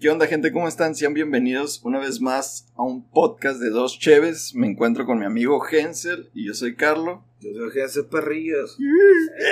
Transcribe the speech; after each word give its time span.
¿Qué 0.00 0.10
onda 0.10 0.26
gente? 0.26 0.50
¿Cómo 0.50 0.66
están? 0.66 0.96
Sean 0.96 1.14
bienvenidos 1.14 1.80
una 1.84 2.00
vez 2.00 2.20
más 2.20 2.66
a 2.74 2.82
un 2.82 3.08
podcast 3.08 3.60
de 3.60 3.70
dos 3.70 3.96
cheves. 3.96 4.52
Me 4.52 4.66
encuentro 4.66 5.06
con 5.06 5.20
mi 5.20 5.24
amigo 5.24 5.64
Hensel 5.70 6.28
y 6.34 6.46
yo 6.46 6.52
soy 6.52 6.74
Carlo. 6.74 7.24
Yo 7.40 7.50
soy 7.54 7.80
Hensel 7.80 8.06
Perrillos. 8.06 8.76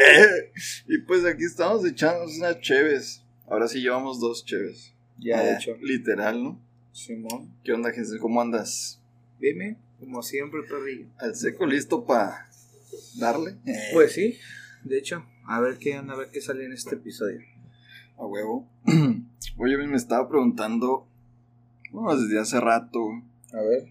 y 0.88 0.98
pues 0.98 1.24
aquí 1.24 1.44
estamos 1.44 1.86
echándonos 1.86 2.36
unas 2.38 2.60
cheves. 2.60 3.22
Ahora 3.46 3.68
sí 3.68 3.80
llevamos 3.80 4.20
dos 4.20 4.44
cheves. 4.44 4.92
Ya, 5.16 5.42
de 5.42 5.54
hecho. 5.54 5.76
Literal, 5.80 6.42
¿no? 6.42 6.60
Simón. 6.92 7.54
¿Qué 7.62 7.72
onda 7.72 7.90
Hensel? 7.90 8.18
¿Cómo 8.18 8.40
andas? 8.40 9.00
Dime, 9.38 9.76
como 10.00 10.24
siempre, 10.24 10.62
Perrillo. 10.68 11.06
Al 11.18 11.36
seco 11.36 11.66
listo 11.66 12.04
para 12.04 12.50
darle. 13.16 13.56
Pues 13.92 14.12
sí, 14.12 14.36
de 14.82 14.98
hecho, 14.98 15.24
a 15.46 15.60
ver 15.60 15.78
qué 15.78 15.94
anda, 15.94 16.14
a 16.14 16.16
ver 16.16 16.30
qué 16.30 16.40
sale 16.40 16.64
en 16.64 16.72
este 16.72 16.96
episodio. 16.96 17.40
A 18.22 18.26
huevo. 18.26 18.68
Oye, 19.58 19.76
me 19.78 19.96
estaba 19.96 20.28
preguntando, 20.28 21.06
bueno, 21.90 22.16
desde 22.16 22.38
hace 22.38 22.60
rato, 22.60 23.00
A 23.52 23.60
ver. 23.62 23.88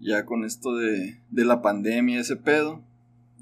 ya 0.00 0.24
con 0.24 0.44
esto 0.46 0.74
de, 0.76 1.20
de 1.30 1.44
la 1.44 1.60
pandemia, 1.60 2.20
ese 2.20 2.36
pedo, 2.36 2.80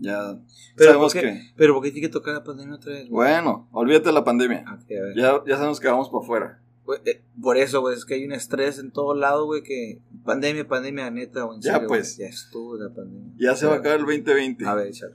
ya 0.00 0.36
Pero 0.76 0.90
sabemos 0.90 1.12
¿por 1.12 1.22
qué, 1.22 1.28
que... 1.28 1.40
pero 1.56 1.74
¿por 1.74 1.84
qué 1.84 1.92
tiene 1.92 2.08
que 2.08 2.12
tocar 2.12 2.34
la 2.34 2.42
pandemia 2.42 2.74
otra 2.74 2.92
vez? 2.94 3.08
güey? 3.08 3.30
Bueno, 3.30 3.68
olvídate 3.70 4.06
de 4.06 4.12
la 4.12 4.24
pandemia. 4.24 4.64
Ah, 4.66 4.74
ok, 4.74 4.90
a 4.90 5.02
ver. 5.02 5.16
Ya, 5.16 5.42
ya 5.46 5.56
sabemos 5.56 5.78
que 5.78 5.86
vamos 5.86 6.08
para 6.10 6.24
afuera. 6.24 6.60
Eh, 7.06 7.22
por 7.40 7.56
eso, 7.56 7.80
güey, 7.80 7.96
es 7.96 8.04
que 8.04 8.14
hay 8.14 8.24
un 8.24 8.32
estrés 8.32 8.80
en 8.80 8.90
todo 8.90 9.14
lado, 9.14 9.46
güey, 9.46 9.62
que 9.62 10.00
pandemia, 10.24 10.66
pandemia, 10.66 11.10
neta, 11.12 11.44
güey. 11.44 11.60
Ya, 11.60 11.74
serio, 11.74 11.86
pues. 11.88 12.16
Ya 12.16 12.26
estuvo 12.26 12.76
la 12.76 12.92
pandemia. 12.92 13.32
Ya 13.38 13.54
se 13.54 13.66
va 13.66 13.74
a 13.74 13.76
acabar 13.76 14.00
el 14.00 14.04
2020. 14.06 14.66
A 14.66 14.74
ver, 14.74 14.88
échalo. 14.88 15.14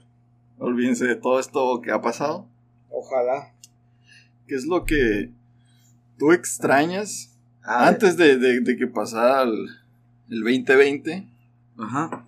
Olvídense 0.59 1.05
de 1.05 1.17
todo 1.17 1.41
esto 1.41 1.81
que 1.81 1.91
ha 1.91 1.99
pasado. 2.01 2.47
Ojalá. 2.89 3.53
¿Qué 4.49 4.55
es 4.55 4.65
lo 4.65 4.83
que 4.83 5.29
tú 6.17 6.31
extrañas 6.31 7.37
A 7.61 7.81
ver. 7.85 7.87
antes 7.93 8.17
de, 8.17 8.37
de- 8.37 8.59
de 8.61 8.75
que 8.77 8.87
pasara 8.87 9.43
el, 9.43 9.67
el 10.29 10.39
2020? 10.41 11.27
Ajá. 11.77 12.25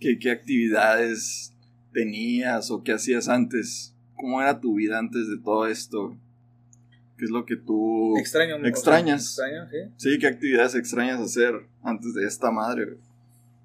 ¿Qué, 0.00 0.18
¿Qué 0.18 0.30
actividades 0.30 1.52
tenías 1.92 2.70
o 2.70 2.82
qué 2.82 2.92
hacías 2.92 3.28
antes? 3.28 3.94
¿Cómo 4.16 4.40
era 4.40 4.60
tu 4.60 4.74
vida 4.76 4.98
antes 4.98 5.28
de 5.28 5.36
todo 5.38 5.66
esto? 5.66 6.16
¿Qué 7.18 7.26
es 7.26 7.30
lo 7.30 7.44
que 7.44 7.56
tú... 7.56 8.16
Extraño. 8.18 8.56
o 8.56 8.60
sea, 8.60 8.68
Extrañas. 8.68 9.22
extraño, 9.26 9.68
sí. 9.70 9.76
Sí, 9.98 10.18
¿qué 10.18 10.26
actividades 10.28 10.74
extrañas 10.74 11.20
hacer 11.20 11.54
antes 11.82 12.14
de 12.14 12.26
esta 12.26 12.50
madre? 12.50 12.84
güey? 12.86 12.96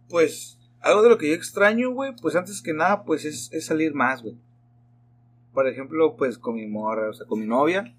Pues, 0.10 0.58
algo 0.82 1.02
de 1.04 1.10
lo 1.10 1.18
que 1.18 1.30
yo 1.30 1.34
extraño, 1.36 1.92
güey, 1.92 2.14
pues 2.22 2.36
antes 2.36 2.62
que 2.62 2.74
nada, 2.74 3.04
pues 3.04 3.26
es, 3.26 3.50
es 3.54 3.66
salir 3.66 3.94
más, 3.94 4.22
güey. 4.22 4.36
Por 5.58 5.68
ejemplo, 5.68 6.16
pues 6.18 6.38
con 6.38 6.54
mi 6.54 6.68
morra, 6.68 7.10
o 7.10 7.14
sea, 7.14 7.26
con 7.26 7.40
mi 7.40 7.48
novia, 7.48 7.96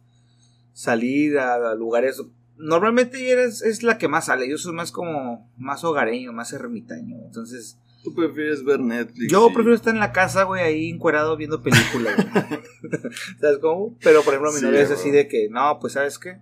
salir 0.73 1.41
a, 1.41 1.73
a 1.73 1.75
lugares. 1.75 2.23
Normalmente 2.57 3.19
ella 3.19 3.43
es, 3.43 3.63
es 3.63 3.83
la 3.83 3.99
que 3.99 4.07
más 4.07 4.27
sale, 4.27 4.49
yo 4.49 4.57
soy 4.59 4.73
más 4.75 4.93
como, 4.93 5.51
más 5.57 5.83
hogareño, 5.83 6.33
más 6.33 6.53
ermitaño. 6.53 7.17
Entonces, 7.27 7.77
¿Tú 8.05 8.15
prefieres 8.15 8.63
ver 8.63 8.79
Netflix? 8.79 9.33
yo 9.33 9.49
y- 9.51 9.55
prefiero 9.55 9.75
estar 9.75 9.93
en 9.93 9.99
la 9.99 10.13
casa, 10.13 10.45
güey, 10.45 10.63
ahí 10.63 10.89
encuerado 10.91 11.37
viendo 11.37 11.61
películas. 11.61 12.15
¿Sabes 13.41 13.59
cómo? 13.61 13.97
Pero, 14.05 14.23
por 14.23 14.35
ejemplo, 14.35 14.53
mi 14.53 14.61
Sí, 14.61 14.65
novia 14.65 14.81
es 14.83 14.93
así 14.93 15.11
de 15.11 15.27
que, 15.27 15.49
no, 15.51 15.81
pues, 15.81 15.95
¿sabes 15.95 16.17
qué? 16.21 16.39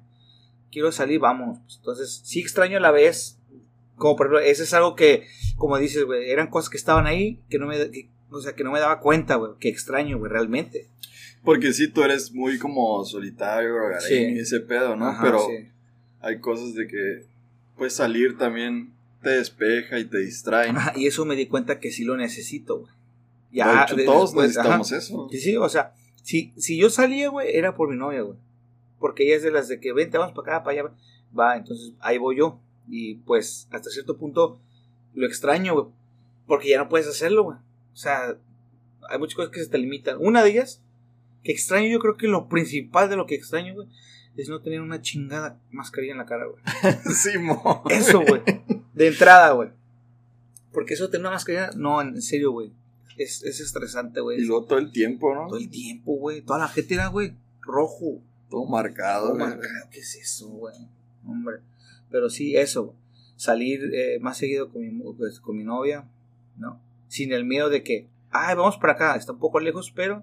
Quiero 0.70 0.92
salir, 0.92 1.18
vamos. 1.18 1.60
Pues, 1.64 1.76
entonces, 1.78 2.20
sí 2.24 2.40
extraño 2.40 2.76
a 2.76 2.80
la 2.80 2.90
vez. 2.90 3.38
Como, 3.94 4.16
por 4.16 4.26
ejemplo, 4.26 4.40
eso 4.40 4.62
es 4.64 4.74
algo 4.74 4.94
que, 4.94 5.26
como 5.56 5.78
dices, 5.78 6.04
güey, 6.04 6.30
eran 6.30 6.48
cosas 6.50 6.68
que 6.68 6.76
estaban 6.76 7.06
ahí, 7.06 7.40
que 7.48 7.58
no 7.58 7.66
me, 7.66 7.90
que- 7.90 8.10
o 8.38 8.42
sea, 8.42 8.54
que 8.54 8.64
no 8.64 8.72
me 8.72 8.80
daba 8.80 9.00
cuenta, 9.00 9.36
güey, 9.36 9.52
que 9.60 9.68
extraño, 9.68 10.18
güey, 10.18 10.30
realmente. 10.30 10.88
Porque 11.44 11.72
sí, 11.72 11.88
tú 11.88 12.02
eres 12.02 12.32
muy 12.32 12.58
como 12.58 13.04
solitario, 13.04 13.74
Sí. 14.00 14.14
ese 14.14 14.60
pedo, 14.60 14.96
¿no? 14.96 15.06
Ajá, 15.08 15.22
Pero 15.22 15.46
sí. 15.46 15.68
hay 16.20 16.38
cosas 16.40 16.74
de 16.74 16.86
que, 16.88 17.24
pues 17.76 17.92
salir 17.94 18.36
también 18.38 18.92
te 19.22 19.30
despeja 19.30 19.98
y 19.98 20.04
te 20.06 20.18
distrae. 20.18 20.70
Ajá, 20.70 20.92
y 20.96 21.06
eso 21.06 21.24
me 21.24 21.36
di 21.36 21.46
cuenta 21.46 21.78
que 21.80 21.90
sí 21.90 22.04
lo 22.04 22.16
necesito, 22.16 22.78
güey. 22.80 22.92
de 23.52 23.62
hecho, 23.82 23.96
de- 23.96 24.04
todos 24.04 24.30
después, 24.32 24.48
necesitamos 24.48 24.92
ajá. 24.92 24.98
eso. 24.98 25.28
Sí, 25.30 25.38
sí, 25.38 25.56
o 25.56 25.68
sea, 25.68 25.94
si, 26.22 26.52
si 26.56 26.76
yo 26.76 26.90
salía, 26.90 27.28
güey, 27.30 27.56
era 27.56 27.74
por 27.74 27.88
mi 27.88 27.96
novia, 27.96 28.22
güey. 28.22 28.36
Porque 28.98 29.24
ella 29.24 29.36
es 29.36 29.42
de 29.42 29.50
las 29.50 29.68
de 29.68 29.78
que 29.80 29.92
vente, 29.92 30.18
vamos 30.18 30.34
para 30.34 30.56
acá, 30.56 30.64
para 30.64 30.80
allá. 30.80 30.90
Va, 31.38 31.56
entonces 31.56 31.92
ahí 32.00 32.18
voy 32.18 32.36
yo. 32.38 32.58
Y 32.88 33.16
pues 33.16 33.66
hasta 33.70 33.88
cierto 33.90 34.16
punto 34.16 34.58
lo 35.14 35.26
extraño, 35.26 35.74
güey. 35.74 35.86
Porque 36.46 36.68
ya 36.70 36.78
no 36.78 36.88
puedes 36.88 37.06
hacerlo, 37.06 37.44
güey. 37.44 37.58
O 37.96 37.98
sea, 37.98 38.36
hay 39.08 39.18
muchas 39.18 39.36
cosas 39.36 39.50
que 39.50 39.64
se 39.64 39.70
te 39.70 39.78
limitan. 39.78 40.18
Una 40.20 40.44
de 40.44 40.50
ellas, 40.50 40.82
que 41.42 41.50
extraño, 41.50 41.88
yo 41.88 41.98
creo 41.98 42.18
que 42.18 42.28
lo 42.28 42.46
principal 42.46 43.08
de 43.08 43.16
lo 43.16 43.24
que 43.24 43.34
extraño, 43.34 43.72
güey, 43.72 43.88
es 44.36 44.50
no 44.50 44.60
tener 44.60 44.82
una 44.82 45.00
chingada 45.00 45.58
mascarilla 45.70 46.12
en 46.12 46.18
la 46.18 46.26
cara, 46.26 46.44
güey. 46.44 46.62
sí, 47.14 47.38
mo. 47.38 47.82
Eso, 47.88 48.20
güey. 48.20 48.42
De 48.92 49.06
entrada, 49.06 49.52
güey. 49.52 49.70
Porque 50.74 50.92
eso 50.92 51.04
de 51.04 51.12
tener 51.12 51.22
una 51.22 51.36
mascarilla, 51.36 51.70
no, 51.74 52.02
en 52.02 52.20
serio, 52.20 52.52
güey. 52.52 52.70
Es, 53.16 53.42
es 53.42 53.60
estresante, 53.60 54.20
güey. 54.20 54.42
Y 54.42 54.44
luego 54.44 54.66
todo 54.66 54.78
el 54.78 54.92
tiempo, 54.92 55.34
¿no? 55.34 55.46
Todo 55.46 55.58
el 55.58 55.70
tiempo, 55.70 56.18
güey. 56.18 56.42
Toda 56.42 56.58
la 56.58 56.68
gente 56.68 56.92
era, 56.92 57.06
güey, 57.06 57.34
rojo. 57.62 58.20
Todo 58.50 58.66
marcado. 58.66 59.28
Todo 59.28 59.38
güey. 59.38 59.48
marcado. 59.48 59.88
¿Qué 59.90 60.00
es 60.00 60.16
eso, 60.16 60.48
güey? 60.48 60.76
Hombre. 61.24 61.60
Pero 62.10 62.28
sí, 62.28 62.56
eso. 62.56 62.88
güey. 62.88 62.96
Salir 63.36 63.80
eh, 63.94 64.18
más 64.20 64.36
seguido 64.36 64.70
con 64.70 64.82
mi, 64.82 65.02
pues, 65.14 65.40
con 65.40 65.56
mi 65.56 65.64
novia, 65.64 66.06
¿no? 66.58 66.84
Sin 67.08 67.32
el 67.32 67.44
miedo 67.44 67.68
de 67.68 67.82
que, 67.82 68.08
ay, 68.30 68.54
vamos 68.56 68.76
para 68.78 68.94
acá. 68.94 69.16
Está 69.16 69.32
un 69.32 69.38
poco 69.38 69.60
lejos, 69.60 69.90
pero 69.94 70.22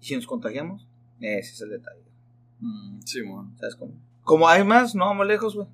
¿y 0.00 0.06
si 0.06 0.16
nos 0.16 0.26
contagiamos? 0.26 0.86
Ese 1.20 1.52
es 1.52 1.60
el 1.60 1.70
detalle. 1.70 2.02
Mm, 2.60 3.00
sí, 3.04 3.22
mo. 3.22 3.50
¿Sabes 3.58 3.76
cómo? 3.76 3.92
Como 4.22 4.48
hay 4.48 4.64
más, 4.64 4.94
no 4.94 5.06
vamos 5.06 5.26
lejos, 5.26 5.54
güey. 5.54 5.68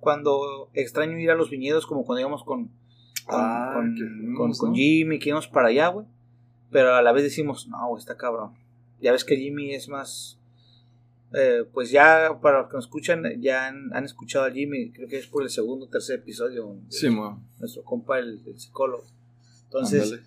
Cuando 0.00 0.70
extraño 0.74 1.18
ir 1.18 1.30
a 1.30 1.34
los 1.34 1.50
viñedos, 1.50 1.86
como 1.86 2.04
cuando 2.04 2.20
íbamos 2.20 2.44
con, 2.44 2.66
con, 3.26 3.40
Ah, 3.40 3.82
con. 4.36 4.74
Jimmy, 4.74 5.18
que 5.18 5.30
íbamos 5.30 5.48
para 5.48 5.68
allá, 5.68 5.88
güey. 5.88 6.06
Pero 6.70 6.94
a 6.94 7.02
la 7.02 7.12
vez 7.12 7.22
decimos, 7.24 7.68
no, 7.68 7.96
está 7.96 8.16
cabrón. 8.16 8.52
Ya 9.00 9.12
ves 9.12 9.24
que 9.24 9.36
Jimmy 9.36 9.74
es 9.74 9.88
más. 9.88 10.38
eh, 11.32 11.64
pues 11.72 11.90
ya, 11.90 12.38
para 12.40 12.60
los 12.60 12.68
que 12.70 12.76
nos 12.76 12.84
escuchan, 12.86 13.24
ya 13.40 13.66
han, 13.66 13.92
han 13.94 14.04
escuchado 14.04 14.46
a 14.46 14.50
Jimmy, 14.50 14.90
creo 14.90 15.08
que 15.08 15.18
es 15.18 15.26
por 15.26 15.42
el 15.42 15.50
segundo 15.50 15.86
o 15.86 15.88
tercer 15.88 16.20
episodio. 16.20 16.76
Sí. 16.88 17.08
Nuestro 17.58 17.82
compa, 17.84 18.18
el, 18.18 18.40
el 18.46 18.58
psicólogo. 18.58 19.04
Entonces, 19.78 20.02
Ándale. 20.04 20.22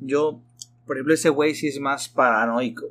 yo, 0.00 0.40
por 0.86 0.96
ejemplo, 0.96 1.14
ese 1.14 1.28
güey 1.30 1.54
sí 1.54 1.68
es 1.68 1.80
más 1.80 2.08
paranoico 2.08 2.86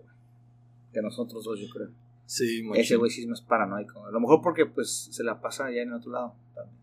que 0.94 1.02
nosotros 1.02 1.44
dos, 1.44 1.60
yo 1.60 1.68
creo. 1.70 1.90
Sí, 2.26 2.62
mo. 2.64 2.76
Ese 2.76 2.96
güey 2.96 3.10
sí 3.12 3.22
es 3.22 3.28
más 3.28 3.42
paranoico. 3.42 4.06
A 4.06 4.12
lo 4.12 4.20
mejor 4.20 4.42
porque 4.42 4.66
pues 4.66 5.10
se 5.12 5.24
la 5.24 5.40
pasa 5.42 5.66
allá 5.66 5.82
en 5.82 5.94
otro 5.94 6.12
lado. 6.12 6.36
también. 6.56 6.76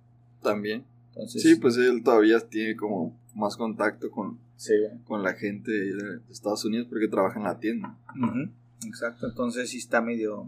También. 0.42 0.84
Entonces, 1.10 1.42
Sí, 1.42 1.54
pues 1.56 1.76
él 1.76 2.03
todavía 2.04 2.41
tiene 2.41 2.76
como 2.76 3.19
más 3.34 3.56
contacto 3.56 4.10
con, 4.10 4.38
sí, 4.56 4.75
con 5.06 5.22
la 5.22 5.32
gente 5.34 5.70
de 5.70 6.20
Estados 6.31 6.64
Unidos 6.64 6.87
porque 6.91 7.08
trabaja 7.08 7.38
en 7.38 7.44
la 7.44 7.58
tienda. 7.58 7.97
Ujú, 8.14 8.50
Exacto, 8.87 9.26
entonces 9.26 9.70
sí 9.70 9.78
está 9.78 10.00
medio, 10.03 10.47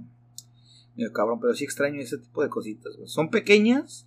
medio 0.95 1.13
cabrón, 1.13 1.41
pero 1.41 1.55
sí 1.55 1.65
extraño 1.65 2.01
ese 2.01 2.19
tipo 2.19 2.43
de 2.43 2.49
cositas. 2.51 2.93
Son 3.07 3.31
pequeñas, 3.31 4.07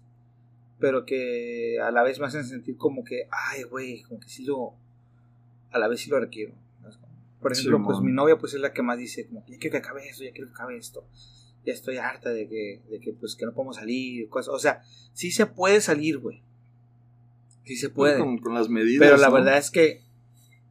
pero 0.81 1.05
que 1.05 1.79
a 1.79 1.91
la 1.91 2.03
vez 2.03 2.19
me 2.19 2.25
hacen 2.25 2.43
sentir 2.43 2.75
como 2.75 3.03
que, 3.05 3.27
ay, 3.31 3.63
güey, 3.63 4.01
como 4.01 4.19
que 4.19 4.27
sí 4.27 4.43
lo, 4.43 4.73
a 5.71 5.79
la 5.79 5.87
vez 5.87 6.01
sí 6.01 6.09
lo 6.09 6.19
requiero. 6.19 6.53
Por 7.39 7.53
ejemplo, 7.53 7.77
Sí, 7.77 7.83
pues 7.85 7.99
mi 8.01 8.11
novia 8.11 8.37
pues 8.37 8.53
es 8.53 8.59
la 8.59 8.73
que 8.73 8.81
más 8.81 8.97
dice, 8.97 9.25
como, 9.27 9.43
ya 9.47 9.57
quiero 9.57 9.71
que 9.71 9.77
acabe 9.77 10.07
esto, 10.07 10.23
ya 10.23 10.31
quiero 10.31 10.47
que 10.47 10.53
acabe 10.53 10.77
esto. 10.77 11.07
Ya 11.65 11.73
estoy 11.73 11.97
harta 11.97 12.29
de 12.29 12.47
que, 12.47 12.81
de 12.89 12.99
que 12.99 13.13
pues 13.13 13.35
que 13.35 13.45
no 13.45 13.53
podemos 13.53 13.77
salir, 13.77 14.27
cosas. 14.29 14.53
O 14.53 14.59
sea, 14.59 14.83
sí 15.13 15.31
se 15.31 15.45
puede 15.45 15.81
salir, 15.81 16.17
güey. 16.19 16.41
Sí 17.65 17.75
se 17.75 17.89
puede. 17.89 18.19
Con, 18.19 18.39
con 18.39 18.53
las 18.53 18.69
medidas. 18.69 19.07
Pero 19.07 19.17
la 19.17 19.27
¿no? 19.27 19.33
verdad 19.33 19.57
es 19.57 19.71
que, 19.71 20.03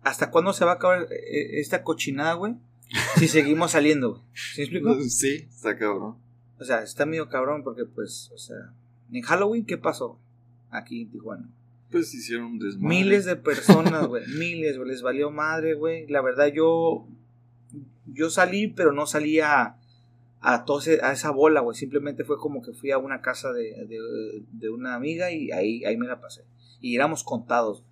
¿hasta 0.03 0.31
cuándo 0.31 0.53
se 0.53 0.65
va 0.65 0.73
a 0.73 0.75
acabar 0.75 1.09
eh, 1.13 1.61
esta 1.61 1.83
cochinada, 1.83 2.35
güey? 2.35 2.57
Si 3.17 3.29
seguimos 3.29 3.73
saliendo, 3.73 4.11
güey. 4.11 4.23
¿Sí 4.35 4.61
me 4.61 4.65
explico? 4.65 5.01
Sí, 5.09 5.49
está 5.49 5.77
cabrón. 5.77 6.17
O 6.59 6.65
sea, 6.65 6.83
está 6.83 7.07
medio 7.07 7.29
cabrón 7.29 7.63
porque, 7.65 7.85
pues, 7.85 8.31
o 8.35 8.39
sea, 8.39 8.75
en 9.13 9.23
Halloween, 9.23 9.65
¿qué 9.65 9.79
pasó? 9.79 10.19
Aquí 10.71 11.03
en 11.03 11.11
Tijuana. 11.11 11.49
Pues 11.91 12.15
hicieron 12.15 12.47
un 12.47 12.59
desmadre. 12.59 12.89
Miles 12.97 13.25
de 13.25 13.37
personas, 13.37 14.07
güey. 14.07 14.25
miles, 14.39 14.77
güey. 14.77 14.89
Les 14.91 15.03
valió 15.03 15.31
madre, 15.31 15.75
güey. 15.75 16.07
La 16.07 16.23
verdad, 16.23 16.47
yo. 16.49 17.07
Yo 18.07 18.31
salí, 18.31 18.69
pero 18.69 18.93
no 18.93 19.07
salí 19.07 19.41
a. 19.41 19.77
A, 20.43 20.65
a 21.03 21.13
esa 21.13 21.31
bola, 21.33 21.61
güey. 21.61 21.77
Simplemente 21.77 22.25
fue 22.25 22.39
como 22.39 22.63
que 22.63 22.73
fui 22.73 22.93
a 22.93 22.99
una 22.99 23.21
casa 23.21 23.53
de, 23.53 23.85
de, 23.87 24.43
de 24.53 24.71
una 24.71 24.95
amiga 24.95 25.31
y 25.31 25.51
ahí, 25.51 25.85
ahí 25.85 25.97
me 25.99 26.07
la 26.07 26.21
pasé. 26.21 26.45
Y 26.81 26.95
éramos 26.95 27.25
contados. 27.25 27.85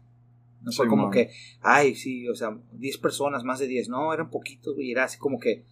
No 0.63 0.73
fue 0.73 0.87
Sí, 0.87 0.91
como 0.91 1.05
man. 1.05 1.13
que, 1.13 1.31
ay, 1.61 1.95
sí, 1.95 2.29
o 2.29 2.35
sea, 2.35 2.57
10 2.73 2.99
personas, 2.99 3.45
más 3.45 3.59
de 3.59 3.67
10. 3.67 3.89
No, 3.91 4.13
eran 4.15 4.31
poquitos, 4.31 4.75
güey. 4.75 4.91
Era 4.91 5.05
así 5.05 5.19
como 5.19 5.39
que 5.39 5.65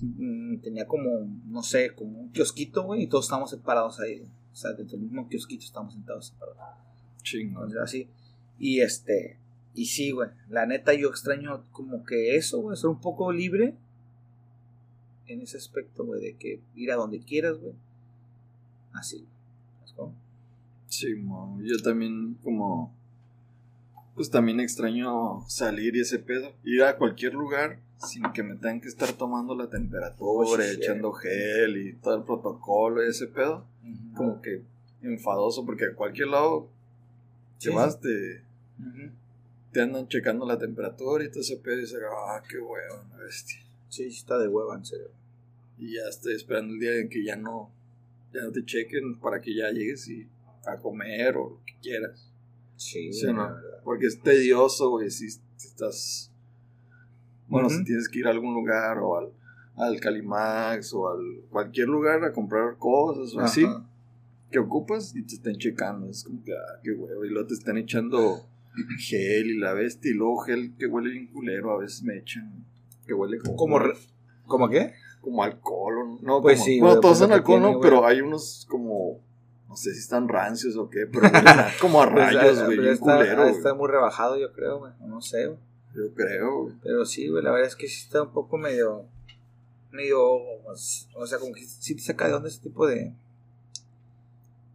mm, 0.00 0.58
tenía 0.58 0.86
como, 0.86 1.10
no 1.46 1.62
sé, 1.62 1.94
como 1.94 2.20
un 2.20 2.30
kiosquito, 2.32 2.84
güey, 2.84 3.02
y 3.02 3.06
todos 3.08 3.24
estábamos 3.26 3.50
separados 3.50 3.98
ahí. 4.00 4.22
O 4.56 4.58
sea, 4.58 4.72
dentro 4.72 4.96
del 4.96 5.02
mismo 5.02 5.28
kiosquito 5.28 5.66
estábamos 5.66 5.92
sentados 5.92 6.28
separados. 6.28 6.78
Entonces, 7.30 7.78
así. 7.78 8.08
Y 8.58 8.80
este, 8.80 9.38
y 9.74 9.84
sí, 9.84 10.12
güey, 10.12 10.30
la 10.48 10.64
neta 10.64 10.94
yo 10.94 11.10
extraño 11.10 11.66
como 11.72 12.06
que 12.06 12.36
eso, 12.36 12.62
güey, 12.62 12.74
ser 12.74 12.88
un 12.88 12.98
poco 12.98 13.30
libre 13.32 13.76
en 15.26 15.42
ese 15.42 15.58
aspecto, 15.58 16.06
güey, 16.06 16.22
de 16.22 16.36
que 16.38 16.62
ir 16.74 16.90
a 16.90 16.94
donde 16.94 17.20
quieras, 17.20 17.58
güey. 17.58 17.74
Así. 18.94 19.26
¿sabes 19.80 19.92
cómo? 19.92 20.14
Sí, 20.86 21.14
mo, 21.16 21.60
yo 21.62 21.76
también 21.82 22.38
como... 22.42 22.94
Pues 24.14 24.30
también 24.30 24.58
extraño 24.60 25.42
salir 25.48 25.96
y 25.96 26.00
ese 26.00 26.18
pedo. 26.18 26.54
Ir 26.64 26.82
a 26.82 26.96
cualquier 26.96 27.34
lugar 27.34 27.78
sin 27.98 28.22
que 28.32 28.42
me 28.42 28.54
tengan 28.56 28.80
que 28.80 28.88
estar 28.88 29.12
tomando 29.12 29.54
la 29.54 29.68
temperatura, 29.68 30.48
Oh, 30.48 30.56
sí, 30.56 30.76
echando 30.76 31.12
gel 31.12 31.76
y 31.76 31.92
todo 31.94 32.16
el 32.16 32.24
protocolo 32.24 33.04
y 33.04 33.08
ese 33.08 33.26
pedo. 33.28 33.66
Como 34.14 34.40
que 34.42 34.62
enfadoso 35.02 35.64
porque 35.64 35.84
a 35.86 35.94
cualquier 35.94 36.28
lado 36.28 36.68
Sí, 37.58 37.68
te 37.70 37.74
vas, 37.74 37.98
te, 38.00 38.42
Ujú. 38.78 39.10
te 39.72 39.80
andan 39.80 40.08
checando 40.08 40.44
la 40.46 40.58
temperatura 40.58 41.24
y 41.24 41.30
todo 41.30 41.40
ese 41.40 41.56
pedo 41.56 41.78
y 41.78 41.80
dices, 41.82 41.98
ah, 42.10 42.42
qué 42.48 42.58
huevo, 42.58 43.02
una 43.06 43.16
bestia. 43.24 43.58
Sí, 43.88 44.10
sí 44.10 44.18
está 44.18 44.38
de 44.38 44.48
hueva, 44.48 44.76
en 44.76 44.84
serio. 44.84 45.10
Y 45.78 45.94
ya 45.94 46.02
estoy 46.08 46.34
esperando 46.34 46.74
el 46.74 46.80
día 46.80 46.96
en 46.98 47.08
que 47.08 47.24
ya 47.24 47.36
no, 47.36 47.70
ya 48.32 48.42
no 48.42 48.52
te 48.52 48.64
chequen 48.64 49.18
para 49.20 49.40
que 49.40 49.54
ya 49.54 49.70
llegues 49.70 50.06
y 50.08 50.28
a 50.66 50.76
comer 50.78 51.36
o 51.36 51.50
lo 51.50 51.60
que 51.64 51.74
quieras. 51.80 52.30
Sí, 52.76 53.10
Sí, 53.12 53.26
¿no? 53.32 53.48
Porque 53.84 54.06
es 54.06 54.20
tedioso, 54.20 54.90
güey, 54.90 55.10
si 55.10 55.26
estás... 55.56 56.30
Bueno, 57.48 57.68
si 57.70 57.84
tienes 57.84 58.08
que 58.08 58.18
ir 58.20 58.26
a 58.26 58.30
algún 58.30 58.54
lugar 58.54 58.98
o 58.98 59.16
al, 59.18 59.28
al 59.76 60.00
Calimax 60.00 60.92
o 60.94 61.08
al 61.08 61.20
cualquier 61.50 61.88
lugar 61.88 62.24
a 62.24 62.32
comprar 62.32 62.76
cosas 62.78 63.34
o 63.34 63.40
así, 63.40 63.66
que 64.50 64.58
ocupas 64.58 65.14
y 65.14 65.22
te 65.22 65.34
están 65.34 65.56
checando. 65.56 66.08
Es 66.08 66.24
como 66.24 66.42
que, 66.44 66.52
ah, 66.52 66.80
qué 66.82 66.92
huevo. 66.92 67.24
Y 67.24 67.30
luego 67.30 67.46
te 67.48 67.54
están 67.54 67.76
echando 67.78 68.40
gel 68.98 69.46
y 69.50 69.58
la 69.58 69.72
bestia 69.74 70.10
y 70.10 70.14
luego 70.14 70.38
gel 70.38 70.74
que 70.78 70.86
huele 70.86 71.10
bien 71.10 71.26
culero. 71.28 71.72
A 71.72 71.78
veces 71.78 72.02
me 72.02 72.16
echan 72.18 72.64
que 73.06 73.14
huele 73.14 73.38
como... 73.38 73.56
¿Como, 73.56 73.78
re- 73.78 73.94
¿Cómo 74.46 74.68
qué? 74.68 74.92
como 75.20 75.42
alcohol. 75.42 76.18
No, 76.22 76.40
Pues 76.40 76.58
como- 76.58 76.64
sí, 76.66 76.78
bueno, 76.80 77.00
todos 77.00 77.18
pues 77.18 77.18
son 77.18 77.32
alcohol, 77.32 77.60
tiene, 77.60 77.74
¿no? 77.74 77.80
Pero 77.80 78.06
hay 78.06 78.20
unos 78.20 78.64
como... 78.70 79.20
No 79.68 79.74
sé 79.74 79.92
si 79.92 79.98
están 79.98 80.28
rancios 80.28 80.76
o 80.76 80.88
qué, 80.88 81.06
pero 81.06 81.28
como 81.80 82.00
a 82.00 82.08
Pues, 82.12 82.32
rayos, 82.32 82.58
ah, 82.58 82.64
güey, 82.66 82.78
bien 82.78 82.92
está, 82.92 83.16
culero, 83.16 83.42
ah, 83.42 83.50
está 83.50 83.74
muy 83.74 83.88
rebajado, 83.90 84.38
yo 84.38 84.52
creo, 84.52 84.78
güey. 84.78 84.92
No 85.04 85.20
sé, 85.20 85.46
güey. 85.46 85.58
Yo 85.96 86.12
creo, 86.14 86.62
güey. 86.64 86.74
Pero 86.82 87.06
sí, 87.06 87.28
güey, 87.28 87.42
la 87.42 87.52
verdad 87.52 87.68
es 87.68 87.76
que 87.76 87.88
sí 87.88 88.04
está 88.04 88.22
un 88.22 88.32
poco 88.32 88.58
medio. 88.58 89.06
medio. 89.90 90.20
O 90.22 91.26
sea, 91.26 91.38
como 91.38 91.54
que 91.54 91.64
sí 91.64 91.94
te 91.94 92.02
saca 92.02 92.28
de 92.28 92.34
onda 92.34 92.48
ese 92.48 92.60
tipo 92.60 92.86
de. 92.86 93.14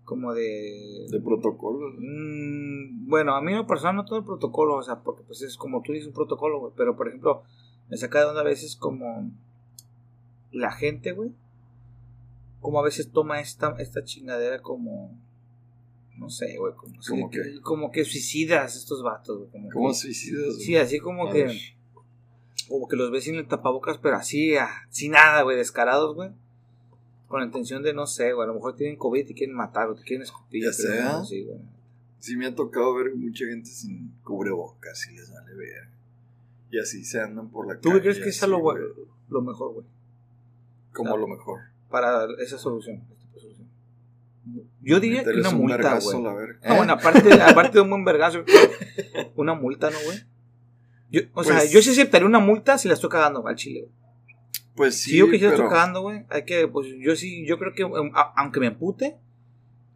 como 0.03 0.33
de. 0.33 1.05
De 1.11 1.21
protocolo. 1.21 1.93
Mm, 1.97 3.07
bueno, 3.07 3.35
a 3.35 3.41
mí 3.41 3.51
en 3.51 3.59
lo 3.59 3.67
personal 3.67 3.97
no 3.97 4.05
todo 4.05 4.19
el 4.19 4.25
protocolo, 4.25 4.77
o 4.77 4.83
sea, 4.83 5.01
porque 5.01 5.21
pues 5.23 5.41
es 5.43 5.57
como 5.57 5.83
tú 5.83 5.91
dices 5.91 6.07
un 6.07 6.13
protocolo, 6.13 6.59
güey. 6.59 6.73
Pero 6.75 6.97
por 6.97 7.07
ejemplo, 7.07 7.43
me 7.89 7.97
saca 7.97 8.19
de 8.19 8.25
onda 8.25 8.41
a 8.41 8.45
veces 8.45 8.75
como. 8.75 9.29
la 10.51 10.71
gente, 10.71 11.11
güey. 11.11 11.31
Como 12.61 12.79
a 12.79 12.83
veces 12.83 13.11
toma 13.11 13.41
esta, 13.41 13.75
esta 13.77 14.03
chingadera 14.03 14.61
como. 14.61 15.11
No 16.17 16.29
sé, 16.29 16.57
güey. 16.57 16.73
Como, 16.75 16.93
¿Cómo 17.07 17.29
que, 17.29 17.61
como 17.61 17.91
que 17.91 18.05
suicidas 18.05 18.75
estos 18.75 19.01
vatos, 19.03 19.37
güey. 19.39 19.49
Como 19.51 19.69
¿Cómo 19.69 19.87
que- 19.89 19.95
suicidas? 19.95 20.55
Sí, 20.57 20.75
así 20.75 20.99
como 20.99 21.31
que. 21.31 21.57
Como 22.67 22.87
que 22.87 22.95
los 22.95 23.11
ves 23.11 23.23
sin 23.25 23.35
el 23.35 23.47
tapabocas, 23.47 23.97
pero 23.97 24.15
así, 24.15 24.55
ah, 24.55 24.69
sin 24.89 25.11
nada, 25.11 25.41
güey, 25.41 25.57
descarados, 25.57 26.15
güey. 26.15 26.29
Con 27.27 27.39
la 27.39 27.45
intención 27.45 27.81
de, 27.83 27.93
no 27.93 28.07
sé, 28.07 28.33
güey, 28.33 28.45
a 28.45 28.47
lo 28.47 28.53
mejor 28.55 28.75
tienen 28.75 28.97
COVID 28.97 29.21
y 29.21 29.25
te 29.25 29.33
quieren 29.33 29.55
matar 29.55 29.89
o 29.89 29.95
te 29.95 30.03
quieren 30.03 30.21
escupir. 30.23 30.63
Ya 30.63 30.71
sea. 30.73 31.13
no, 31.13 31.25
sí, 31.25 31.43
güey. 31.43 31.57
Sí 32.19 32.35
me 32.37 32.45
ha 32.45 32.53
tocado 32.55 32.93
ver 32.93 33.15
mucha 33.15 33.45
gente 33.45 33.69
sin 33.69 34.13
cubrebocas 34.23 35.07
y 35.09 35.15
les 35.15 35.31
vale 35.33 35.53
ver. 35.55 35.87
Y 36.69 36.79
así 36.79 37.03
se 37.03 37.19
andan 37.19 37.49
por 37.49 37.67
la 37.67 37.79
¿Tú 37.79 37.89
calle. 37.89 38.01
qué 38.01 38.09
crees 38.09 38.19
que 38.23 38.29
es 38.29 38.41
lo, 38.47 38.61
lo 39.29 39.41
mejor, 39.41 39.73
güey? 39.73 39.85
Como 40.93 41.17
lo 41.17 41.27
mejor. 41.27 41.61
Para 41.89 42.27
esa 42.39 42.57
solución? 42.57 43.01
Yo 44.81 44.99
diría 44.99 45.23
que 45.23 45.29
una 45.39 45.49
un 45.49 45.57
multa, 45.57 45.99
güey. 45.99 46.23
la 46.23 46.33
verga. 46.33 46.59
No, 46.67 46.73
¿Eh? 46.73 46.77
bueno, 46.77 46.93
aparte, 46.93 47.33
aparte 47.41 47.73
de 47.73 47.81
un 47.81 47.89
buen 47.89 48.03
vergazo, 48.05 48.43
una 49.35 49.53
multa, 49.53 49.89
¿no, 49.89 49.97
güey? 50.05 50.17
Yo, 51.11 51.21
o 51.33 51.43
sea, 51.43 51.57
Pues- 51.57 51.71
yo 51.71 51.81
sí 51.81 51.91
aceptaría 51.91 52.27
una 52.27 52.39
multa 52.39 52.77
si 52.77 52.87
la 52.87 52.93
estoy 52.95 53.09
cagando 53.09 53.45
al 53.45 53.55
chile, 53.55 53.81
güey. 53.81 53.91
Pues 54.75 54.95
sí, 55.01 55.11
si 55.11 55.17
yo 55.17 55.29
que 55.29 55.37
sí 55.37 55.43
la 55.43 55.51
pero 55.51 55.63
estoy 55.63 55.69
cagando, 55.77 56.01
güey, 56.01 56.25
hay 56.29 56.45
que, 56.45 56.67
pues 56.67 56.87
yo 56.99 57.15
sí, 57.15 57.45
yo 57.45 57.59
creo 57.59 57.73
que, 57.73 57.83
um, 57.83 58.11
a- 58.15 58.33
aunque 58.37 58.59
me 58.59 58.67
empute, 58.67 59.17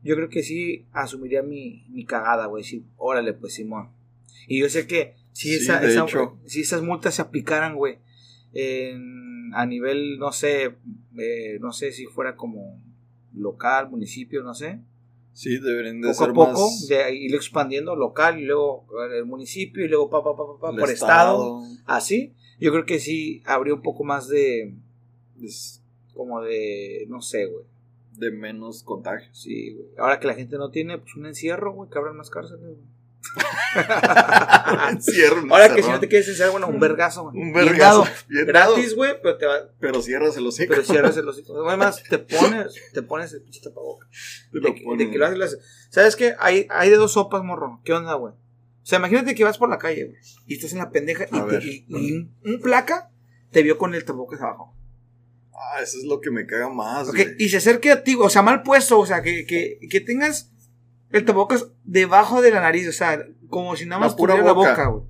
yo 0.03 0.15
creo 0.15 0.30
que 0.30 0.44
sí 0.44 0.86
asumiría 0.91 1.41
mi, 1.41 1.88
mi 1.89 2.06
cagada, 2.06 2.45
güey. 2.45 2.63
Sí, 2.63 2.86
órale, 2.98 3.33
pues 3.33 3.53
Simón. 3.56 3.89
Y 4.48 4.59
yo 4.59 4.69
sé 4.69 4.86
que 4.86 5.15
si, 5.31 5.50
Sí, 5.57 5.63
esa, 5.63 5.81
si 6.45 6.62
esas 6.62 6.81
multas 6.83 7.15
se 7.15 7.21
aplicaran, 7.24 7.75
güey, 7.75 7.98
a 9.53 9.65
nivel, 9.65 10.18
no 10.19 10.31
sé, 10.31 10.75
eh, 11.18 11.57
no 11.62 11.71
sé 11.71 11.91
si 11.91 12.06
fuera 12.06 12.36
como 12.36 12.81
local, 13.36 13.90
municipio, 13.90 14.44
no 14.44 14.54
sé. 14.54 14.80
sí 15.34 15.58
deberían 15.58 16.02
de 16.02 16.08
Poco 16.10 16.20
ser 16.20 16.30
a 16.30 16.34
poco, 16.34 16.52
más 16.52 16.88
de 16.88 17.16
irlo 17.16 17.38
expandiendo 17.38 17.96
local 17.96 18.40
y 18.40 18.46
luego 18.46 18.86
el 19.14 19.26
municipio 19.26 19.86
y 19.86 19.88
luego 19.88 20.10
pa, 20.10 20.24
pa, 20.24 20.36
pa, 20.36 20.46
pa, 20.46 20.60
pa, 20.60 20.70
el 20.72 20.78
por 20.78 20.90
estado. 20.90 21.62
Así, 21.86 22.34
yo 22.60 22.72
creo 22.72 22.86
que 22.86 23.00
sí 23.00 23.42
habría 23.46 23.74
un 23.74 23.82
poco 23.82 24.04
más 24.04 24.28
de, 24.28 24.74
como 26.14 26.42
de, 26.42 27.06
no 27.10 27.22
sé, 27.22 27.46
güey. 27.46 27.66
de 28.14 28.32
menos 28.32 28.84
contagios. 28.84 29.38
Sí, 29.38 29.74
güey. 29.74 29.88
Ahora 29.98 30.20
que 30.20 30.28
la 30.28 30.36
gente 30.36 30.58
no 30.58 30.70
tiene, 30.72 30.98
pues 30.98 31.16
un 31.16 31.26
encierro, 31.26 31.74
güey, 31.74 31.90
que 31.90 31.98
abran 31.98 32.16
más 32.16 32.30
cárceles, 32.30 32.64
güey. 32.64 32.94
Encierro, 34.92 35.42
Ahora 35.50 35.74
que 35.74 35.83
si 35.83 35.89
no 35.89 36.00
te 36.00 36.07
quieres 36.07 36.27
encerrar, 36.27 36.51
bueno, 36.51 36.68
un 36.68 36.80
vergazo, 36.80 37.24
güey. 37.30 37.42
Un 37.42 37.54
vergazo. 37.54 38.06
Gratis, 38.30 38.95
güey, 38.95 39.13
pero 39.22 39.38
te 39.38 39.45
va, 39.45 39.56
Pero 39.80 40.01
cierras 40.01 40.38
el 40.38 40.48
hocico. 40.48 40.69
pero 40.69 40.83
cierras 40.83 41.18
el 41.18 41.27
hocico. 41.27 41.68
Además, 41.68 42.01
te 42.10 42.18
pones, 42.19 42.75
te 42.94 43.01
pones 43.01 43.33
el 43.33 43.42
pinche 43.42 43.62
tapabocas. 43.62 44.10
Te 44.51 44.60
lo 44.60 44.69
De, 44.69 44.75
que- 44.75 44.83
pones. 44.83 45.06
de 45.07 45.12
que 45.12 45.18
lo 45.18 45.25
haces, 45.25 45.38
lo 45.38 45.45
haces. 45.45 45.60
¿Sabes 45.89 46.16
qué? 46.16 46.36
Hay, 46.39 46.68
hay 46.69 46.89
de 46.89 46.95
dos 46.98 47.13
sopas, 47.13 47.44
morro. 47.44 47.81
¿Qué 47.83 47.94
onda, 47.94 48.13
güey? 48.16 48.33
O 48.33 48.88
sea, 48.88 49.00
imagínate 49.00 49.33
que 49.33 49.44
vas 49.44 49.57
por 49.57 49.69
la 49.69 49.80
calle, 49.80 50.06
güey, 50.06 50.18
y 50.45 50.56
estás 50.56 50.72
en 50.74 50.77
la 50.80 50.92
pendeja 50.92 51.25
y, 51.25 51.31
te- 51.31 51.42
ver. 51.42 51.63
y- 51.66 51.86
y 51.88 52.13
un, 52.13 52.36
un 52.45 52.62
placa 52.62 53.10
te 53.51 53.63
vio 53.63 53.77
con 53.77 53.95
el 53.95 54.06
tapabocas 54.06 54.42
abajo. 54.42 54.75
Ah, 55.54 55.81
eso 55.81 55.98
es 55.98 56.04
lo 56.04 56.19
que 56.22 56.30
me 56.31 56.45
caga 56.45 56.69
más, 56.69 57.07
güey. 57.07 57.36
y 57.39 57.50
se 57.50 57.57
acerque 57.57 57.89
a 57.92 58.04
ti, 58.04 58.16
o 58.19 58.30
sea, 58.30 58.42
mal 58.42 58.62
puesto, 58.62 59.00
o 59.00 59.06
sea, 59.06 59.22
que, 59.24 59.45
que, 59.45 59.80
que 59.89 60.01
tengas 60.01 60.51
el 61.12 61.25
tapabocas 61.25 61.68
debajo 61.84 62.42
de 62.42 62.52
la 62.52 62.62
nariz, 62.62 62.88
o 62.88 62.92
sea, 62.92 63.19
como 63.50 63.75
si 63.75 63.86
nada 63.86 64.00
La 64.02 64.07
más 64.07 64.16
pura 64.16 64.34
tuviera 64.34 64.48
la 64.48 64.54
boca. 64.54 64.86
güey. 64.88 65.04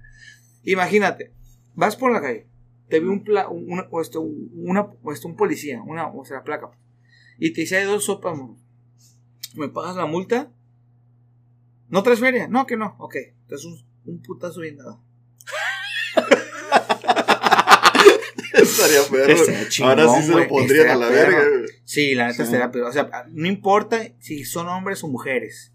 Imagínate, 0.63 1.31
vas 1.74 1.95
por 1.95 2.12
la 2.12 2.21
calle, 2.21 2.47
te 2.89 3.00
ve 3.00 3.07
un, 3.09 3.24
pla, 3.24 3.47
una, 3.50 3.88
o 3.92 4.01
esto, 4.01 4.21
una, 4.21 4.81
o 5.03 5.12
esto, 5.12 5.27
un 5.27 5.36
policía, 5.36 5.81
una, 5.86 6.07
o 6.07 6.24
sea, 6.25 6.38
la 6.38 6.44
placa, 6.44 6.71
y 7.39 7.53
te 7.53 7.62
dice, 7.62 7.77
hay 7.77 7.86
dos 7.86 8.06
sopas, 8.06 8.38
mo. 8.38 8.57
¿me 9.56 9.69
pagas 9.69 9.95
la 9.95 10.06
multa? 10.06 10.51
¿No 11.89 12.03
traes 12.03 12.19
feria? 12.19 12.48
No, 12.48 12.65
que 12.65 12.77
no, 12.77 12.96
ok, 13.00 13.15
entonces 13.43 13.65
un, 13.67 13.79
un 14.13 14.22
putazo 14.22 14.62
bien 14.62 14.77
dado. 14.77 15.01
Estaría 18.53 19.01
perro. 19.12 19.34
Estaría 19.34 19.67
chingón, 19.69 20.00
Ahora 20.00 20.15
sí 20.22 20.27
se 20.27 20.31
lo 20.31 20.48
pondrían 20.48 20.88
a 20.88 20.93
estaría 20.93 20.96
la 20.96 21.10
verga, 21.10 21.38
perro. 21.39 21.58
güey. 21.60 21.69
Sí, 21.84 22.15
la 22.15 22.27
neta 22.27 22.46
Sí. 22.46 22.51
será, 22.51 22.72
pero, 22.72 22.88
o 22.88 22.91
sea, 22.91 23.10
no 23.29 23.48
importa 23.48 24.01
si 24.19 24.46
son 24.46 24.67
hombres 24.69 25.03
o 25.03 25.08
mujeres. 25.08 25.74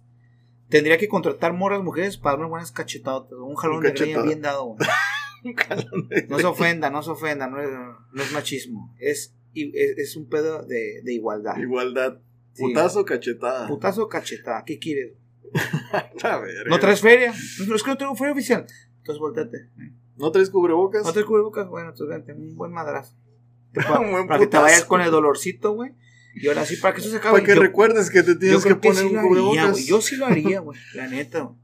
Tendría 0.71 0.97
que 0.99 1.09
contratar 1.09 1.53
morras 1.53 1.83
mujeres 1.83 2.17
para 2.17 2.37
unas 2.37 2.49
buenas 2.51 2.73
cachetadas, 2.73 3.25
un 3.33 3.55
jalón 3.57 3.79
Un 3.79 3.83
de 3.83 3.91
greña 3.91 4.23
bien 4.23 4.41
dado. 4.43 4.65
güey. 4.77 4.79
No 6.29 6.39
se 6.39 6.47
ofenda, 6.47 6.91
no 6.91 7.03
se 7.03 7.11
ofenda, 7.11 7.49
no 7.49 7.61
es, 7.63 7.69
no 8.13 8.23
es 8.23 8.31
machismo, 8.33 8.95
es, 8.99 9.35
es, 9.55 9.99
es 9.99 10.17
un 10.17 10.29
pedo 10.29 10.63
de, 10.67 11.01
de 11.03 11.15
igualdad. 11.15 11.57
Igualdad. 11.57 12.19
Sí. 12.53 12.63
Putazo, 12.65 13.05
cachetada. 13.07 13.67
Putazo 13.67 14.07
cachetada, 14.09 14.65
¿qué 14.67 14.79
quieres? 14.79 15.15
¿No 16.69 16.79
traes 16.79 17.01
feria? 17.01 17.33
No, 17.67 17.75
es 17.75 17.83
que 17.83 17.91
no 17.91 17.97
tengo 17.97 18.15
feria 18.17 18.33
oficial. 18.33 18.67
Entonces 18.99 19.19
volteate. 19.19 19.71
¿No 20.17 20.31
traes 20.31 20.51
cubrebocas? 20.51 21.05
¿No 21.05 21.13
traes 21.13 21.27
cubrebocas? 21.27 21.67
Bueno, 21.69 21.89
entonces 21.91 22.15
vente, 22.15 22.33
un 22.35 22.55
buen 22.57 22.73
madrazo. 22.73 23.17
Te- 23.73 23.81
Un 23.81 23.87
para 23.87 24.11
buen 24.11 24.27
para 24.27 24.41
que 24.41 24.47
te 24.47 24.59
vayas 24.59 24.85
con 24.85 25.01
el 25.01 25.11
dolorcito, 25.11 25.73
güey. 25.73 25.93
Y 26.35 26.47
ahora 26.49 26.65
sí, 26.65 26.77
para 26.77 26.95
que 26.95 27.01
eso 27.01 27.11
se 27.11 27.17
acabe. 27.17 27.39
Para 27.41 27.45
que 27.47 27.55
Yo- 27.55 27.61
recuerdes 27.63 28.11
que 28.11 28.23
te 28.23 28.37
tienes 28.37 28.63
que 28.63 28.71
que 28.71 28.75
poner 28.77 28.97
sí 28.99 29.05
un 29.07 29.17
haría, 29.19 29.29
cubrebocas. 29.29 29.85
Yo 29.87 30.01
sí 30.01 30.17
lo 30.17 30.27
haría, 30.27 30.61
güey. 30.61 30.79
La 30.95 31.09
neta, 31.09 31.41
güey. 31.41 31.57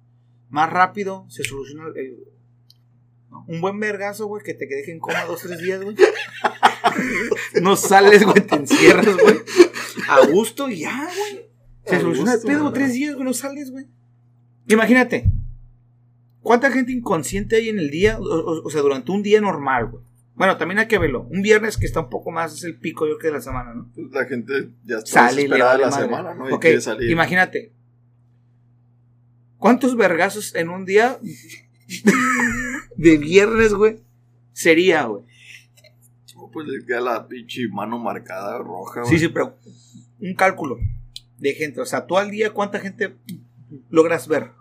Más 0.50 0.70
rápido 0.70 1.26
se 1.28 1.44
soluciona 1.44 1.84
el. 1.88 1.96
el- 1.98 2.18
¿no? 3.30 3.44
Un 3.48 3.60
buen 3.60 3.78
vergazo, 3.80 4.26
güey, 4.26 4.42
que 4.44 4.54
te 4.54 4.66
deje 4.66 4.92
en 4.92 4.98
coma 5.00 5.24
dos, 5.24 5.40
tres 5.42 5.58
días, 5.60 5.82
güey. 5.82 5.96
No 7.60 7.76
sales, 7.76 8.24
güey, 8.24 8.40
te 8.46 8.54
encierras, 8.56 9.16
güey. 9.16 9.36
A 10.08 10.26
gusto 10.26 10.68
y 10.70 10.80
ya, 10.80 11.04
güey. 11.04 11.46
Se 11.84 12.00
soluciona 12.00 12.34
el 12.34 12.40
pedo, 12.40 12.72
tres 12.72 12.92
días, 12.94 13.14
güey, 13.14 13.24
no 13.24 13.34
sales, 13.34 13.70
güey. 13.70 13.86
Imagínate. 14.68 15.30
¿Cuánta 16.40 16.70
gente 16.70 16.92
inconsciente 16.92 17.56
hay 17.56 17.68
en 17.68 17.78
el 17.78 17.90
día? 17.90 18.18
O, 18.18 18.22
o- 18.24 18.62
o 18.66 18.70
sea, 18.70 18.80
durante 18.82 19.10
un 19.10 19.22
día 19.22 19.40
normal, 19.40 19.86
güey. 19.90 20.04
Bueno, 20.36 20.56
también 20.58 20.78
hay 20.78 20.86
que 20.86 20.98
verlo. 20.98 21.22
Un 21.30 21.42
viernes 21.42 21.76
que 21.76 21.86
está 21.86 22.00
un 22.00 22.10
poco 22.10 22.30
más, 22.30 22.52
es 22.54 22.62
el 22.64 22.78
pico, 22.78 23.06
yo 23.06 23.16
creo, 23.16 23.18
que 23.18 23.26
de 23.28 23.32
la 23.34 23.40
semana, 23.40 23.74
¿no? 23.74 23.90
La 24.12 24.26
gente 24.26 24.70
ya 24.84 24.98
está 24.98 25.10
sale 25.28 25.42
desesperada 25.42 25.72
vale 25.72 25.84
la 25.84 25.90
madre. 25.90 26.04
semana, 26.04 26.34
¿no? 26.34 26.50
Y 26.50 26.52
Ok, 26.52 26.60
quiere 26.60 26.80
salir. 26.80 27.10
imagínate. 27.10 27.72
¿Cuántos 29.58 29.96
vergazos 29.96 30.54
en 30.54 30.68
un 30.68 30.84
día 30.84 31.18
de 32.96 33.16
viernes, 33.18 33.74
güey? 33.74 34.00
Sería, 34.52 35.04
güey. 35.04 35.24
Pues 36.52 36.68
le 36.68 36.84
queda 36.86 37.00
la 37.00 37.26
pinche 37.28 37.68
mano 37.70 37.98
marcada 37.98 38.56
roja, 38.58 39.00
güey. 39.02 39.12
Sí, 39.12 39.18
sí, 39.18 39.28
pero 39.28 39.58
un 40.20 40.34
cálculo. 40.34 40.78
de 41.38 41.52
gente. 41.52 41.80
O 41.82 41.86
sea, 41.86 42.06
tú 42.06 42.16
al 42.16 42.30
día, 42.30 42.52
¿cuánta 42.54 42.78
gente 42.80 43.14
logras 43.90 44.26
ver? 44.26 44.52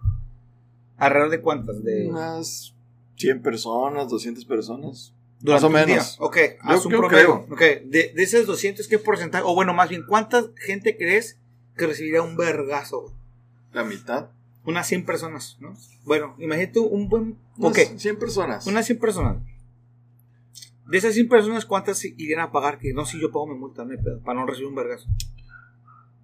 ¿Alrededor 0.98 1.32
de 1.32 1.41
cuántas? 1.41 1.82
De... 1.84 2.08
Unas 2.10 2.75
100 3.17 3.41
personas, 3.41 4.10
200 4.10 4.44
personas. 4.46 5.14
Durante 5.39 5.63
Más 5.63 5.63
o 5.63 5.88
menos. 5.88 6.18
Ok, 6.20 6.38
Yo- 6.38 6.42
haz 6.62 6.86
un 6.86 6.92
yo 6.92 6.98
promedio. 7.00 7.34
Ok, 7.51 7.60
de, 7.60 8.12
de 8.15 8.24
esas 8.24 8.46
200, 8.46 8.88
¿qué 8.88 8.98
porcentaje? 9.00 9.44
O 9.46 9.54
bueno, 9.54 9.74
más 9.74 9.89
bien, 9.89 10.04
¿cuánta 10.08 10.44
gente 10.58 10.98
crees 10.98 11.38
que 11.77 11.88
recibiría 11.88 12.22
un 12.22 12.36
vergazo? 12.38 13.13
La 13.74 13.84
mitad. 13.84 14.30
Unas 14.65 14.88
100 14.88 15.06
personas, 15.06 15.58
¿no? 15.60 15.75
Bueno, 16.06 16.36
imagínate 16.39 16.80
un 16.80 17.08
buen... 17.10 17.38
Unas 17.58 17.72
Ok, 17.72 17.98
100 17.98 18.18
personas. 18.18 18.65
unas 18.65 18.86
100 18.86 18.98
personas. 19.00 19.38
De 20.88 20.98
esas 20.98 21.13
100 21.13 21.27
personas, 21.30 21.65
¿cuántas 21.65 22.04
irían 22.06 22.39
a 22.39 22.51
pagar? 22.51 22.80
Que 22.80 22.94
no, 22.94 23.06
si 23.06 23.20
yo 23.20 23.32
pago 23.32 23.46
mi 23.48 23.56
multa, 23.60 23.84
hay 23.84 23.98
pedo, 23.98 24.22
para 24.24 24.39
no 24.39 24.46
recibir 24.48 24.70
un 24.70 24.75
vergazo. 24.75 25.08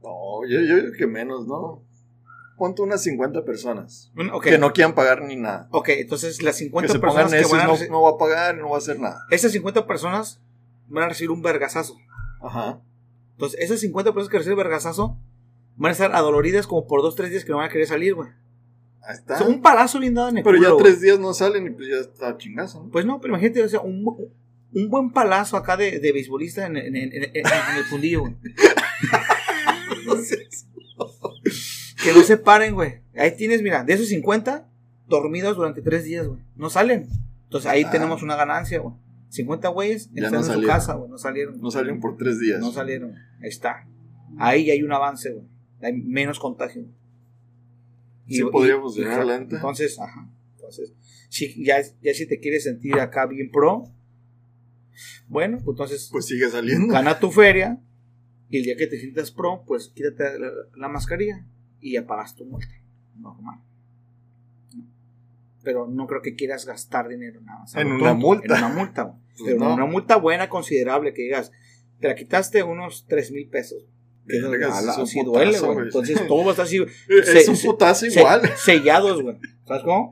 No, 0.01 0.43
yo, 0.49 0.59
yo 0.61 0.77
digo 0.77 0.93
que 0.97 1.05
menos, 1.05 1.45
¿no? 1.47 1.83
Ponte 2.61 2.83
unas 2.83 3.01
50 3.01 3.43
personas. 3.43 4.11
Un- 4.15 4.29
Ok, 4.29 4.43
Que 4.43 4.59
no 4.59 4.71
quieran 4.71 4.93
pagar 4.93 5.23
ni 5.23 5.35
nada. 5.35 5.67
ok, 5.71 5.89
entonces 5.97 6.43
las 6.43 6.57
Que 6.57 6.65
50 6.65 6.93
se 6.93 6.99
personas 6.99 7.31
que 7.33 7.43
van 7.51 7.61
a 7.61 7.87
no, 7.89 8.01
va 8.03 8.09
a 8.11 8.17
pagar, 8.19 8.55
no 8.55 8.69
va 8.69 8.75
a 8.75 8.77
hacer 8.77 8.99
nada. 8.99 9.25
Esas 9.31 9.51
50 9.51 9.87
personas 9.87 10.39
van 10.87 11.05
a 11.05 11.09
recibir 11.09 11.31
un 11.31 11.41
vergazazo. 11.41 11.97
Ajá. 12.39 12.79
Entonces, 13.31 13.59
esas 13.61 13.79
50 13.79 14.11
personas 14.13 14.29
que 14.29 14.37
reciben 14.37 14.57
vergazazo 14.59 15.17
van 15.75 15.89
a 15.89 15.93
estar 15.93 16.13
adoloridas 16.13 16.67
como 16.67 16.85
por 16.85 17.01
2-3 17.01 17.29
días 17.31 17.43
que 17.45 17.49
no 17.51 17.57
van 17.57 17.65
a 17.65 17.71
querer 17.71 17.87
salir, 17.87 18.13
güey. 18.13 18.29
Ahí 19.01 19.15
O 19.15 19.19
está. 19.19 19.37
sea, 19.39 19.47
un 19.47 19.63
palazo 19.63 19.97
bien 19.99 20.13
dado 20.13 20.29
en 20.29 20.37
el 20.37 20.43
Pero 20.43 20.57
culo, 20.57 20.69
ya 20.69 20.73
güey. 20.75 20.83
tres 20.85 21.01
días 21.01 21.17
no 21.17 21.33
salen 21.33 21.65
y 21.65 21.69
pues 21.71 21.87
ya 21.89 21.95
está 21.97 22.37
chingazo, 22.37 22.83
¿no? 22.83 22.91
Pues 22.91 23.07
no, 23.07 23.19
pero 23.19 23.33
imagínate, 23.33 23.63
o 23.63 23.69
sea, 23.69 23.79
un, 23.79 24.05
un 24.05 24.89
buen 24.91 25.09
palazo 25.11 25.57
acá 25.57 25.75
de, 25.77 25.99
de 25.99 26.11
beisbolista 26.11 26.67
en, 26.67 26.77
en- 26.77 26.95
en- 26.95 27.11
en- 27.11 27.31
en 27.33 27.77
el 27.77 27.83
fundillo, 27.89 28.19
güey. 28.19 28.35
Que 32.03 32.13
no 32.13 32.21
se 32.23 32.37
paren, 32.37 32.73
güey. 32.73 33.01
Ahí 33.15 33.35
tienes, 33.35 33.61
mira, 33.61 33.83
de 33.83 33.93
esos 33.93 34.07
50 34.07 34.67
dormidos 35.07 35.55
durante 35.57 35.81
3 35.81 36.03
días, 36.03 36.27
güey. 36.27 36.41
No 36.55 36.69
salen. 36.69 37.07
Entonces 37.43 37.69
ahí 37.69 37.83
Ah. 37.85 37.91
tenemos 37.91 38.23
una 38.23 38.35
ganancia, 38.35 38.79
güey. 38.79 38.95
50 39.29 39.69
güeyes 39.69 40.09
están 40.13 40.31
no 40.33 40.39
en 40.39 40.43
su 40.61 40.61
casa, 40.67 40.93
güey. 40.95 41.09
No 41.09 41.17
salieron. 41.17 41.59
No 41.61 41.71
salieron 41.71 41.99
por 41.99 42.17
tres 42.17 42.39
días. 42.39 42.59
No 42.59 42.71
salieron. 42.71 43.13
Ahí 43.41 43.49
está. 43.49 43.87
Ahí 44.37 44.65
ya 44.65 44.73
hay 44.73 44.83
un 44.83 44.91
avance, 44.91 45.31
güey. 45.31 45.45
Hay 45.81 45.93
menos 45.93 46.39
contagio. 46.39 46.85
Sí 48.27 48.41
podríamos 48.51 48.95
llegar 48.95 49.19
adelante. 49.19 49.55
Entonces, 49.55 49.99
ajá. 49.99 50.29
Entonces, 50.55 50.93
si, 51.29 51.63
ya, 51.65 51.77
ya 52.01 52.13
si 52.13 52.27
te 52.27 52.39
quieres 52.39 52.63
sentir 52.63 52.95
acá 52.99 53.25
bien 53.25 53.51
pro, 53.51 53.83
bueno, 55.27 55.57
pues 55.63 55.73
entonces 55.75 56.09
Pues 56.11 56.25
sigue 56.25 56.49
saliendo. 56.49 56.93
gana 56.93 57.19
tu 57.19 57.31
feria 57.31 57.79
y 58.49 58.57
el 58.57 58.63
día 58.63 58.75
que 58.77 58.87
te 58.87 58.99
sientas 58.99 59.31
pro, 59.31 59.63
pues 59.65 59.91
quítate 59.95 60.39
la, 60.39 60.49
la 60.75 60.87
mascarilla 60.87 61.45
y 61.81 61.93
ya 61.93 62.05
pagas 62.05 62.35
tu 62.35 62.45
multa. 62.45 62.67
Normal. 63.17 63.59
Pero 65.63 65.87
no 65.87 66.07
creo 66.07 66.21
que 66.21 66.35
quieras 66.35 66.65
gastar 66.65 67.07
dinero 67.07 67.39
nada 67.41 67.59
más. 67.59 67.75
En 67.75 67.91
una 67.91 68.13
multa. 68.13 68.45
En 68.45 68.51
una 68.63 68.73
multa. 68.73 69.13
Pues 69.37 69.43
Pero 69.53 69.59
no. 69.59 69.73
una 69.75 69.85
multa 69.85 70.15
buena, 70.15 70.49
considerable, 70.49 71.13
que 71.13 71.21
digas, 71.23 71.51
te 71.99 72.07
la 72.07 72.15
quitaste 72.15 72.63
unos 72.63 73.05
3 73.07 73.31
mil 73.31 73.47
pesos. 73.47 73.83
Eso, 74.27 75.05
sí 75.05 75.21
duele, 75.23 75.59
güey. 75.59 75.77
Entonces 75.79 76.19
todo 76.27 76.39
va 76.43 76.47
a 76.47 76.51
estar 76.51 76.65
así. 76.65 76.77
Es 77.09 77.45
se- 77.45 77.51
un 77.51 77.57
putazo 77.71 78.05
se- 78.09 78.19
igual. 78.19 78.41
sellados, 78.57 79.21
güey. 79.21 79.37
¿Sabes 79.67 79.83
cómo? 79.83 80.11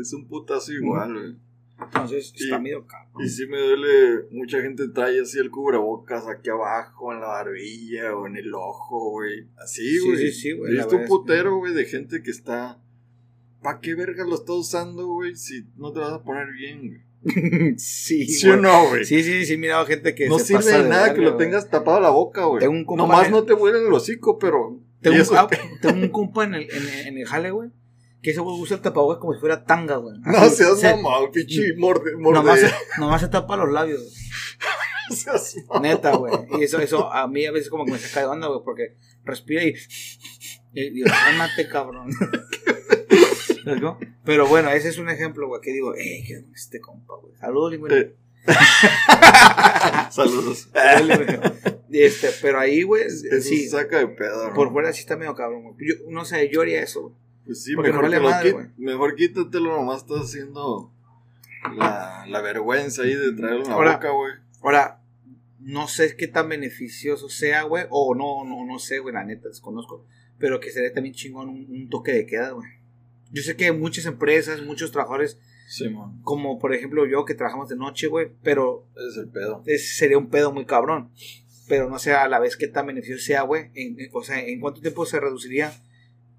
Es 0.00 0.12
un 0.14 0.26
putazo 0.26 0.72
igual, 0.72 1.12
güey. 1.12 1.36
Entonces 1.80 2.32
Sí. 2.34 2.44
está 2.44 2.58
medio 2.58 2.86
cabrón. 2.86 3.24
Y 3.24 3.28
sí 3.28 3.46
me 3.46 3.58
duele, 3.58 4.24
mucha 4.32 4.60
gente 4.60 4.88
trae 4.88 5.20
así 5.20 5.38
el 5.38 5.50
cubrebocas 5.50 6.26
aquí 6.26 6.50
abajo, 6.50 7.12
en 7.12 7.20
la 7.20 7.28
barbilla 7.28 8.16
o 8.16 8.26
en 8.26 8.36
el 8.36 8.52
ojo, 8.52 9.10
güey. 9.10 9.46
Así, 9.56 9.98
Sí, 9.98 10.06
güey. 10.06 10.16
sí, 10.18 10.32
sí, 10.32 10.52
güey, 10.52 10.72
visto 10.72 10.86
un 10.86 10.90
verdad 10.90 11.02
es 11.04 11.04
que- 11.04 11.08
putero, 11.08 11.56
güey, 11.58 11.74
de 11.74 11.84
gente 11.84 12.22
que 12.22 12.30
está... 12.30 12.80
¿Pa' 13.62 13.80
qué 13.80 13.94
verga 13.94 14.24
lo 14.24 14.34
está 14.36 14.52
usando, 14.52 15.06
güey? 15.06 15.34
Si 15.36 15.64
no 15.76 15.92
te 15.92 15.98
vas 16.00 16.12
a 16.12 16.22
poner 16.22 16.46
bien, 16.52 16.86
güey. 16.88 17.00
sí, 17.78 18.26
¿Sí 18.28 18.46
o 18.48 18.50
güey. 18.52 18.62
no, 18.62 18.88
güey? 18.88 19.04
Sí, 19.04 19.22
sí, 19.22 19.44
sí, 19.44 19.56
mirado 19.56 19.84
gente 19.86 20.14
que 20.14 20.28
no 20.28 20.38
se 20.38 20.46
sirve 20.46 20.58
pasa 20.60 20.82
de 20.82 20.88
nada 20.88 21.14
que 21.14 21.20
lo 21.20 21.34
güey. 21.34 21.44
tengas 21.46 21.68
tapado 21.68 22.00
la 22.00 22.10
boca, 22.10 22.44
güey. 22.44 22.60
Tengo 22.60 22.72
un 22.74 22.84
compa 22.84 23.02
Nomás 23.02 23.30
no 23.30 23.42
te 23.44 23.54
huele 23.54 23.78
el 23.86 23.92
hocico, 23.92 24.38
pero... 24.38 24.80
Tengo 25.00 25.16
y 25.16 25.20
un, 25.20 25.26
ah, 25.36 25.48
tengo 25.80 26.00
un 26.02 26.08
compa 26.08 26.44
en 26.44 26.54
el, 26.54 26.62
en, 26.70 26.82
el- 26.82 27.06
en 27.08 27.18
el 27.18 27.26
jale, 27.26 27.50
güey, 27.50 27.70
que 28.22 28.30
ese 28.30 28.40
güey 28.40 28.60
usa 28.60 28.76
el 28.76 28.82
tapabocas 28.82 29.18
como 29.18 29.34
si 29.34 29.40
fuera 29.40 29.64
tanga, 29.64 29.96
güey. 29.96 30.16
No 30.20 30.38
Así, 30.38 30.56
seas 30.56 30.80
se- 30.80 30.94
mamado, 30.96 31.30
pinche 31.30 31.74
morde, 31.76 32.16
morde. 32.16 32.38
Nomás, 32.40 32.60
se- 32.60 32.74
nomás 33.00 33.20
se 33.20 33.28
tapa 33.28 33.56
los 33.56 33.70
labios, 33.72 34.00
güey. 34.00 34.12
No 35.10 35.16
seas 35.16 35.56
mamado. 35.68 35.80
Neta, 35.80 36.16
güey. 36.16 36.34
Y 36.58 36.64
eso, 36.64 36.78
eso 36.80 37.12
a 37.12 37.26
mí 37.28 37.46
a 37.46 37.52
veces 37.52 37.70
como 37.70 37.84
que 37.86 37.92
me 37.92 37.98
saca 37.98 38.20
de 38.20 38.26
onda, 38.26 38.48
güey, 38.48 38.60
porque 38.64 38.94
respira 39.24 39.64
y. 39.64 39.74
Y 40.74 40.90
digo, 40.90 41.08
cabrón. 41.70 42.10
Pero 44.24 44.46
bueno, 44.46 44.70
ese 44.70 44.88
es 44.88 44.98
un 44.98 45.08
ejemplo, 45.08 45.46
güey, 45.48 45.60
que 45.60 45.72
digo, 45.72 45.94
eh, 45.94 46.24
que 46.26 46.44
este 46.54 46.80
compa, 46.80 47.14
güey. 47.20 47.34
Saludos, 47.38 47.72
lingüino. 47.72 47.96
Eh. 48.48 50.10
Saludos. 50.10 50.68
Este, 51.90 52.28
pero 52.40 52.60
ahí, 52.60 52.82
güey, 52.82 53.10
sí. 53.10 53.68
saca 53.68 53.98
de 53.98 54.08
pedo. 54.08 54.52
Por 54.54 54.72
fuera 54.72 54.92
sí 54.92 55.00
está 55.00 55.16
medio 55.16 55.34
cabrón, 55.34 55.62
güey. 55.64 55.74
Yo, 55.80 55.94
no 56.10 56.24
sé, 56.24 56.48
yo 56.50 56.62
haría 56.62 56.82
eso, 56.82 57.02
güey. 57.02 57.14
Pues 57.48 57.64
sí, 57.64 57.74
Porque 57.74 57.90
mejor, 57.92 58.10
lo 58.10 58.20
madre, 58.20 58.52
güey. 58.52 58.66
mejor 58.76 59.14
quítatelo, 59.16 59.74
nomás 59.74 60.02
estás 60.02 60.20
haciendo 60.26 60.92
la, 61.76 62.26
la 62.28 62.40
vergüenza 62.42 63.02
ahí 63.02 63.14
de 63.14 63.32
traerlo 63.32 63.62
en 63.62 63.68
la 63.70 63.74
Ahora- 63.74 63.94
boca, 63.94 64.10
güey. 64.10 64.32
Ahora, 64.62 65.00
no 65.58 65.88
sé 65.88 66.14
qué 66.16 66.28
tan 66.28 66.50
beneficioso 66.50 67.30
sea, 67.30 67.62
güey, 67.62 67.86
o 67.88 68.14
no, 68.14 68.44
no, 68.44 68.66
no 68.66 68.78
sé, 68.78 68.98
güey, 68.98 69.14
la 69.14 69.24
neta, 69.24 69.48
desconozco, 69.48 70.04
pero 70.38 70.60
que 70.60 70.70
sería 70.70 70.92
también 70.92 71.14
chingón 71.14 71.48
un, 71.48 71.66
un 71.70 71.88
toque 71.88 72.12
de 72.12 72.26
queda, 72.26 72.50
güey. 72.50 72.68
Yo 73.32 73.42
sé 73.42 73.56
que 73.56 73.72
muchas 73.72 74.04
empresas, 74.04 74.62
muchos 74.62 74.92
trabajadores, 74.92 75.38
Sí, 75.70 75.84
como 76.22 76.58
por 76.58 76.74
ejemplo 76.74 77.04
yo 77.06 77.24
que 77.26 77.34
trabajamos 77.34 77.68
de 77.70 77.76
noche, 77.76 78.06
güey, 78.08 78.28
pero 78.42 78.86
es 78.96 79.16
el 79.18 79.28
pedo. 79.28 79.62
ese 79.66 79.94
sería 79.94 80.16
un 80.18 80.28
pedo 80.30 80.52
muy 80.52 80.64
cabrón. 80.66 81.10
Pero 81.68 81.90
no 81.90 81.98
sé 81.98 82.12
a 82.14 82.26
la 82.28 82.38
vez 82.38 82.56
qué 82.56 82.68
tan 82.68 82.86
beneficioso 82.86 83.22
sea, 83.22 83.42
güey. 83.42 83.70
O 84.12 84.22
sea, 84.22 84.40
¿en 84.40 84.60
cuánto 84.60 84.80
tiempo 84.80 85.04
se 85.04 85.20
reduciría 85.20 85.70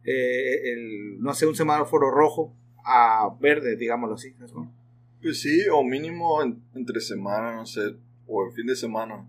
eh, 0.03 0.71
el, 0.73 1.19
no 1.19 1.33
sé, 1.33 1.45
un 1.47 1.55
semáforo 1.55 2.09
rojo 2.11 2.53
a 2.83 3.35
verde, 3.39 3.75
digámoslo 3.75 4.15
así? 4.15 4.33
Pues 5.21 5.41
sí, 5.41 5.61
o 5.71 5.83
mínimo 5.83 6.41
en- 6.41 6.61
entre 6.75 7.01
semana, 7.01 7.55
no 7.55 7.65
sé, 7.65 7.81
o 8.27 8.45
el 8.45 8.51
fin 8.53 8.65
de 8.67 8.75
semana. 8.75 9.27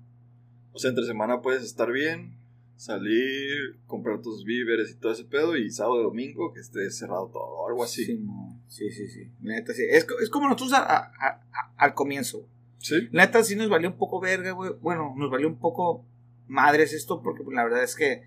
O 0.73 0.79
sea, 0.79 0.91
entre 0.91 1.05
semana 1.05 1.41
puedes 1.43 1.63
estar 1.65 1.91
bien, 1.91 2.37
salir, 2.77 3.79
comprar 3.87 4.23
tus 4.23 4.45
víveres 4.45 4.91
y 4.91 4.95
todo 4.99 5.13
ese 5.13 5.25
pedo, 5.25 5.57
y 5.57 5.71
sábado 5.71 6.01
y 6.01 6.05
domingo 6.05 6.53
que 6.55 6.61
esté 6.61 6.91
cerrado 6.91 7.29
todo, 7.33 7.69
algo 7.69 7.85
así. 7.85 8.05
Sí, 8.05 8.17
mo- 8.19 8.59
sí, 8.69 8.91
sí, 8.91 9.09
sí. 9.09 9.31
Neta, 9.41 9.73
sí. 9.75 9.83
Es, 9.91 10.07
es 10.23 10.31
como 10.31 10.47
nosotros 10.47 10.73
a- 10.73 10.87
a- 10.87 11.13
a- 11.53 11.73
al 11.77 11.95
comienzo. 11.95 12.47
¿Sí? 12.79 12.95
Neta 13.13 13.43
sí 13.45 13.57
nos 13.57 13.69
valió 13.69 13.91
un 13.91 13.99
poco 13.99 14.21
verga, 14.21 14.53
güey. 14.53 14.73
Bueno, 14.81 15.13
nos 15.17 15.31
valió 15.31 15.47
un 15.49 15.59
poco 15.59 16.07
madres 16.47 16.93
esto 16.95 17.21
porque 17.23 17.43
pues, 17.45 17.55
la 17.55 17.65
verdad 17.65 17.83
es 17.83 17.95
que 17.95 18.23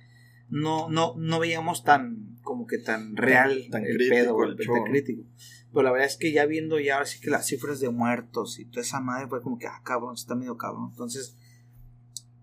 no, 0.50 0.88
no, 0.90 1.16
no 1.18 1.40
veíamos 1.40 1.84
tan, 1.84 2.33
como 2.44 2.68
que 2.68 2.78
tan 2.78 3.16
real 3.16 3.68
Tan 3.72 3.86
el 3.86 3.96
crítico 3.96 4.16
pedo, 4.16 4.34
güey, 4.36 4.52
el 4.52 4.58
tan 4.58 4.66
show, 4.66 4.76
¿no? 4.78 4.84
crítico. 4.84 5.24
Pero 5.72 5.84
la 5.84 5.92
verdad 5.92 6.08
es 6.08 6.18
que 6.18 6.32
ya 6.32 6.46
viendo 6.46 6.80
ya 6.80 6.96
ahora 6.96 7.06
sí 7.08 7.20
que 7.20 7.32
las 7.32 7.48
cifras 7.48 7.80
de 7.80 7.90
muertos 7.90 8.60
y 8.60 8.66
toda 8.66 8.82
esa 8.82 9.00
madre 9.00 9.28
fue 9.28 9.42
como 9.42 9.58
que, 9.58 9.66
ah, 9.66 9.82
cabrón, 9.84 10.14
está 10.14 10.36
medio 10.36 10.56
cabrón. 10.56 10.90
Entonces, 10.92 11.36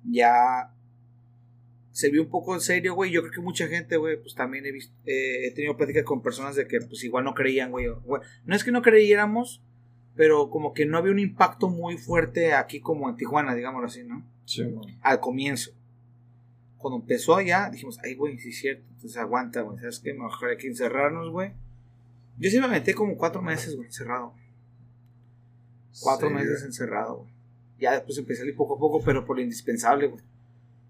ya 0.03 0.75
se 1.93 2.11
vio 2.11 2.23
un 2.23 2.31
poco 2.31 2.55
en 2.55 2.61
serio, 2.61 2.95
güey. 2.95 3.13
Yo 3.13 3.21
creo 3.21 3.33
que 3.33 3.41
mucha 3.41 3.69
gente, 3.69 3.97
güey, 3.97 4.21
pues 4.21 4.35
también 4.35 4.67
he 4.67 4.73
visto, 4.73 4.95
eh, 5.05 5.47
he 5.47 5.55
tenido 5.55 5.77
pláticas 5.77 6.05
con 6.05 6.23
personas 6.23 6.57
de 6.57 6.67
que 6.67 6.81
pues 6.81 7.05
igual 7.05 7.25
no 7.25 7.35
creían, 7.35 7.71
güey. 7.71 7.87
No 8.45 8.57
es 8.57 8.65
que 8.65 8.73
no 8.73 8.83
creyéramos, 8.83 9.63
pero 10.17 10.51
como 10.51 10.73
que 10.73 10.87
no 10.87 10.99
había 10.99 11.13
un 11.13 11.19
impacto 11.19 11.69
muy 11.69 11.99
fuerte 11.99 12.55
aquí 12.55 12.81
como 12.81 13.09
en 13.09 13.17
Tijuana, 13.17 13.55
digámoslo 13.55 13.87
así, 13.87 14.03
¿no? 14.03 14.27
Sí. 14.45 14.65
Al 15.03 15.21
comienzo. 15.21 15.73
Cuando 16.81 16.99
empezó 17.01 17.41
ya, 17.41 17.69
dijimos, 17.71 17.99
ay, 18.03 18.15
güey, 18.15 18.39
sí 18.39 18.49
es 18.51 18.59
cierto, 18.59 18.83
entonces 18.95 19.17
aguanta, 19.19 19.61
güey, 19.61 19.79
¿sabes 19.79 20.01
qué? 20.01 20.15
Mejor 20.15 20.49
hay 20.51 20.57
que 20.57 20.67
encerrarnos, 20.67 21.31
güey. 21.31 21.53
Yo 22.39 22.49
sí 22.51 22.59
me 22.59 22.69
metí 22.69 22.95
como 22.95 23.17
cuatro 23.19 23.43
meses, 23.43 23.77
güey, 23.77 23.87
encerrado. 23.89 24.33
Cuatro 26.01 26.29
Sí, 26.29 26.35
meses 26.35 26.53
güey. 26.61 26.65
encerrado, 26.67 27.17
güey. 27.19 27.31
Ya 27.79 27.93
después 27.93 28.17
empecé 28.19 28.43
a 28.43 28.47
ir 28.47 28.57
poco 28.57 28.77
a 28.77 28.79
poco, 28.79 29.03
pero 29.05 29.25
por 29.27 29.37
lo 29.37 29.43
indispensable, 29.43 30.07
güey. 30.09 30.23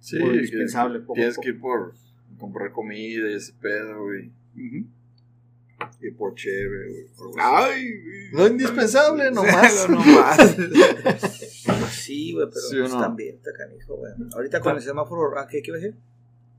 Sí, 0.00 0.18
Por 0.18 0.30
que- 0.30 0.36
indispensable, 0.36 0.98
que 1.00 1.04
poco 1.04 1.12
a 1.12 1.16
Tienes 1.16 1.34
poco. 1.36 1.42
que 1.44 1.48
ir 1.50 1.60
por 1.60 1.94
comprar 2.38 2.72
comida 2.72 3.30
y 3.30 3.34
ese 3.34 3.52
pedo, 3.60 4.02
güey. 4.04 4.30
Ujú. 4.56 4.86
Y 6.00 6.10
por 6.12 6.34
chévere, 6.34 6.88
güey. 7.18 7.34
Ay, 7.38 7.84
Lo 8.32 8.46
indispensable, 8.46 9.30
nomás. 9.32 9.86
Sí, 11.90 12.32
güey, 12.32 12.46
pero 12.48 12.60
¿Sí 12.60 12.76
pues 12.78 12.92
no? 12.92 13.00
también 13.00 13.36
está 13.36 13.50
canijo, 13.56 13.96
güey. 13.96 14.12
Ahorita 14.34 14.60
con 14.60 14.76
el 14.76 14.82
semáforo, 14.82 15.38
ah, 15.38 15.46
¿qué, 15.48 15.62
qué 15.62 15.70
iba 15.70 15.78
a 15.78 15.80
decir? 15.80 15.96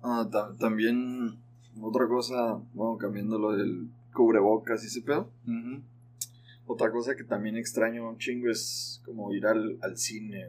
Ah, 0.03 0.27
ta- 0.31 0.55
también 0.59 1.37
otra 1.81 2.07
cosa, 2.07 2.59
bueno, 2.73 2.97
cambiando 2.97 3.37
lo 3.39 3.51
del 3.55 3.87
cubrebocas 4.13 4.83
y 4.83 4.87
ese 4.87 5.01
pedo. 5.01 5.29
Otra 6.67 6.91
cosa 6.91 7.15
que 7.15 7.23
también 7.23 7.57
extraño 7.57 8.07
un 8.09 8.17
chingo 8.17 8.49
es 8.49 9.01
como 9.05 9.33
ir 9.33 9.45
al, 9.45 9.77
al 9.81 9.97
cine. 9.97 10.45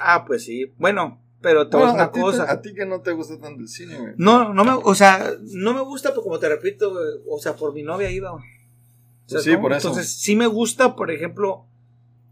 Ah, 0.00 0.24
pues 0.26 0.44
sí. 0.44 0.72
Bueno, 0.78 1.20
Pero 1.40 1.68
te 1.68 1.76
voy 1.76 1.84
a 1.84 1.86
decir 1.88 2.00
a, 2.00 2.04
una 2.04 2.12
ti, 2.12 2.20
cosa. 2.20 2.50
a 2.50 2.60
ti 2.60 2.74
que 2.74 2.84
no 2.84 3.00
te 3.00 3.12
gusta 3.12 3.38
tanto 3.38 3.60
el 3.60 3.68
cine, 3.68 3.98
güey. 3.98 4.12
No, 4.16 4.52
no 4.52 4.64
me, 4.64 4.72
o 4.72 4.94
sea, 4.94 5.32
no 5.40 5.72
me 5.72 5.80
gusta, 5.80 6.10
pero 6.10 6.22
como 6.22 6.38
te 6.38 6.48
repito, 6.48 6.90
güey, 6.90 7.04
o 7.28 7.38
sea, 7.38 7.56
por 7.56 7.72
mi 7.72 7.82
novia 7.82 8.10
iba, 8.10 8.30
güey. 8.32 8.44
O 8.44 9.28
sea, 9.28 9.36
Pues 9.36 9.44
sí, 9.44 9.56
por 9.56 9.72
eso. 9.72 9.88
Entonces, 9.88 10.12
sí 10.12 10.36
me 10.36 10.46
gusta, 10.46 10.96
por 10.96 11.10
ejemplo, 11.10 11.64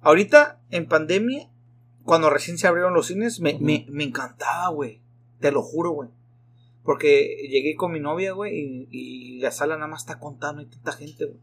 ahorita 0.03 0.61
en 0.71 0.87
pandemia, 0.89 1.49
cuando 2.05 2.29
recién 2.29 2.59
se 2.59 2.67
abrieron 2.67 2.93
los 2.93 3.07
cines, 3.07 3.41
me, 3.41 3.59
me, 3.59 3.87
me 3.89 4.05
encantaba, 4.05 4.69
güey. 4.69 5.01
Te 5.41 5.53
lo 5.53 5.63
juro, 5.63 5.91
güey. 5.93 6.11
Porque 6.83 7.49
llegué 7.49 7.77
con 7.77 7.93
mi 7.93 8.01
novia, 8.01 8.33
güey, 8.33 8.59
y, 8.59 8.89
y 8.91 9.41
la 9.41 9.53
sala 9.53 9.77
nada 9.77 9.89
más 9.89 10.03
está 10.03 10.19
contando, 10.19 10.61
hay 10.61 10.67
tanta 10.67 10.93
gente, 10.93 11.27
güey. 11.27 11.39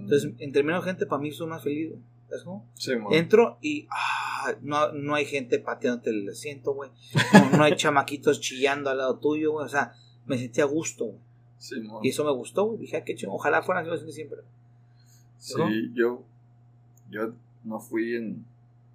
Entonces, 0.00 0.32
entre 0.38 0.62
menos 0.62 0.84
gente, 0.84 1.06
para 1.06 1.22
mí 1.22 1.30
soy 1.32 1.46
más 1.46 1.62
feliz, 1.62 1.90
güey. 1.90 2.02
¿Sabes 2.28 2.44
cómo? 2.44 2.68
sí. 2.74 2.92
Entro 3.12 3.58
y 3.62 3.88
ah, 3.90 4.54
no, 4.60 4.92
no 4.92 5.14
hay 5.14 5.24
gente 5.24 5.58
pateándote 5.58 6.10
el 6.10 6.28
asiento, 6.28 6.74
güey. 6.74 6.90
No, 7.32 7.58
no 7.58 7.64
hay 7.64 7.74
chamaquitos 7.76 8.40
chillando 8.40 8.90
al 8.90 8.98
lado 8.98 9.18
tuyo, 9.18 9.52
güey. 9.52 9.64
O 9.64 9.68
sea, 9.68 9.94
me 10.26 10.36
sentí 10.36 10.60
a 10.60 10.66
gusto, 10.66 11.06
güey. 11.06 11.18
Sí. 11.58 11.76
Y 12.02 12.10
eso 12.10 12.24
me 12.24 12.32
gustó, 12.32 12.66
güey. 12.66 12.78
Dije, 12.78 12.98
ah, 12.98 13.04
qué 13.04 13.14
chido. 13.14 13.32
Ojalá 13.32 13.62
fueran 13.62 13.88
así 13.90 14.12
siempre. 14.12 14.40
Sí, 15.38 15.54
¿no? 15.56 15.68
yo, 15.94 16.22
yo 17.10 17.32
no 17.64 17.80
fui 17.80 18.14
en... 18.14 18.44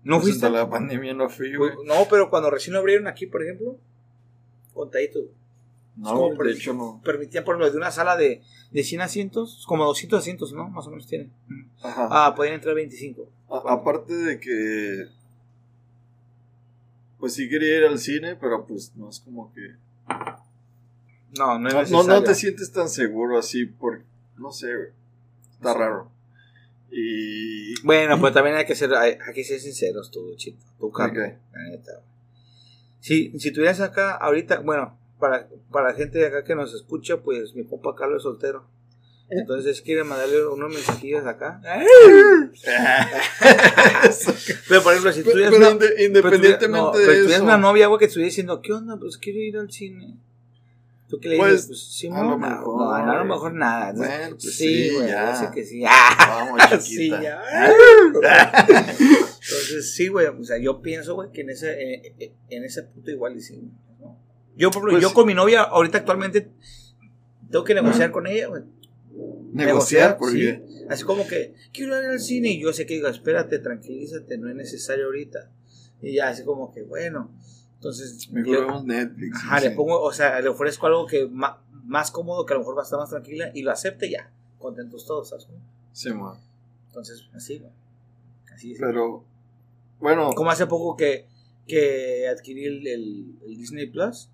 ¿No 0.03 0.17
pues, 0.17 0.29
fuiste? 0.29 0.45
hasta 0.45 0.57
la 0.57 0.69
pandemia 0.69 1.13
no 1.13 1.29
fui, 1.29 1.55
güey. 1.55 1.71
No, 1.85 1.95
pero 2.09 2.29
cuando 2.29 2.49
recién 2.49 2.75
abrieron 2.75 3.07
aquí, 3.07 3.25
por 3.25 3.41
ejemplo, 3.41 3.77
contaditos. 4.73 5.23
güey. 5.23 5.42
No, 5.95 6.29
de 6.33 6.51
hecho 6.51 6.73
no. 6.73 7.01
Permitían, 7.03 7.43
por 7.43 7.53
ejemplo, 7.55 7.71
de 7.71 7.77
una 7.77 7.91
sala 7.91 8.17
de, 8.17 8.41
de 8.71 8.83
100 8.83 9.01
asientos, 9.01 9.63
como 9.67 9.85
200 9.85 10.19
asientos, 10.19 10.51
¿no? 10.53 10.67
Más 10.69 10.87
o 10.87 10.89
menos 10.89 11.05
tienen. 11.05 11.31
Ajá. 11.83 12.07
Ah, 12.09 12.33
podían 12.35 12.55
entrar 12.55 12.73
25. 12.75 13.27
A- 13.49 13.73
aparte 13.73 14.13
de 14.13 14.39
que... 14.39 15.07
Pues 17.19 17.35
sí 17.35 17.47
quería 17.47 17.77
ir 17.77 17.83
al 17.85 17.99
cine, 17.99 18.35
pero 18.35 18.65
pues 18.65 18.93
no 18.95 19.09
es 19.09 19.19
como 19.19 19.53
que... 19.53 19.61
No, 21.37 21.57
no 21.57 21.81
es 21.81 21.89
No, 21.89 22.03
no, 22.03 22.21
te 22.23 22.35
sientes 22.35 22.71
tan 22.71 22.89
seguro 22.89 23.37
así 23.37 23.65
por... 23.65 24.01
No 24.37 24.51
sé, 24.51 24.75
güey. 24.75 24.89
Está 25.53 25.73
raro. 25.73 26.11
Y... 26.91 27.79
Bueno, 27.83 28.17
pero 28.21 28.33
también 28.33 28.55
hay 28.57 28.65
que 28.65 28.75
ser, 28.75 28.93
hay, 28.95 29.11
hay 29.25 29.33
que 29.33 29.43
ser 29.43 29.59
sinceros, 29.59 30.11
tú, 30.11 30.35
chito. 30.35 30.63
Tu 30.79 30.91
carro. 30.91 31.11
Ok. 31.11 31.33
La 31.53 31.63
neta. 31.69 31.91
Si, 32.99 33.37
si 33.39 33.51
tuvieras 33.51 33.79
acá 33.79 34.15
ahorita, 34.15 34.59
bueno, 34.59 34.97
para, 35.23 35.47
para 35.71 35.89
la 35.91 35.95
gente 35.95 36.19
de 36.19 36.27
acá 36.27 36.43
que 36.43 36.53
nos 36.53 36.73
escucha, 36.73 37.21
pues 37.21 37.55
mi 37.55 37.63
compa 37.63 37.95
Carlos 37.95 38.17
es 38.17 38.23
soltero. 38.23 38.65
Entonces 39.29 39.81
quiere 39.81 40.03
mandarle 40.03 40.45
unos 40.45 40.69
mensajillos 40.73 41.25
acá. 41.25 41.61
Pero 44.67 44.83
por 44.83 44.91
ejemplo, 44.91 45.11
si 45.13 45.21
Pero, 45.21 45.31
tuvieras 45.31 45.53
pero 45.53 45.67
una, 45.71 45.75
inde- 45.75 45.93
pero 45.95 46.03
independientemente 46.07 46.67
no, 46.67 46.91
de 46.91 47.05
pero 47.05 47.25
si 47.27 47.33
eso... 47.33 47.43
una 47.43 47.57
novia, 47.57 47.87
güey, 47.87 47.99
que 47.99 48.05
estuviera 48.05 48.27
diciendo, 48.27 48.61
¿qué 48.61 48.73
onda? 48.73 48.97
Pues 48.97 49.17
quiero 49.17 49.39
ir 49.39 49.57
al 49.57 49.71
cine. 49.71 50.17
¿Tú 51.07 51.19
qué 51.19 51.29
le 51.29 51.37
Pues, 51.37 51.51
dices? 51.53 51.67
Pues 51.67 51.79
sí, 51.97 52.07
a 52.07 52.11
lo 52.23 52.29
no, 52.31 52.37
mejor, 52.37 52.77
no, 52.77 52.93
a 52.93 53.15
lo 53.17 53.25
mejor 53.25 53.53
nada. 53.53 53.93
¿no? 53.93 53.99
Bueno, 53.99 54.35
pues 54.39 54.55
sí, 54.55 54.89
sí, 54.89 54.95
güey, 54.95 55.07
que 55.53 55.63
sí. 55.63 55.81
Vamos, 55.83 56.61
sí, 56.83 57.09
ya. 57.09 57.41
Entonces, 58.13 59.93
sí, 59.95 60.07
güey, 60.09 60.27
o 60.27 60.43
sea, 60.43 60.57
yo 60.57 60.81
pienso, 60.81 61.15
güey, 61.15 61.31
que 61.31 61.41
en 61.41 61.49
ese, 61.51 61.71
en, 61.81 62.01
en- 62.19 62.31
en 62.49 62.63
ese 62.65 62.83
punto 62.83 63.09
igual 63.11 63.35
y 63.37 63.41
sí. 63.41 63.61
Yo, 64.55 64.69
por 64.69 64.81
ejemplo, 64.81 64.91
Pues- 64.93 65.01
yo 65.03 65.13
con 65.13 65.25
mi 65.27 65.33
novia, 65.33 65.61
ahorita 65.63 65.97
actualmente, 65.99 66.49
tengo 67.49 67.63
que 67.63 67.73
negociar 67.73 68.11
con 68.11 68.27
ella, 68.27 68.47
güey. 68.47 68.63
Negociar, 69.53 70.17
porque... 70.17 70.63
sí. 70.67 70.85
Así 70.89 71.03
como 71.03 71.25
que, 71.27 71.53
quiero 71.71 71.97
ir 72.01 72.09
al 72.09 72.19
cine, 72.19 72.49
y 72.51 72.61
yo 72.61 72.73
sé 72.73 72.85
que 72.85 72.95
digo, 72.95 73.07
espérate, 73.07 73.59
tranquilízate, 73.59 74.37
no 74.37 74.49
es 74.49 74.55
necesario 74.55 75.05
ahorita. 75.05 75.49
Y 76.01 76.15
ya, 76.15 76.29
así 76.29 76.43
como 76.43 76.73
que, 76.73 76.81
bueno, 76.83 77.31
entonces... 77.75 78.29
Mejor 78.31 78.53
yo- 78.55 78.61
vemos 78.65 78.85
Netflix. 78.85 79.37
Ajá, 79.37 79.59
le 79.61 79.71
pongo, 79.71 80.01
o 80.01 80.11
sea, 80.11 80.39
le 80.41 80.49
ofrezco 80.49 80.87
algo 80.87 81.05
que 81.05 81.27
más 81.29 82.11
cómodo, 82.11 82.45
que 82.45 82.53
a 82.53 82.55
lo 82.55 82.61
mejor 82.61 82.77
va 82.77 82.81
a 82.81 82.83
estar 82.85 82.99
más 82.99 83.09
tranquila, 83.09 83.51
y 83.53 83.61
lo 83.61 83.71
acepte 83.71 84.07
y 84.07 84.11
ya, 84.11 84.31
contentos 84.59 85.05
todos, 85.05 85.29
¿sabes? 85.29 85.47
Sí, 85.93 86.11
man. 86.13 86.37
Entonces, 86.87 87.23
así, 87.33 87.59
güey. 87.59 87.71
Así 88.53 88.73
es. 88.73 88.79
Pero... 88.79 89.23
Bueno... 89.99 90.31
Como 90.35 90.49
hace 90.51 90.65
poco 90.67 90.97
que, 90.97 91.27
que 91.67 92.27
adquirí 92.27 92.65
el, 92.65 92.85
el- 92.87 93.35
el 93.45 93.57
Disney 93.57 93.85
Plus. 93.87 94.29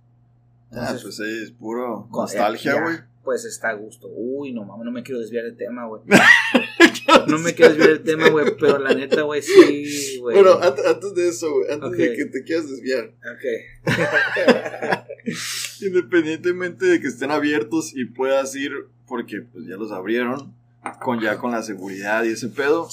Ah, 0.71 0.95
pues 1.01 1.19
es 1.19 1.51
puro 1.51 2.08
nostalgia, 2.12 2.82
güey. 2.82 2.97
Pues 3.23 3.43
está 3.45 3.69
a 3.69 3.73
gusto. 3.73 4.08
Uy, 4.08 4.53
no 4.53 4.63
mames, 4.65 4.86
no 4.86 4.91
me 4.91 5.03
quiero 5.03 5.19
desviar 5.19 5.43
del 5.45 5.58
tema, 5.58 5.86
güey. 5.88 6.01
No 7.27 7.39
me 7.39 7.53
quiero 7.55 7.71
desviar 7.73 7.89
del 7.89 8.03
tema, 8.03 8.29
güey, 8.29 8.45
pero 8.60 8.77
la 8.77 8.93
neta, 8.93 9.23
güey, 9.23 9.41
sí, 9.41 10.19
güey. 10.21 10.38
An- 10.38 10.73
antes 10.88 11.15
de 11.15 11.27
eso, 11.27 11.51
güey, 11.51 11.71
antes 11.71 11.91
de 11.91 12.13
que 12.15 12.25
te 12.25 12.43
quieras 12.43 12.69
desviar, 12.69 13.12
Ok. 13.34 13.43
independientemente 15.82 16.86
de 16.86 16.99
que 17.01 17.08
estén 17.08 17.32
abiertos 17.32 17.93
y 17.95 18.05
puedas 18.05 18.55
ir, 18.55 18.71
porque 19.08 19.41
pues 19.41 19.65
ya 19.65 19.75
los 19.75 19.91
abrieron, 19.91 20.53
con 21.01 21.19
ya 21.19 21.38
con 21.38 21.51
la 21.51 21.63
seguridad 21.63 22.23
y 22.23 22.29
ese 22.29 22.49
pedo, 22.49 22.88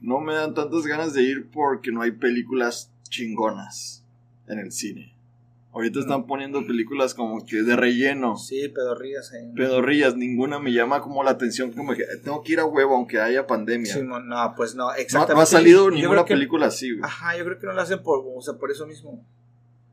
no 0.00 0.20
me 0.20 0.34
dan 0.34 0.54
tantas 0.54 0.84
ganas 0.86 1.14
de 1.14 1.22
ir 1.22 1.46
porque 1.52 1.90
no 1.92 2.02
hay 2.02 2.10
películas 2.12 2.90
chingonas 3.08 4.02
en 4.48 4.58
el 4.58 4.72
cine. 4.72 5.13
Ahorita 5.74 5.98
están 5.98 6.26
poniendo 6.26 6.64
películas 6.66 7.14
como 7.14 7.44
que 7.44 7.62
de 7.62 7.74
relleno, 7.74 8.36
Sí, 8.36 8.68
pedorrillas 8.68 9.32
ahí. 9.32 9.52
pedorrillas, 9.54 10.14
ninguna 10.16 10.60
me 10.60 10.72
llama 10.72 11.00
como 11.00 11.24
la 11.24 11.32
atención, 11.32 11.72
como 11.72 11.94
que 11.94 12.02
eh, 12.02 12.06
tengo 12.22 12.42
que 12.42 12.52
ir 12.52 12.60
a 12.60 12.64
huevo 12.64 12.94
aunque 12.94 13.20
haya 13.20 13.46
pandemia. 13.46 13.92
Sí, 13.92 14.02
no, 14.02 14.20
no, 14.20 14.54
pues 14.56 14.74
no, 14.76 14.92
exactamente. 14.94 15.34
no 15.34 15.40
ha 15.40 15.46
salido 15.46 15.90
Yo 15.90 15.96
ninguna 15.96 16.24
que- 16.24 16.34
película 16.34 16.66
así, 16.66 16.92
güey. 16.92 17.02
Ajá, 17.02 17.36
yo 17.36 17.44
creo 17.44 17.58
que 17.58 17.66
no 17.66 17.72
lo 17.72 17.80
hacen 17.82 18.02
por, 18.04 18.22
o 18.24 18.40
sea, 18.40 18.54
por 18.54 18.70
eso 18.70 18.86
mismo, 18.86 19.26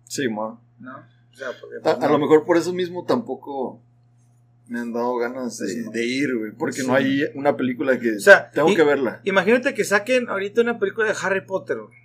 Sí, 0.07 0.27
man. 0.29 0.59
¿no? 0.79 0.97
O 0.97 1.35
sea, 1.35 1.47
porque, 1.59 1.77
pues, 1.81 1.95
a 1.99 2.07
lo 2.09 2.19
mejor 2.19 2.45
por 2.45 2.57
eso 2.57 2.73
mismo 2.73 3.03
tampoco 3.05 3.81
me 4.67 4.79
han 4.79 4.93
dado 4.93 5.15
ganas 5.17 5.57
de, 5.57 5.67
Sí. 5.67 5.81
de 5.91 6.05
ir, 6.05 6.37
güey. 6.37 6.51
Porque 6.51 6.81
Sí. 6.81 6.87
no 6.87 6.93
hay 6.93 7.23
una 7.33 7.57
película 7.57 7.97
que 7.99 8.17
O 8.17 8.19
sea, 8.19 8.51
tengo 8.51 8.69
y- 8.69 8.75
que 8.75 8.83
verla. 8.83 9.21
Imagínate 9.23 9.73
que 9.73 9.83
saquen 9.83 10.29
ahorita 10.29 10.61
una 10.61 10.77
película 10.77 11.07
de 11.07 11.15
Harry 11.23 11.41
Potter, 11.45 11.77
güey. 11.77 11.97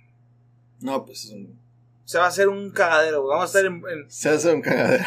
No, 0.81 1.05
pues 1.05 1.25
es 1.25 1.31
un- 1.31 1.59
Se 2.07 2.17
va 2.17 2.23
a 2.23 2.27
hacer 2.29 2.47
un 2.47 2.71
cagadero, 2.71 3.21
güey. 3.21 3.35
Vamos 3.35 3.43
a 3.53 3.59
estar 3.59 3.65
en, 3.65 3.83
en- 3.91 4.09
se 4.09 4.29
hace 4.29 4.53
un 4.53 4.61
cagadero. 4.61 5.03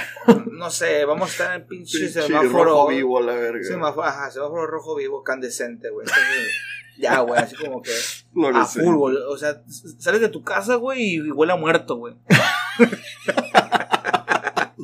no 0.53 0.71
sé, 0.71 1.03
vamos 1.07 1.31
a 1.31 1.33
estar 1.33 1.57
en 1.59 1.67
pinche 1.67 1.99
Pinche 1.99 2.23
semáforo. 2.23 2.65
rojo 2.65 2.89
vivo 2.89 3.19
a 3.19 3.23
la 3.23 3.35
verga. 3.37 3.65
Semáforo, 3.67 4.07
ajá, 4.07 4.31
semáforo 4.31 4.67
rojo 4.67 4.95
vivo, 4.97 5.23
candescente, 5.25 5.89
güey. 5.89 6.07
Entonces, 6.07 6.53
ya, 6.99 7.21
güey, 7.21 7.41
así 7.41 7.57
como 7.57 7.81
que 7.81 7.91
a 7.91 8.67
güey. 8.93 9.17
O 9.29 9.39
sea, 9.39 9.63
sales 9.99 10.21
de 10.21 10.29
tu 10.29 10.43
casa, 10.45 10.75
güey, 10.75 11.15
y 11.15 11.31
huele 11.31 11.55
a 11.55 11.57
muerto, 11.57 11.97
güey. 11.97 12.15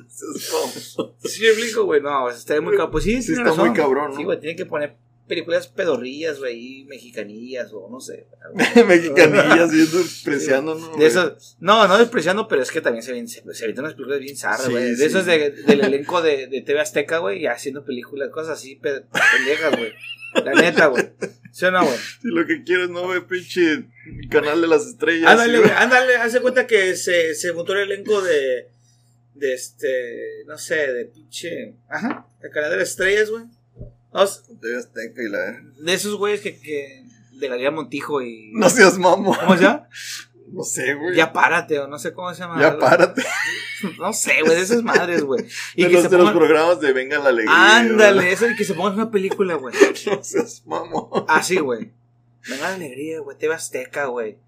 Sí, 0.09 1.43
me 1.43 1.49
explico, 1.49 1.85
güey. 1.85 2.01
No, 2.01 2.31
estaría 2.31 2.63
muy 2.63 2.73
cabrón. 2.73 2.91
Pues 2.93 3.05
sí, 3.05 3.21
Sí 3.21 3.29
tiene 3.35 3.43
está 3.43 3.51
razón. 3.51 3.69
muy 3.69 3.77
cabrón, 3.77 4.11
¿no? 4.13 4.17
Sí, 4.17 4.25
güey, 4.25 4.41
tienen 4.41 4.57
que 4.57 4.65
poner 4.67 4.97
películas 5.29 5.69
pedorrillas, 5.69 6.39
güey, 6.39 6.81
y 6.81 6.85
mexicanillas, 6.85 7.73
o 7.73 7.89
no 7.91 8.01
sé. 8.01 8.27
Mexicanillas 8.87 9.71
viendo, 9.73 9.99
despreciándonos. 10.03 10.91
De 10.93 10.97
güey. 10.97 11.07
esos, 11.07 11.57
no, 11.61 11.87
no 11.89 11.99
despreciando, 11.99 12.49
pero 12.49 12.63
es 12.63 12.71
que 12.71 12.81
también 12.81 13.03
se 13.03 13.13
ven, 13.13 13.29
se, 13.29 13.43
unas 13.43 13.95
películas 13.95 14.21
bien 14.21 14.37
zarras, 14.37 14.67
Sí, 14.67 14.71
güey. 14.73 14.85
De 14.91 14.97
sí. 14.97 15.05
esos 15.05 15.27
de, 15.27 15.51
del 15.51 15.81
elenco 15.83 16.23
de, 16.23 16.47
de 16.47 16.63
TV 16.63 16.81
Azteca, 16.81 17.19
güey, 17.19 17.43
y 17.43 17.47
haciendo 17.47 17.85
películas, 17.85 18.31
cosas 18.31 18.59
así, 18.59 18.77
pe- 18.77 19.03
pendejas, 19.33 19.77
güey. 19.77 19.93
La 20.45 20.53
neta, 20.53 20.87
güey. 20.87 21.09
¿Sí 21.51 21.65
o 21.65 21.71
no, 21.71 21.83
güey? 21.85 21.97
Si 21.97 22.29
lo 22.29 22.47
que 22.47 22.63
quieres 22.63 22.91
no 22.91 23.09
ve 23.09 23.23
pinche 23.23 23.85
canal 24.31 24.61
de 24.61 24.67
las 24.69 24.87
estrellas. 24.87 25.31
Ándale, 25.31 25.59
güey, 25.59 25.71
ándale, 25.71 26.17
hace 26.17 26.41
cuenta 26.41 26.67
que 26.67 26.95
se, 26.97 27.35
se 27.35 27.51
juntó 27.53 27.73
el 27.73 27.91
elenco 27.91 28.21
de, 28.21 28.69
de 29.35 29.55
este, 29.55 30.45
no 30.47 30.59
sé, 30.59 30.93
de 30.93 31.07
pinche, 31.07 31.75
ajá, 31.89 32.27
de 32.43 32.51
canal 32.51 32.71
de 32.71 32.77
las 32.77 32.91
estrellas, 32.91 33.31
güey. 33.31 33.45
Dos- 34.13 34.45
TV 34.61 34.77
Azteca 34.79 35.23
y 35.23 35.29
la... 35.29 35.61
De 35.79 35.95
esos 35.95 36.17
güeyes 36.17 36.41
que, 36.41 36.59
que, 36.61 37.05
de 37.33 37.49
Galilea 37.49 37.71
Montijo 37.71 38.23
y... 38.23 38.51
No 38.55 38.69
seas 38.71 38.99
mamo. 38.99 39.37
¿Cómo 39.39 39.55
llama? 39.57 39.89
No 40.53 40.63
sé, 40.63 40.95
güey. 40.95 41.17
Ya 41.17 41.33
párate, 41.33 41.79
o 41.81 41.89
no 41.89 41.99
sé 41.99 42.13
cómo 42.13 42.33
se 42.33 42.41
llama. 42.43 42.61
Ya 42.61 42.79
párate. 42.79 43.23
No 43.99 44.11
sé, 44.15 44.41
güey, 44.43 44.57
de 44.57 44.63
esas 44.63 44.83
madres, 44.83 45.23
güey. 45.23 45.45
Y 45.75 45.83
de 45.83 45.89
que 45.89 45.95
los, 45.95 46.03
se 46.05 46.09
de 46.09 46.17
los 46.17 46.33
programas 46.33 46.81
de 46.81 46.95
Venga 46.95 47.19
la 47.19 47.29
Alegría. 47.29 47.77
Ándale, 47.79 48.33
eso 48.33 48.49
y 48.49 48.57
que 48.57 48.65
se 48.65 48.73
pongan 48.73 48.95
una 48.95 49.11
película, 49.11 49.55
güey. 49.57 49.75
No 50.07 50.23
seas 50.25 50.63
mamo. 50.65 51.27
Así, 51.29 51.59
güey. 51.59 51.93
Venga 52.49 52.71
la 52.71 52.75
alegría, 52.77 53.21
güey. 53.21 53.37
TV 53.37 53.53
Azteca, 53.55 54.07
güey. 54.07 54.39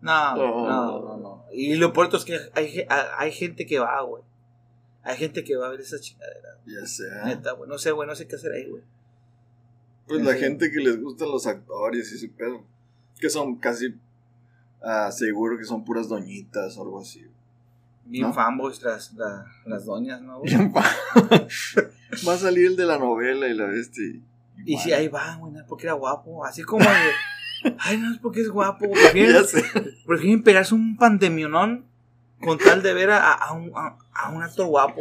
No, 0.00 0.34
No. 0.36 0.68
no, 0.68 1.00
no, 1.00 1.16
no. 1.18 1.44
Y 1.52 1.76
lo 1.76 1.92
peor 1.92 2.10
es 2.12 2.24
que 2.24 2.40
hay, 2.54 2.84
hay 3.18 3.30
gente 3.30 3.66
que 3.66 3.78
va, 3.78 4.00
güey. 4.02 4.24
Hay 5.04 5.16
gente 5.16 5.44
que 5.44 5.54
va 5.56 5.68
a 5.68 5.70
ver 5.70 5.80
esa 5.80 6.00
chingadera. 6.00 6.58
Ya 6.66 6.84
sea. 6.86 7.24
Neta, 7.26 7.52
güey. 7.52 7.68
No 7.70 7.78
sé, 7.78 7.92
güey. 7.92 8.08
No 8.08 8.16
sé 8.16 8.26
qué 8.26 8.34
hacer 8.34 8.50
ahí, 8.52 8.66
güey. 8.68 8.82
Pues 10.14 10.24
la 10.26 10.34
gente 10.34 10.70
que 10.70 10.80
les 10.80 11.00
gustan 11.00 11.28
los 11.30 11.46
actores 11.46 12.10
y 12.12 12.14
ese 12.16 12.28
pedo. 12.28 12.64
Que 13.20 13.28
son 13.30 13.56
casi. 13.56 13.94
ah, 14.82 15.10
seguro 15.12 15.56
que 15.58 15.64
son 15.64 15.84
puras 15.84 16.08
doñitas 16.08 16.76
o 16.76 16.82
algo 16.82 17.00
así. 17.00 17.26
Bien 18.04 18.24
¿No? 18.26 18.32
fanboys 18.34 18.82
las, 18.82 19.12
la- 19.14 19.46
las 19.64 19.84
doñas, 19.84 20.20
¿no? 20.22 20.40
Bien 20.42 20.72
Va 20.74 22.34
a 22.34 22.38
salir 22.38 22.66
el 22.66 22.76
de 22.76 22.84
la 22.86 22.98
novela 22.98 23.46
y 23.48 23.54
la 23.54 23.66
bestia. 23.66 24.04
y- 24.04 24.22
Y 24.74 24.78
si 24.78 24.92
ahí 24.92 25.08
va, 25.08 25.36
güey. 25.36 25.52
No 25.52 25.64
porque 25.66 25.86
era 25.86 25.94
guapo. 25.94 26.44
Así 26.44 26.62
como 26.62 26.84
de. 26.84 27.74
Ay, 27.78 27.96
no 27.98 28.12
es 28.12 28.18
porque 28.18 28.40
es 28.40 28.48
guapo. 28.48 28.86
Prefieren, 30.06 30.42
pegarse 30.42 30.74
un 30.74 30.96
pandemionón 30.96 31.86
con 32.40 32.58
tal 32.58 32.82
de 32.82 32.92
ver 32.92 33.10
a, 33.10 33.32
a 33.32 33.52
un, 33.52 33.70
a, 33.76 33.96
a 34.12 34.30
un 34.30 34.42
actor 34.42 34.66
guapo. 34.66 35.00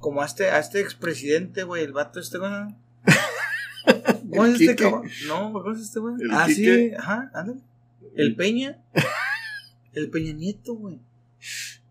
Como 0.00 0.22
a 0.22 0.26
este, 0.26 0.50
a 0.50 0.58
este 0.58 0.80
expresidente, 0.80 1.62
güey, 1.62 1.84
el 1.84 1.92
vato 1.92 2.18
este, 2.20 2.38
güey. 2.38 2.50
¿Cómo 4.30 4.46
es 4.46 4.60
este 4.60 4.76
cabrón? 4.76 5.10
No, 5.28 5.52
¿cómo 5.52 5.72
es 5.72 5.80
este, 5.80 6.00
güey? 6.00 6.14
¿El 6.20 6.30
Ah, 6.30 6.46
sí, 6.48 6.90
ajá, 6.96 7.30
ándale. 7.34 7.60
El 8.14 8.34
Peña. 8.36 8.78
El 9.92 10.10
Peña 10.10 10.32
Nieto, 10.32 10.74
güey. 10.74 10.98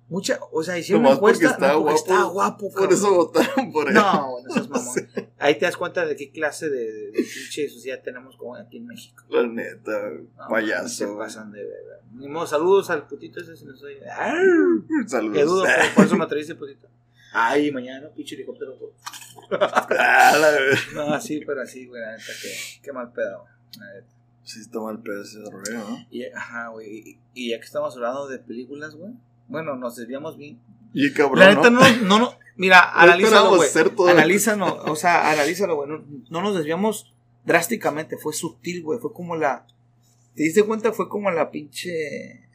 Mucha, 0.07 0.39
o 0.51 0.61
sea, 0.63 0.77
hicieron 0.77 1.01
una 1.01 1.09
Nomás 1.15 1.19
porque 1.19 1.35
encuesta. 1.37 1.55
estaba 1.55 1.73
no, 1.73 1.81
guapo. 1.81 1.95
estaba 1.97 2.23
guapo, 2.25 2.69
Por 2.71 2.73
cabrón. 2.73 2.93
eso 2.93 3.15
votaron 3.15 3.71
por 3.71 3.87
él. 3.87 3.93
No, 3.95 4.31
bueno, 4.33 4.49
eso 4.49 4.59
es 4.61 4.69
mamón. 4.69 4.95
Ahí 5.39 5.55
te 5.57 5.65
das 5.65 5.77
cuenta 5.77 6.05
de 6.05 6.15
qué 6.15 6.29
clase 6.29 6.69
de, 6.69 6.91
de, 6.91 7.05
de 7.11 7.23
pinche 7.23 7.67
sociedad 7.69 8.01
tenemos 8.03 8.35
como 8.37 8.55
aquí 8.55 8.77
en 8.77 8.85
México. 8.85 9.23
La 9.29 9.47
neta, 9.47 10.09
No, 10.37 10.47
payaso. 10.47 10.89
Se 10.89 11.07
pasan 11.07 11.51
de 11.51 11.63
verdad. 11.63 12.01
Ni 12.13 12.27
modo, 12.27 12.45
saludos 12.45 12.91
al 12.91 13.07
putito 13.07 13.41
ese 13.41 13.57
si 13.57 13.65
no 13.65 13.75
soy. 13.75 13.95
Saludos. 15.07 15.35
Que 15.37 15.43
dudo, 15.43 15.63
por- 15.63 15.95
por 15.95 16.05
eso 16.05 16.15
me 16.17 16.23
atreviste, 16.23 16.53
putito. 16.55 16.87
Ay, 17.37 17.69
mañana, 17.69 18.07
pinche 18.15 18.35
helicóptero. 18.35 18.77
No, 20.95 21.13
así, 21.13 21.41
pero 21.45 21.61
así, 21.61 21.85
güey, 21.85 22.01
la 22.01 22.13
neta, 22.13 22.31
qué 22.81 22.93
mal 22.93 23.11
pedo. 23.11 23.45
la 23.77 23.93
neta. 23.93 24.07
Sí, 24.43 24.61
está 24.61 24.79
mal 24.79 25.01
pedo 25.01 25.21
ese 25.21 25.39
rollo, 25.43 25.73
¿no? 25.73 26.07
Y, 26.09 26.23
ajá, 26.25 26.69
güey. 26.69 26.87
Y, 26.87 27.19
y 27.33 27.49
ya 27.49 27.59
que 27.59 27.65
estamos 27.65 27.93
hablando 27.95 28.27
de 28.27 28.39
películas, 28.39 28.95
güey. 28.95 29.11
Bueno, 29.49 29.75
nos 29.75 29.97
desviamos 29.97 30.37
bien. 30.37 30.59
Y 30.93 31.11
cabrón. 31.11 31.39
La 31.39 31.53
neta, 31.53 31.69
no, 31.69 31.81
no, 32.03 32.19
no. 32.19 32.37
Mira, 32.55 32.91
analízalo, 32.93 33.57
güey. 33.57 33.69
Analízalo, 34.09 34.83
o 34.85 34.95
sea, 34.95 35.31
analízalo, 35.31 35.75
güey. 35.75 35.89
No, 35.89 36.05
no 36.29 36.41
nos 36.41 36.55
desviamos 36.55 37.13
drásticamente. 37.43 38.17
Fue 38.17 38.33
sutil, 38.33 38.81
güey. 38.81 38.99
Fue 38.99 39.11
como 39.11 39.35
la. 39.35 39.67
¿Te 40.35 40.43
diste 40.43 40.63
cuenta? 40.63 40.93
Fue 40.93 41.09
como 41.09 41.29
la 41.31 41.51
pinche. 41.51 42.47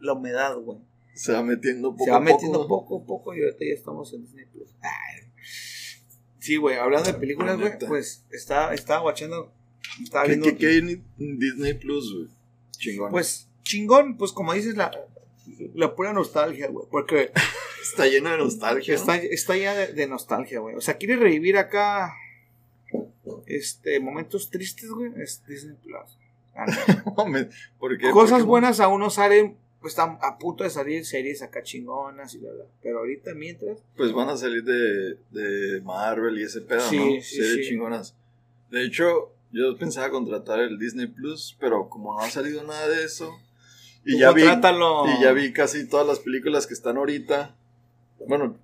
La 0.00 0.14
humedad, 0.14 0.56
güey. 0.56 0.78
Se 1.16 1.32
va 1.32 1.42
metiendo 1.42 1.92
poco 1.92 2.04
Se 2.04 2.10
va 2.10 2.18
a 2.18 2.20
metiendo 2.20 2.68
poco 2.68 3.04
poco 3.04 3.34
y 3.34 3.42
ahorita 3.42 3.64
ya 3.64 3.74
estamos 3.74 4.12
en 4.12 4.22
Disney 4.22 4.44
Plus. 4.46 4.68
Sí, 6.38 6.56
güey, 6.56 6.76
hablando 6.76 7.10
de 7.10 7.18
películas, 7.18 7.58
güey, 7.58 7.72
pues 7.88 8.24
estaba, 8.30 8.72
estaba 8.72 9.02
watchando, 9.02 9.52
estaba 10.00 10.24
¿Qué, 10.24 10.36
viendo, 10.36 10.46
qué, 10.46 10.56
qué 10.56 10.66
hay 10.68 10.78
en 10.78 11.38
Disney 11.38 11.74
Plus, 11.74 12.14
güey? 12.14 12.28
Chingón. 12.78 13.10
pues 13.10 13.48
chingón, 13.62 14.16
pues 14.16 14.32
como 14.32 14.52
dices, 14.52 14.76
la, 14.76 14.92
la 15.74 15.96
pura 15.96 16.12
nostalgia, 16.12 16.68
güey, 16.68 16.86
porque 16.90 17.32
está 17.82 18.06
lleno 18.06 18.30
de 18.30 18.38
nostalgia. 18.38 18.94
¿no? 18.94 19.00
está, 19.00 19.16
está 19.16 19.56
ya 19.56 19.74
de, 19.74 19.92
de 19.92 20.06
nostalgia, 20.06 20.60
güey. 20.60 20.76
O 20.76 20.80
sea, 20.80 20.98
quiere 20.98 21.16
revivir 21.16 21.56
acá, 21.56 22.14
este, 23.46 23.98
momentos 24.00 24.50
tristes, 24.50 24.90
güey, 24.90 25.12
es 25.16 25.42
Disney 25.46 25.76
Plus. 25.82 26.18
Ah, 26.54 26.66
no. 27.04 27.14
Mames, 27.16 27.48
¿Por 27.78 27.98
qué? 27.98 28.10
Cosas 28.10 28.44
buenas 28.44 28.80
aún 28.80 29.00
no 29.00 29.10
salen, 29.10 29.56
pues 29.86 29.92
están 29.92 30.18
a 30.20 30.36
punto 30.36 30.64
de 30.64 30.70
salir 30.70 31.06
series 31.06 31.42
acá 31.42 31.62
chingonas 31.62 32.34
y 32.34 32.40
la 32.40 32.50
verdad. 32.50 32.66
Pero 32.82 32.98
ahorita 32.98 33.34
mientras, 33.34 33.78
Pues 33.96 34.12
van 34.12 34.28
a 34.28 34.36
salir 34.36 34.64
de, 34.64 35.16
de 35.30 35.80
Marvel 35.82 36.36
y 36.40 36.42
ese 36.42 36.60
pedo, 36.62 36.80
Sí, 36.80 36.96
¿no? 36.96 37.04
sí, 37.22 37.36
Series 37.36 37.54
sí. 37.54 37.68
chingonas. 37.68 38.16
De 38.68 38.84
hecho, 38.84 39.30
yo 39.52 39.78
pensaba 39.78 40.10
contratar 40.10 40.58
el 40.58 40.76
Disney 40.76 41.06
Plus, 41.06 41.56
pero 41.60 41.88
como 41.88 42.14
no 42.18 42.20
ha 42.24 42.28
salido 42.28 42.64
nada 42.64 42.88
de 42.88 43.04
eso. 43.04 43.30
Y 44.04 44.14
tú 44.14 44.18
ya 44.18 44.32
vi. 44.32 44.42
Y 44.42 45.22
ya 45.22 45.32
vi 45.32 45.52
casi 45.52 45.88
todas 45.88 46.04
las 46.04 46.18
películas 46.18 46.66
que 46.66 46.74
están 46.74 46.96
ahorita. 46.96 47.54
Bueno, 48.26 48.58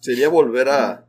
sería 0.00 0.28
volver 0.28 0.68
a, 0.68 1.06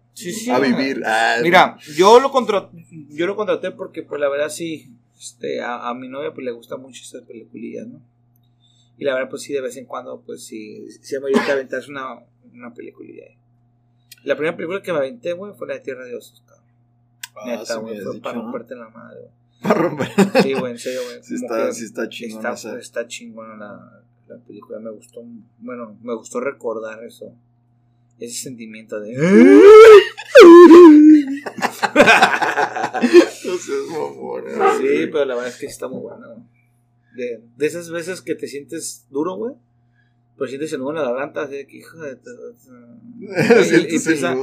a 0.54 0.60
vivir. 0.60 1.04
Ah, 1.06 1.40
Mira, 1.44 1.78
yo 1.98 2.22
lo 2.22 2.32
contraté, 2.32 2.86
yo 3.10 3.28
lo 3.28 3.36
contraté 3.36 3.72
porque 3.72 4.02
pues 4.02 4.22
la 4.22 4.30
verdad 4.30 4.48
sí, 4.50 4.94
este, 5.20 5.60
a, 5.60 5.90
a 5.90 5.94
mi 5.94 6.08
novia 6.08 6.34
pues 6.34 6.46
le 6.46 6.52
gusta 6.52 6.78
mucho 6.78 7.02
estas 7.04 7.24
peliculillas, 7.24 7.86
¿no? 7.88 8.00
Y 8.98 9.04
la 9.06 9.14
verdad 9.14 9.30
pues 9.30 9.44
sí 9.44 9.54
de 9.54 9.62
vez 9.62 9.78
en 9.78 9.86
cuando 9.86 10.22
pues 10.22 10.44
sí, 10.46 10.90
sí 11.02 11.16
me 11.20 11.28
ahorita 11.28 11.54
aventarse 11.54 11.92
una, 11.92 12.20
una 12.54 12.74
peliculilla. 12.74 13.26
ahí. 13.26 13.38
La 14.24 14.36
primera 14.36 14.56
película 14.58 14.82
que 14.82 14.92
me 14.92 14.98
aventé, 14.98 15.34
güey, 15.34 15.54
fue 15.54 15.68
la 15.68 15.76
de 15.76 15.80
Tierra 15.82 16.04
de 16.06 16.16
Osos, 16.16 16.44
cabrón. 16.46 16.66
ah, 17.36 17.46
Neta, 17.46 17.66
sí 17.66 17.74
me 17.76 17.80
güey, 17.82 17.92
habías 17.92 18.04
fue 18.06 18.14
dicho, 18.14 18.24
para 18.24 18.36
¿no? 18.38 18.42
romperte 18.44 18.76
la 18.76 18.90
madre, 18.90 19.20
güey. 19.22 19.32
Para 19.62 19.74
romper. 19.76 20.08
Sí, 20.44 20.54
güey, 20.54 20.72
en 20.74 20.80
serio, 20.80 21.00
güey. 21.06 21.20
Sí 21.24 21.36
está, 21.36 21.72
sí 21.74 21.86
está 21.86 22.10
chingón 22.10 22.46
está, 22.80 23.08
chingona 23.08 23.56
la, 23.56 24.04
la 24.28 24.38
película, 24.44 24.80
me 24.80 24.90
gustó, 24.92 25.22
bueno, 25.60 25.98
me 26.02 26.14
gustó 26.16 26.40
recordar 26.40 27.04
eso, 27.04 27.32
ese 28.20 28.36
sentimiento 28.44 29.00
de... 29.00 29.14
No 33.48 33.58
seas 33.58 33.86
mamón, 33.92 34.44
eh. 34.48 34.54
Sí, 34.80 35.08
pero 35.12 35.26
la 35.26 35.36
verdad 35.36 35.50
es 35.50 35.56
que 35.56 35.60
sí 35.68 35.72
está 35.72 35.88
muy 35.88 36.02
buena. 36.02 36.28
güey. 36.28 36.40
De, 37.18 37.42
de 37.58 37.66
esas 37.66 37.90
veces 37.90 38.22
que 38.22 38.36
te 38.36 38.48
sientes 38.48 39.06
duro, 39.10 39.36
güey. 39.36 39.56
Pero 40.38 40.48
sientes 40.50 40.72
el 40.72 40.80
nudo 40.82 40.92
en 40.92 40.96
la 40.98 41.04
garganta, 41.10 41.42
así 41.42 41.56
de 41.56 41.66
que 41.68 41.78
hijo 41.78 41.98
de. 41.98 42.12
y- 43.20 43.64
Sientes 43.64 44.06
empieza-. 44.08 44.36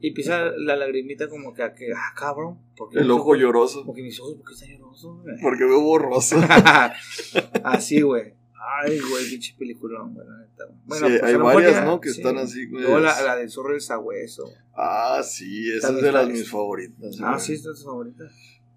Y 0.00 0.08
empieza 0.08 0.44
la 0.56 0.76
lagrimita 0.76 1.28
como 1.28 1.52
que, 1.52 1.62
a 1.64 1.74
que 1.74 1.92
ah, 1.92 2.14
cabrón. 2.16 2.58
¿por 2.76 2.88
qué 2.90 3.00
El 3.00 3.10
ojo 3.10 3.34
lloroso. 3.34 3.84
Porque 3.84 4.02
mis 4.02 4.18
ojos, 4.20 4.36
¿por 4.36 4.46
qué 4.46 4.54
están 4.54 4.68
llorosos? 4.70 5.22
güey? 5.22 5.34
Porque 5.42 5.64
veo 5.64 5.80
borroso. 5.80 6.36
así, 7.64 8.00
güey. 8.00 8.34
Ay, 8.82 9.00
güey, 9.00 9.28
pinche 9.28 9.54
peliculón, 9.58 10.14
güey, 10.14 10.26
la 10.28 10.38
neta. 10.38 10.64
güey. 10.66 10.78
Bueno, 10.86 11.06
Sí, 11.08 11.16
pues, 11.18 11.22
hay 11.32 11.36
varias, 11.40 11.72
ya- 11.72 11.84
¿no? 11.84 12.00
Que 12.00 12.10
sí. 12.10 12.20
están 12.20 12.38
así, 12.38 12.66
güey. 12.68 12.82
Luego 12.82 13.00
la, 13.00 13.20
la 13.22 13.36
del 13.36 13.50
zorro 13.50 13.72
del 13.72 13.80
sabueso. 13.80 14.44
Ah, 14.74 15.22
sí, 15.24 15.68
esa 15.76 15.88
es 15.90 16.02
de 16.02 16.12
las 16.12 16.26
la- 16.28 16.32
mis 16.32 16.48
favoritas. 16.48 17.16
Ah, 17.22 17.32
güey. 17.32 17.40
sí, 17.40 17.54
es 17.54 17.62
tu 17.62 17.74
favorita. 17.74 18.24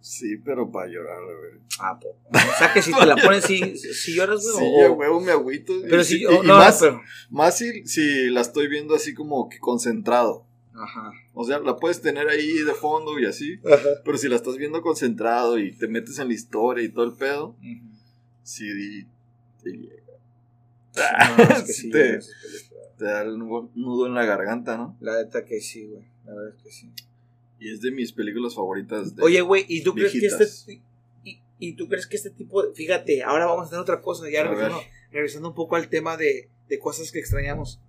Sí, 0.06 0.36
pero 0.44 0.70
para 0.70 0.88
llorar, 0.90 1.18
güey. 1.24 1.62
Ah, 1.80 1.98
po. 1.98 2.10
O 2.10 2.58
sea 2.60 2.74
que 2.74 2.82
si 2.82 2.92
te 2.94 3.06
la 3.06 3.16
pones, 3.16 3.46
si, 3.46 3.78
si 3.78 4.16
lloras, 4.16 4.44
güey. 4.44 4.66
Sí, 4.66 4.84
o- 4.86 4.94
huevo 4.96 5.22
me 5.22 5.32
agüito. 5.32 5.74
Pero 5.84 6.02
Y 6.02 6.04
si 6.04 6.20
yo. 6.20 6.30
y, 6.34 6.36
y 6.36 6.48
no, 6.48 6.58
más, 6.58 6.78
pero. 6.82 7.02
más 7.30 7.58
si, 7.58 7.88
si 7.88 8.30
la 8.30 8.42
estoy 8.42 8.68
viendo 8.68 8.96
así 8.96 9.14
como 9.14 9.48
que 9.48 9.60
concentrado. 9.60 10.46
Ajá. 10.76 11.14
O 11.34 11.46
sea, 11.46 11.60
la 11.60 11.78
puedes 11.78 12.02
tener 12.02 12.28
ahí 12.28 12.52
de 12.52 12.74
fondo 12.74 13.18
y 13.18 13.26
así. 13.26 13.62
Ajá. 13.66 13.78
Pero 14.04 14.18
si 14.18 14.28
la 14.28 14.36
estás 14.36 14.58
viendo 14.58 14.82
concentrado 14.82 15.58
y 15.58 15.72
te 15.72 15.88
metes 15.88 16.20
en 16.20 16.28
la 16.28 16.34
historia 16.34 16.84
y 16.84 16.90
todo 16.90 17.06
el 17.06 17.14
pedo, 17.14 17.56
Ujú. 17.60 17.90
sí 18.44 18.66
te, 19.64 19.70
llega. 19.72 20.04
No, 21.38 21.44
es 21.44 21.62
que 21.64 21.74
Sí 21.74 21.82
sí, 21.84 21.92
te- 21.92 22.16
esas 22.18 22.34
películas. 22.42 22.98
te 22.98 23.06
da 23.06 23.22
el 23.22 23.38
nudo 23.40 23.70
nudo 23.76 24.08
en 24.08 24.16
la 24.16 24.26
garganta, 24.26 24.76
¿no? 24.76 24.98
La 25.00 25.16
neta 25.24 25.46
que 25.46 25.62
sí, 25.62 25.86
güey. 25.86 26.04
La 26.26 26.34
verdad 26.34 26.54
es 26.58 26.62
que 26.64 26.72
sí. 26.72 26.92
Y 27.64 27.72
es 27.72 27.80
de 27.80 27.92
mis 27.92 28.12
películas 28.12 28.56
favoritas. 28.56 29.16
De, 29.16 29.24
Oye, 29.24 29.40
güey, 29.40 29.66
¿y 29.70 29.84
tú 29.84 29.94
crees 29.94 30.12
que 30.12 30.26
este. 30.26 30.82
Y, 31.24 31.40
y 31.60 31.74
tú 31.78 31.88
crees 31.88 32.08
que 32.08 32.18
este 32.18 32.30
tipo 32.30 32.62
de. 32.62 32.74
Fíjate, 32.74 33.24
ahora 33.24 33.46
vamos 33.46 33.64
a 33.64 33.68
hacer 33.68 33.80
otra 33.80 34.02
cosa. 34.02 34.30
Ya 34.30 34.44
regresando, 34.44 35.48
un 35.48 35.56
poco 35.56 35.78
al 35.78 35.88
tema 35.88 36.18
de, 36.18 36.50
de 36.68 36.80
cosas 36.80 37.10
que 37.10 37.20
extrañamos. 37.20 37.80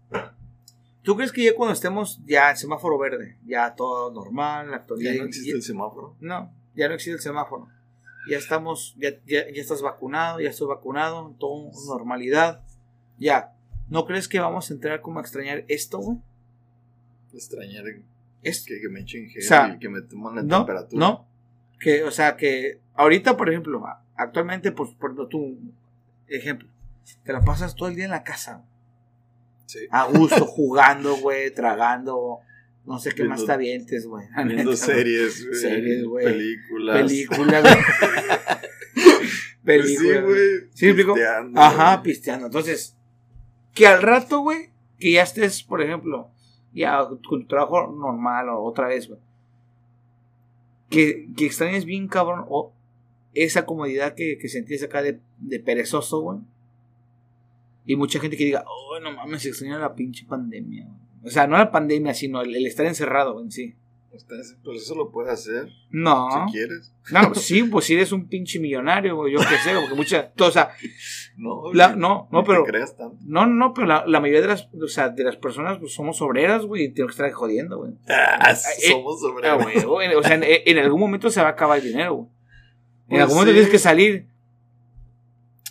¿Tú 1.02 1.16
crees 1.16 1.32
que 1.32 1.42
ya 1.42 1.56
cuando 1.56 1.72
estemos 1.72 2.20
ya 2.24 2.50
en 2.50 2.56
semáforo 2.56 2.98
verde, 2.98 3.36
ya 3.44 3.74
todo 3.74 4.12
normal, 4.12 4.70
la 4.70 4.76
actualidad. 4.76 5.14
ya 5.14 5.18
no 5.22 5.26
existe 5.26 5.50
el 5.50 5.62
semáforo. 5.62 6.16
No, 6.20 6.52
ya 6.76 6.86
no 6.86 6.94
existe 6.94 7.16
el 7.16 7.20
semáforo. 7.20 7.68
Ya 8.30 8.38
estamos, 8.38 8.94
ya, 8.96 9.10
ya, 9.26 9.50
ya 9.50 9.60
estás 9.60 9.82
vacunado, 9.82 10.38
ya 10.38 10.50
estoy 10.50 10.68
vacunado, 10.68 11.34
todo 11.40 11.72
normalidad. 11.88 12.62
Ya. 13.18 13.56
¿No 13.88 14.06
crees 14.06 14.28
que 14.28 14.38
vamos 14.38 14.70
a 14.70 14.74
entrar 14.74 15.00
como 15.00 15.18
a 15.18 15.22
extrañar 15.22 15.64
esto, 15.66 15.98
güey? 15.98 16.18
Extrañar 17.34 17.84
Es, 18.44 18.64
que, 18.64 18.80
que 18.80 18.88
me 18.88 19.00
echen 19.00 19.28
gel 19.28 19.42
O 19.42 19.46
sea, 19.46 19.74
y 19.74 19.78
que 19.78 19.88
me 19.88 20.02
toman 20.02 20.36
la 20.36 20.42
no, 20.42 20.58
temperatura. 20.58 20.98
no. 21.00 21.28
Que, 21.80 22.02
o 22.04 22.10
sea, 22.10 22.36
que 22.36 22.80
ahorita, 22.94 23.36
por 23.36 23.50
ejemplo, 23.50 23.84
actualmente, 24.16 24.70
pues, 24.72 24.90
por 24.92 25.10
ejemplo, 25.10 25.28
tu 25.28 25.58
ejemplo, 26.28 26.68
te 27.24 27.32
la 27.32 27.40
pasas 27.42 27.74
todo 27.74 27.88
el 27.88 27.96
día 27.96 28.04
en 28.06 28.10
la 28.12 28.22
casa, 28.22 28.64
Sí. 29.66 29.80
a 29.90 30.04
gusto, 30.06 30.44
jugando, 30.46 31.16
güey, 31.16 31.52
tragando, 31.52 32.38
no 32.86 32.98
sé 32.98 33.10
qué 33.10 33.22
Viendo- 33.22 33.36
más 33.36 33.46
te 33.46 33.52
avientes, 33.52 34.06
güey. 34.06 34.26
Viendo 34.36 34.54
neta, 34.72 34.76
series, 34.76 35.46
güey, 35.46 35.60
Series, 35.60 36.04
güey. 36.04 36.24
películas. 36.26 37.02
Película, 37.02 37.60
güey. 37.60 37.74
Pues 38.94 39.64
Película, 39.64 40.16
sí, 40.16 40.22
güey. 40.22 40.48
¿Sí 40.74 40.92
pisteando, 40.92 41.60
Ajá, 41.60 42.02
pisteando. 42.02 42.46
Entonces, 42.46 42.96
que 43.72 43.86
al 43.86 44.02
rato, 44.02 44.40
güey, 44.40 44.70
que 44.98 45.12
ya 45.12 45.22
estés, 45.22 45.62
por 45.62 45.80
ejemplo, 45.82 46.30
ya 46.74 47.06
con 47.06 47.20
tu 47.20 47.46
trabajo 47.46 47.86
normal 47.86 48.48
o 48.50 48.62
otra 48.62 48.88
vez, 48.88 49.08
güey. 49.08 49.20
Que, 50.90 51.28
que 51.36 51.46
extrañes 51.46 51.84
bien, 51.84 52.08
cabrón, 52.08 52.44
o 52.48 52.72
esa 53.32 53.64
comodidad 53.64 54.14
que, 54.14 54.38
que 54.38 54.48
sentías 54.48 54.82
acá 54.82 55.02
de, 55.02 55.20
perezoso, 55.60 56.20
güey. 56.20 56.38
Y 57.86 57.96
mucha 57.96 58.20
gente 58.20 58.36
que 58.36 58.44
diga, 58.44 58.64
oh, 58.66 58.98
no 59.00 59.12
mames, 59.12 59.44
extraña 59.46 59.78
la 59.78 59.94
pinche 59.94 60.26
pandemia. 60.26 60.84
güey". 60.84 60.98
O 61.24 61.30
sea, 61.30 61.46
no 61.46 61.56
la 61.56 61.70
pandemia, 61.70 62.14
sino 62.14 62.42
el 62.42 62.66
estar 62.66 62.86
encerrado 62.86 63.40
en 63.40 63.50
sí. 63.50 63.74
Ustedes- 64.14 64.56
Pues 64.64 64.82
eso 64.82 64.94
lo 64.94 65.10
puedes 65.10 65.32
hacer 65.32 65.68
No. 65.90 66.28
si 66.46 66.52
quieres. 66.52 66.94
No, 67.12 67.34
sí, 67.34 67.64
pues 67.64 67.84
si 67.86 67.94
eres 67.94 68.12
un 68.12 68.28
pinche 68.28 68.58
millonario, 68.60 69.16
güey, 69.16 69.32
yo 69.32 69.40
qué 69.40 69.56
sé, 69.58 69.74
porque 69.74 69.94
mucha, 69.94 70.32
o 70.38 70.50
sea, 70.50 70.70
No, 71.36 71.72
La- 71.72 71.96
no, 71.96 72.28
no, 72.30 72.42
te 72.42 72.46
pero- 72.46 72.64
creas 72.64 72.96
tanto. 72.96 73.16
No, 73.24 73.44
no, 73.46 73.54
no, 73.54 73.74
pero 73.74 73.86
la, 73.88 74.04
la 74.06 74.20
mayoría 74.20 74.40
de 74.42 74.46
las, 74.48 74.68
o 74.72 74.86
sea, 74.88 75.08
de 75.08 75.24
las 75.24 75.36
personas 75.36 75.78
pues, 75.78 75.92
somos 75.92 76.22
obreras, 76.22 76.64
güey, 76.64 76.84
y 76.84 76.88
tenemos 76.92 77.16
que 77.16 77.22
estar 77.22 77.32
jodiendo, 77.32 77.78
güey. 77.78 77.92
Ah, 78.08 78.52
eh, 78.52 78.88
somos 78.90 79.20
sobre. 79.20 79.48
Ah, 79.48 79.54
güey, 79.56 79.82
güey, 79.82 80.14
o 80.14 80.22
sea, 80.22 80.34
en, 80.34 80.44
en 80.46 80.78
algún 80.78 81.00
momento 81.00 81.28
se 81.30 81.40
va 81.42 81.48
a 81.48 81.50
acabar 81.50 81.78
el 81.78 81.84
dinero, 81.84 82.14
güey. 82.14 82.28
En 82.28 83.08
Pues 83.08 83.20
algún 83.22 83.34
momento 83.36 83.50
sí. 83.52 83.54
tienes 83.56 83.70
que 83.72 83.78
salir. 83.78 84.26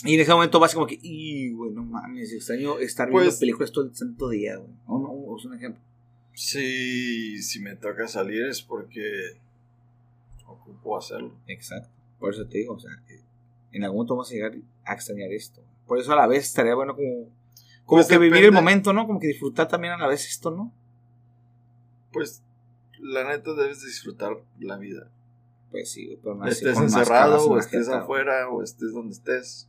Y 0.06 0.16
en 0.16 0.20
ese 0.20 0.32
momento 0.34 0.60
vas 0.60 0.74
como 0.74 0.86
que, 0.86 1.00
y 1.02 1.52
güey, 1.54 1.72
no 1.72 1.82
mames, 1.84 2.34
extraño 2.34 2.78
estar 2.80 3.08
viendo 3.08 3.24
Pues- 3.26 3.40
películas 3.40 3.72
todo 3.72 3.86
el 3.86 3.96
santo 3.96 4.28
día, 4.30 4.58
güey. 4.58 4.70
O 4.86 5.00
no, 5.00 5.08
o 5.08 5.38
es 5.38 5.46
un 5.46 5.56
ejemplo. 5.56 5.82
Sí, 6.34 7.42
si 7.42 7.60
me 7.60 7.76
toca 7.76 8.08
salir 8.08 8.46
es 8.48 8.62
porque 8.62 9.38
ocupo 10.48 10.98
hacerlo. 10.98 11.34
Exacto. 11.48 11.90
Por 12.20 12.34
eso 12.34 12.46
te 12.46 12.60
digo, 12.60 12.74
o 12.74 12.80
sea, 12.80 12.92
que 13.08 13.20
en 13.72 13.84
algún 13.84 13.98
momento 13.98 14.16
vamos 14.16 14.32
a 14.32 14.34
llegar 14.34 14.54
a 14.86 14.94
extrañar 14.94 15.32
esto. 15.32 15.62
Por 15.88 16.00
eso 16.00 16.14
a 16.14 16.16
la 16.16 16.28
vez 16.28 16.46
estaría 16.46 16.76
bueno 16.76 16.96
como, 16.96 17.26
como 17.86 17.98
Pues 17.98 18.08
que 18.08 18.18
vivir 18.18 18.46
el 18.46 18.52
momento, 18.52 18.94
¿no? 18.94 19.06
Como 19.06 19.20
que 19.20 19.28
disfrutar 19.28 19.68
también 19.68 19.94
a 19.94 19.98
la 19.98 20.08
vez 20.08 20.28
esto, 20.28 20.52
¿no? 20.52 20.72
Pues 22.12 22.42
la 23.00 23.28
neta 23.28 23.54
debes 23.54 23.84
disfrutar 23.84 24.38
la 24.60 24.78
vida. 24.78 25.10
Pues 25.72 25.92
sí, 25.92 26.18
pero 26.22 26.36
no 26.36 26.44
así 26.44 26.54
estés 26.54 26.76
con 26.76 26.84
encerrado 26.84 27.46
en 27.46 27.52
o 27.52 27.58
estés 27.58 27.90
afuera 27.90 28.48
o 28.50 28.62
estés 28.62 28.94
donde 28.94 29.14
estés. 29.14 29.68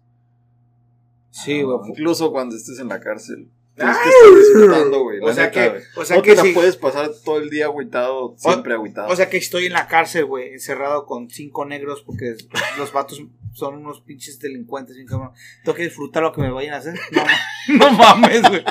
Sí, 1.31 1.61
Ah, 1.61 1.65
güey. 1.65 1.91
Incluso 1.91 2.31
cuando 2.31 2.55
estés 2.57 2.79
en 2.79 2.89
la 2.89 3.01
cárcel. 3.01 3.49
Tienes 3.77 3.97
que 3.99 4.09
estar 4.09 4.39
disfrutando, 4.39 5.03
güey. 5.03 5.21
O 5.21 5.33
sea 5.33 5.47
neta, 5.47 5.73
que, 5.73 5.83
o 5.97 6.05
sea 6.05 6.17
no 6.17 6.23
que 6.23 6.31
te 6.31 6.37
la 6.37 6.43
sí. 6.43 6.53
puedes 6.53 6.77
pasar 6.77 7.11
todo 7.25 7.39
el 7.39 7.51
día 7.51 7.65
agüitado, 7.65 8.35
siempre 8.39 8.75
agüitado. 8.75 9.09
O 9.09 9.17
sea 9.17 9.29
que 9.29 9.37
estoy 9.37 9.67
en 9.67 9.73
la 9.73 9.89
cárcel, 9.89 10.27
güey, 10.27 10.53
encerrado 10.53 11.07
con 11.07 11.29
cinco 11.29 11.65
negros 11.65 12.03
porque 12.03 12.37
los 12.79 12.93
vatos 12.93 13.21
son 13.53 13.75
unos 13.77 14.01
pinches 14.01 14.39
delincuentes, 14.39 14.95
bien 14.95 15.09
cabrón. 15.09 15.31
Tengo 15.65 15.77
que 15.77 15.85
disfrutar 15.85 16.23
lo 16.23 16.33
que 16.33 16.41
me 16.41 16.51
vayan 16.51 16.75
a 16.75 16.77
hacer. 16.79 16.95
No, 17.11 17.25
no 17.79 17.91
mames, 17.93 18.43
güey. 18.43 18.65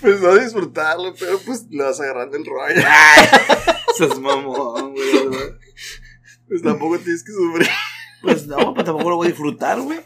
Pues 0.00 0.20
no 0.20 0.34
disfrutarlo, 0.36 1.14
pero 1.18 1.38
pues 1.40 1.66
le 1.70 1.82
vas 1.82 2.00
agarrando 2.00 2.36
el 2.38 2.46
rollo. 2.46 2.82
Sos 3.96 4.18
mamón, 4.18 4.94
güey. 4.94 5.26
güey. 5.26 5.50
Pues 6.48 6.62
tampoco 6.62 6.98
tienes 6.98 7.22
que 7.22 7.32
sufrir. 7.32 7.68
Pues 8.22 8.46
no, 8.46 8.74
pues 8.74 8.84
tampoco 8.84 9.10
lo 9.10 9.16
voy 9.16 9.26
a 9.26 9.30
disfrutar, 9.30 9.80
güey. 9.80 10.00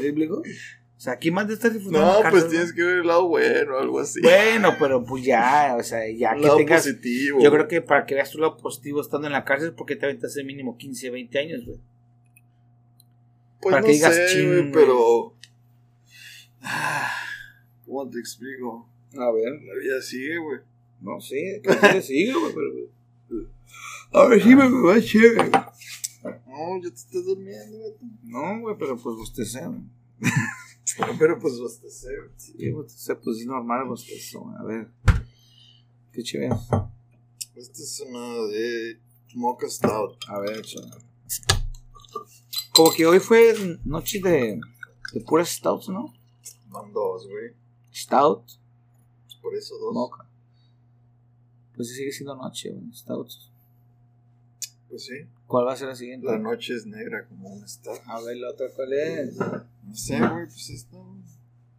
¿Me 0.00 0.06
explico? 0.06 0.42
O 0.98 1.00
sea, 1.00 1.14
¿quién 1.16 1.32
más 1.32 1.46
de 1.46 1.54
estar 1.54 1.72
disfrutando? 1.72 2.12
No, 2.12 2.22
la 2.24 2.30
pues 2.30 2.48
tienes 2.48 2.72
que 2.72 2.82
ver 2.82 2.98
el 2.98 3.06
lado 3.06 3.28
bueno 3.28 3.76
o 3.76 3.78
algo 3.78 4.00
así. 4.00 4.20
Bueno, 4.20 4.74
pero 4.80 5.04
pues 5.04 5.24
ya, 5.24 5.76
o 5.78 5.82
sea, 5.84 6.00
ya 6.10 6.34
que 6.34 6.40
lado 6.40 6.56
tengas. 6.56 6.82
positivo. 6.82 7.38
Yo 7.40 7.52
creo 7.52 7.68
que 7.68 7.80
para 7.82 8.04
que 8.04 8.16
veas 8.16 8.32
tu 8.32 8.38
lado 8.38 8.56
positivo 8.56 9.00
estando 9.00 9.28
en 9.28 9.32
la 9.32 9.44
cárcel, 9.44 9.74
porque 9.74 9.94
te 9.94 10.06
aventaste 10.06 10.42
mínimo 10.42 10.76
15, 10.76 11.10
20 11.10 11.38
años, 11.38 11.64
güey. 11.64 11.78
Pues 13.60 13.70
para 13.72 13.80
no 13.80 13.86
que 13.86 13.92
digas, 13.92 14.12
sé, 14.12 14.26
"Chin, 14.26 14.46
güey, 14.48 14.60
güey". 14.62 14.72
pero... 14.72 15.34
Ah, 16.62 17.12
¿Cómo 17.86 18.10
te 18.10 18.18
explico? 18.18 18.88
A 19.16 19.30
ver, 19.30 19.52
La 19.52 19.74
vida 19.80 20.02
sigue, 20.02 20.36
güey. 20.38 20.58
no 21.00 21.20
sé, 21.20 21.60
¿qué 21.62 21.74
te 21.76 22.02
sigue, 22.02 22.32
güey? 22.32 22.52
Pero... 22.52 23.48
A 24.20 24.26
ver, 24.26 24.42
sí 24.42 24.48
me 24.56 24.68
va 24.68 24.94
a 24.96 25.00
chévere. 25.00 25.48
No, 25.48 26.82
ya 26.82 26.88
te 26.90 26.96
estás 26.96 27.24
durmiendo, 27.24 27.78
güey. 27.78 27.92
No, 28.24 28.60
güey, 28.62 28.74
pero 28.76 28.96
pues 28.96 29.16
usted 29.16 29.44
sabe. 29.44 29.76
Pero 31.18 31.38
pues 31.38 31.58
bostecé, 31.58 32.08
güey. 32.16 32.30
Sí, 32.36 32.72
usted 32.72 33.18
pues 33.22 33.38
es 33.38 33.46
normal, 33.46 33.86
bostezo, 33.88 34.40
güey. 34.40 34.56
A 34.58 34.62
ver. 34.64 34.88
Qué 36.12 36.22
chévere. 36.22 36.54
Esta 37.54 37.82
es 37.82 38.04
una 38.08 38.46
de 38.48 38.98
Mocha 39.34 39.68
Stout. 39.68 40.16
A 40.28 40.40
ver, 40.40 40.62
chaval. 40.62 41.02
Como 42.72 42.92
que 42.92 43.06
hoy 43.06 43.18
fue 43.18 43.78
noche 43.84 44.20
de, 44.22 44.60
de 45.12 45.20
puras 45.22 45.48
stouts, 45.48 45.88
¿no? 45.88 46.14
Van 46.68 46.92
dos, 46.92 47.26
güey. 47.28 47.52
Stout, 47.92 48.44
Pues 49.24 49.34
por 49.42 49.54
eso 49.56 49.76
dos. 49.78 49.92
moca. 49.92 50.24
Pues 51.74 51.94
sigue 51.94 52.12
siendo 52.12 52.36
noche, 52.36 52.70
güey. 52.70 52.92
Stouts. 52.94 53.50
Pues 54.88 55.04
sí. 55.04 55.14
¿Cuál 55.46 55.66
va 55.66 55.72
a 55.72 55.76
ser 55.76 55.88
la 55.88 55.96
siguiente? 55.96 56.26
La 56.26 56.38
noche 56.38 56.74
es 56.74 56.86
negra 56.86 57.26
como 57.26 57.48
un 57.48 57.68
stout. 57.68 57.98
A 58.06 58.20
ver, 58.22 58.36
la 58.36 58.50
otra, 58.50 58.66
¿cuál 58.76 58.92
es? 58.92 59.36
No 59.88 59.94
sé, 59.96 60.18
güey, 60.18 60.44
pues 60.46 60.86
güey. 60.90 61.22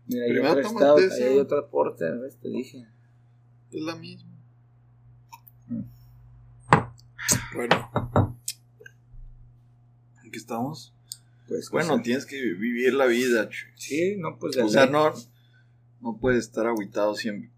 Mira, 0.08 0.26
hay 0.26 0.32
Primero 0.32 0.70
stout, 0.70 1.00
esa. 1.00 1.16
ahí 1.16 1.24
hay 1.24 1.38
otra 1.38 1.68
porter, 1.68 2.18
¿ves? 2.20 2.38
Te 2.38 2.50
dije. 2.50 2.88
es 3.72 3.82
la 3.84 3.96
misma. 3.96 4.32
Mm. 5.68 5.82
Bueno. 7.56 7.92
¿En 10.24 10.32
qué 10.32 10.38
estamos? 10.38 10.94
Pues, 11.48 11.70
Bueno, 11.72 12.02
tienes 12.02 12.26
que 12.26 12.40
vivir 12.42 12.94
la 12.94 13.06
vida, 13.06 13.50
ch- 13.50 13.72
Sí, 13.76 14.16
no, 14.18 14.38
pues 14.38 14.56
de 14.56 14.64
O 14.64 14.70
sea, 14.70 14.84
ley. 14.86 14.94
no, 14.94 15.12
no 16.02 16.18
puedes 16.20 16.46
estar 16.46 16.68
agüitado 16.68 17.16
siempre. 17.16 17.50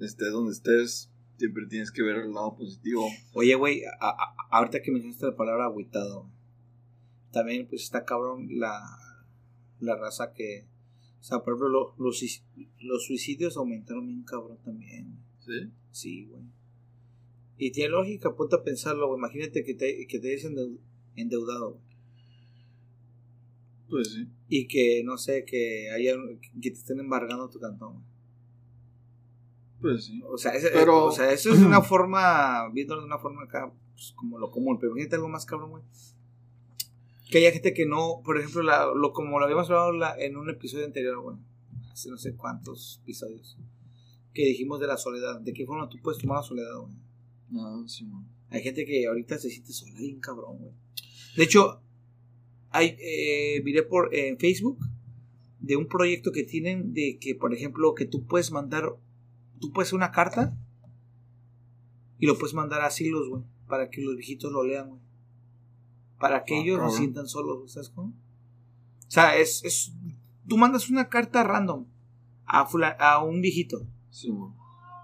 Estés 0.00 0.32
donde 0.32 0.52
estés, 0.52 1.08
siempre 1.38 1.66
tienes 1.66 1.92
que 1.92 2.02
ver 2.02 2.16
el 2.16 2.32
lado 2.32 2.56
positivo. 2.56 3.08
Oye, 3.34 3.54
güey, 3.54 3.82
ahorita 4.50 4.82
que 4.82 4.90
mencionaste 4.90 5.26
la 5.26 5.36
palabra 5.36 5.64
agüitado, 5.66 6.28
también 7.32 7.66
pues 7.68 7.82
está 7.82 8.04
cabrón 8.04 8.48
la, 8.58 8.80
la 9.82 9.96
raza 9.96 10.32
que... 10.32 10.66
O 11.20 11.22
sea, 11.24 11.38
por 11.40 11.52
ejemplo, 11.54 11.68
lo- 11.68 11.94
los, 11.98 12.20
los 12.80 13.04
suicidios 13.06 13.56
aumentaron 13.56 14.06
bien 14.06 14.24
cabrón 14.24 14.58
también. 14.64 15.18
¿Sí? 15.40 15.70
Sí, 15.90 16.24
güey. 16.26 16.42
Y 17.58 17.70
tiene 17.70 17.90
lógica, 17.90 18.34
ponte 18.34 18.56
a 18.56 18.62
pensarlo, 18.64 19.06
güey. 19.06 19.18
Imagínate 19.18 19.62
que 19.62 19.74
te, 19.74 20.06
que 20.08 20.18
te 20.18 20.32
hayas 20.32 20.50
endeu- 20.50 20.78
endeudado, 21.14 21.72
güey. 21.74 21.82
Pues 23.88 24.12
sí. 24.14 24.26
Y 24.48 24.66
que, 24.66 25.02
no 25.04 25.18
sé, 25.18 25.44
que 25.44 25.90
haya 25.90 26.14
que 26.60 26.70
te 26.70 26.76
estén 26.78 26.98
embargando 26.98 27.48
tu 27.50 27.60
cantón, 27.60 27.92
güey. 27.94 28.04
Pues 29.80 30.04
sí. 30.06 30.20
O 30.26 30.38
sea, 30.38 30.52
Pero- 30.72 31.06
o 31.06 31.12
sea, 31.12 31.30
eso 31.32 31.52
es 31.52 31.58
una 31.60 31.82
forma, 31.82 32.68
viéndolo 32.72 33.02
de 33.02 33.06
una 33.06 33.18
forma 33.18 33.44
acá, 33.44 33.72
pues, 33.92 34.12
como 34.16 34.38
lo 34.38 34.50
común. 34.50 34.78
Pero 34.80 34.92
imagínate 34.92 35.16
algo 35.16 35.28
más 35.28 35.44
cabrón, 35.46 35.70
güey. 35.70 35.82
Que 37.32 37.38
haya 37.38 37.50
gente 37.50 37.72
que 37.72 37.86
no, 37.86 38.20
por 38.24 38.38
ejemplo, 38.38 38.62
la- 38.62 38.92
lo, 38.94 39.12
como 39.14 39.38
lo 39.38 39.44
habíamos 39.46 39.70
hablado 39.70 39.92
la- 39.92 40.14
en 40.18 40.36
un 40.36 40.50
episodio 40.50 40.84
anterior, 40.84 41.18
güey. 41.22 41.38
Hace 41.90 42.10
no 42.10 42.18
sé 42.18 42.36
cuántos 42.36 43.00
episodios. 43.02 43.56
Que 44.34 44.44
dijimos 44.44 44.80
de 44.80 44.86
la 44.86 44.98
soledad. 44.98 45.40
De 45.40 45.54
qué 45.54 45.64
forma 45.64 45.88
tú 45.88 45.96
puedes 46.02 46.20
tomar 46.20 46.36
la 46.38 46.42
soledad, 46.42 46.76
güey. 46.78 46.94
No, 47.48 47.88
sí, 47.88 48.04
man. 48.04 48.28
Hay 48.50 48.62
gente 48.62 48.84
que 48.84 49.06
ahorita 49.06 49.38
se 49.38 49.48
siente 49.48 49.72
sola 49.72 49.98
bien 49.98 50.20
cabrón, 50.20 50.58
güey. 50.58 50.72
De 51.36 51.44
hecho, 51.44 51.80
hay, 52.68 52.96
eh, 53.00 53.62
miré 53.64 53.82
por 53.82 54.14
en 54.14 54.38
Facebook 54.38 54.78
de 55.58 55.76
un 55.76 55.86
proyecto 55.88 56.32
que 56.32 56.42
tienen 56.44 56.92
de 56.92 57.18
que, 57.18 57.34
por 57.34 57.54
ejemplo, 57.54 57.94
que 57.94 58.04
tú 58.04 58.26
puedes 58.26 58.50
mandar, 58.52 58.94
tú 59.58 59.72
puedes 59.72 59.88
hacer 59.88 59.96
una 59.96 60.10
carta 60.12 60.54
y 62.18 62.26
lo 62.26 62.36
puedes 62.38 62.52
mandar 62.54 62.82
a 62.82 62.86
asilos, 62.86 63.28
güey, 63.30 63.42
para 63.68 63.88
que 63.88 64.02
los 64.02 64.16
viejitos 64.16 64.52
lo 64.52 64.64
lean, 64.64 64.88
güey. 64.90 65.00
Para 66.22 66.44
que 66.44 66.54
Ah, 66.54 66.58
ellos 66.62 66.78
no 66.78 66.84
se 66.84 66.92
cabrón. 66.92 66.98
sientan 66.98 67.26
solos, 67.28 67.72
¿sabes 67.72 67.90
cómo? 67.90 68.08
O 68.08 69.10
sea, 69.10 69.36
es, 69.36 69.62
es, 69.64 69.92
tú 70.48 70.56
mandas 70.56 70.88
una 70.88 71.08
carta 71.10 71.42
random 71.44 71.84
a, 72.46 72.64
fula- 72.66 72.96
a 72.98 73.22
un 73.22 73.40
viejito. 73.42 73.84
Sí. 74.08 74.32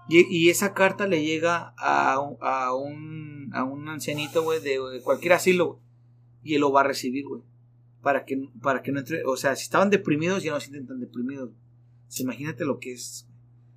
Y, 0.07 0.25
y 0.35 0.49
esa 0.49 0.73
carta 0.73 1.05
le 1.07 1.23
llega 1.23 1.75
a, 1.77 2.19
un- 2.19 2.37
a 2.41 2.73
un, 2.73 3.51
a 3.53 3.63
un 3.63 3.87
ancianito, 3.89 4.41
güey, 4.43 4.59
de, 4.61 4.79
de 4.79 5.01
cualquier 5.03 5.33
asilo, 5.33 5.65
güey. 5.67 5.79
Y 6.41 6.55
él 6.55 6.61
lo 6.61 6.71
va 6.71 6.81
a 6.81 6.85
recibir, 6.85 7.25
güey. 7.27 7.43
Para 8.01 8.23
que, 8.25 8.49
para 8.61 8.81
que 8.81 8.91
no 8.93 8.99
entre. 8.99 9.23
O 9.25 9.35
sea, 9.35 9.55
si 9.57 9.63
estaban 9.63 9.89
deprimidos, 9.89 10.41
ya 10.41 10.51
no 10.51 10.59
se 10.59 10.67
sienten 10.67 10.87
tan 10.87 10.99
deprimidos. 11.01 11.51
Sea, 12.07 12.23
imagínate 12.23 12.63
lo 12.65 12.79
que 12.79 12.93
es. 12.93 13.27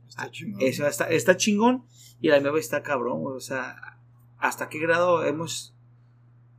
Está 0.09 0.31
chingón. 0.31 0.63
Eso 0.63 0.87
está, 0.87 1.11
está 1.11 1.37
chingón 1.37 1.85
y 2.21 2.29
la 2.29 2.39
nueva 2.41 2.61
está 2.61 2.83
cabrón, 2.85 3.21
güey. 3.21 3.37
O 3.37 3.41
sea, 3.41 3.99
¿hasta 4.39 4.69
qué 4.69 4.79
grado 4.79 5.25
hemos, 5.25 5.75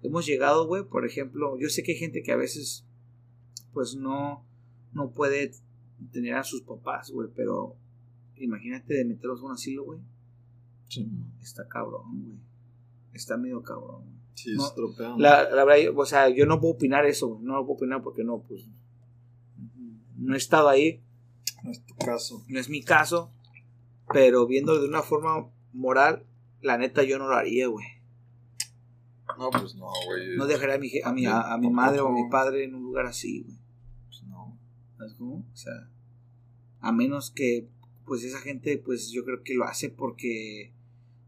hemos 0.03 0.25
llegado, 0.25 0.67
güey? 0.67 0.83
Por 0.83 1.05
ejemplo, 1.05 1.57
yo 1.59 1.69
sé 1.69 1.81
que 1.83 1.93
hay 1.93 1.97
gente 1.97 2.21
que 2.23 2.31
a 2.31 2.35
veces, 2.37 2.85
pues 3.73 3.95
no, 3.95 4.45
no 4.93 5.11
puede 5.11 5.51
tener 6.11 6.35
a 6.35 6.43
sus 6.43 6.61
papás, 6.61 7.09
güey, 7.11 7.29
pero 7.35 7.75
imagínate 8.35 8.93
de 8.93 9.05
meterlos 9.05 9.41
a 9.41 9.45
un 9.45 9.51
asilo, 9.53 9.85
güey. 9.85 9.99
Sí. 10.89 11.09
Está 11.41 11.67
cabrón, 11.67 12.03
güey. 12.23 12.37
Está 13.13 13.37
medio 13.37 13.63
cabrón. 13.63 14.03
güey. 14.05 14.13
Sí, 14.35 14.53
No, 14.55 14.65
estropeado. 14.65 15.17
La, 15.19 15.49
la 15.49 15.63
verdad, 15.63 15.83
yo- 15.83 15.97
o 15.97 16.05
sea, 16.05 16.27
yo 16.29 16.45
no 16.45 16.59
puedo 16.59 16.73
opinar 16.73 17.05
eso, 17.05 17.27
güey. 17.29 17.43
No 17.45 17.55
lo 17.55 17.65
puedo 17.65 17.77
opinar 17.77 18.01
porque 18.03 18.23
no, 18.23 18.41
pues. 18.47 18.67
No 20.17 20.33
he 20.33 20.37
estado 20.37 20.69
ahí, 20.69 21.01
No 21.63 21.71
es 21.71 21.83
tu 21.85 21.95
caso. 21.95 22.43
no 22.47 22.59
es 22.59 22.69
mi 22.69 22.81
caso. 22.83 23.31
Pero 24.11 24.45
viéndolo 24.47 24.81
de 24.81 24.87
una 24.87 25.01
forma 25.01 25.49
moral, 25.71 26.25
la 26.61 26.77
neta 26.77 27.03
yo 27.03 27.17
no 27.17 27.27
lo 27.27 27.35
haría, 27.35 27.67
güey. 27.67 27.85
No, 29.37 29.49
pues 29.49 29.75
no, 29.75 29.87
güey. 30.05 30.35
No 30.37 30.45
dejaría 30.45 30.75
a 30.75 30.77
mi, 30.79 30.91
a 31.03 31.11
mi, 31.13 31.25
a, 31.25 31.53
a 31.53 31.57
mi 31.57 31.69
madre 31.69 31.99
o 32.01 32.07
a 32.07 32.11
mi 32.11 32.29
padre 32.29 32.63
en 32.65 32.75
un 32.75 32.83
lugar 32.83 33.05
así, 33.05 33.41
güey. 33.43 33.57
Pues 34.07 34.23
no. 34.23 34.57
¿Sabes 34.97 35.13
cómo? 35.15 35.45
O 35.51 35.55
sea, 35.55 35.73
a 36.79 36.91
menos 36.91 37.31
que, 37.31 37.67
pues 38.05 38.23
esa 38.23 38.39
gente, 38.39 38.77
pues 38.77 39.09
yo 39.11 39.23
creo 39.25 39.43
que 39.43 39.53
lo 39.55 39.65
hace 39.65 39.89
porque 39.89 40.73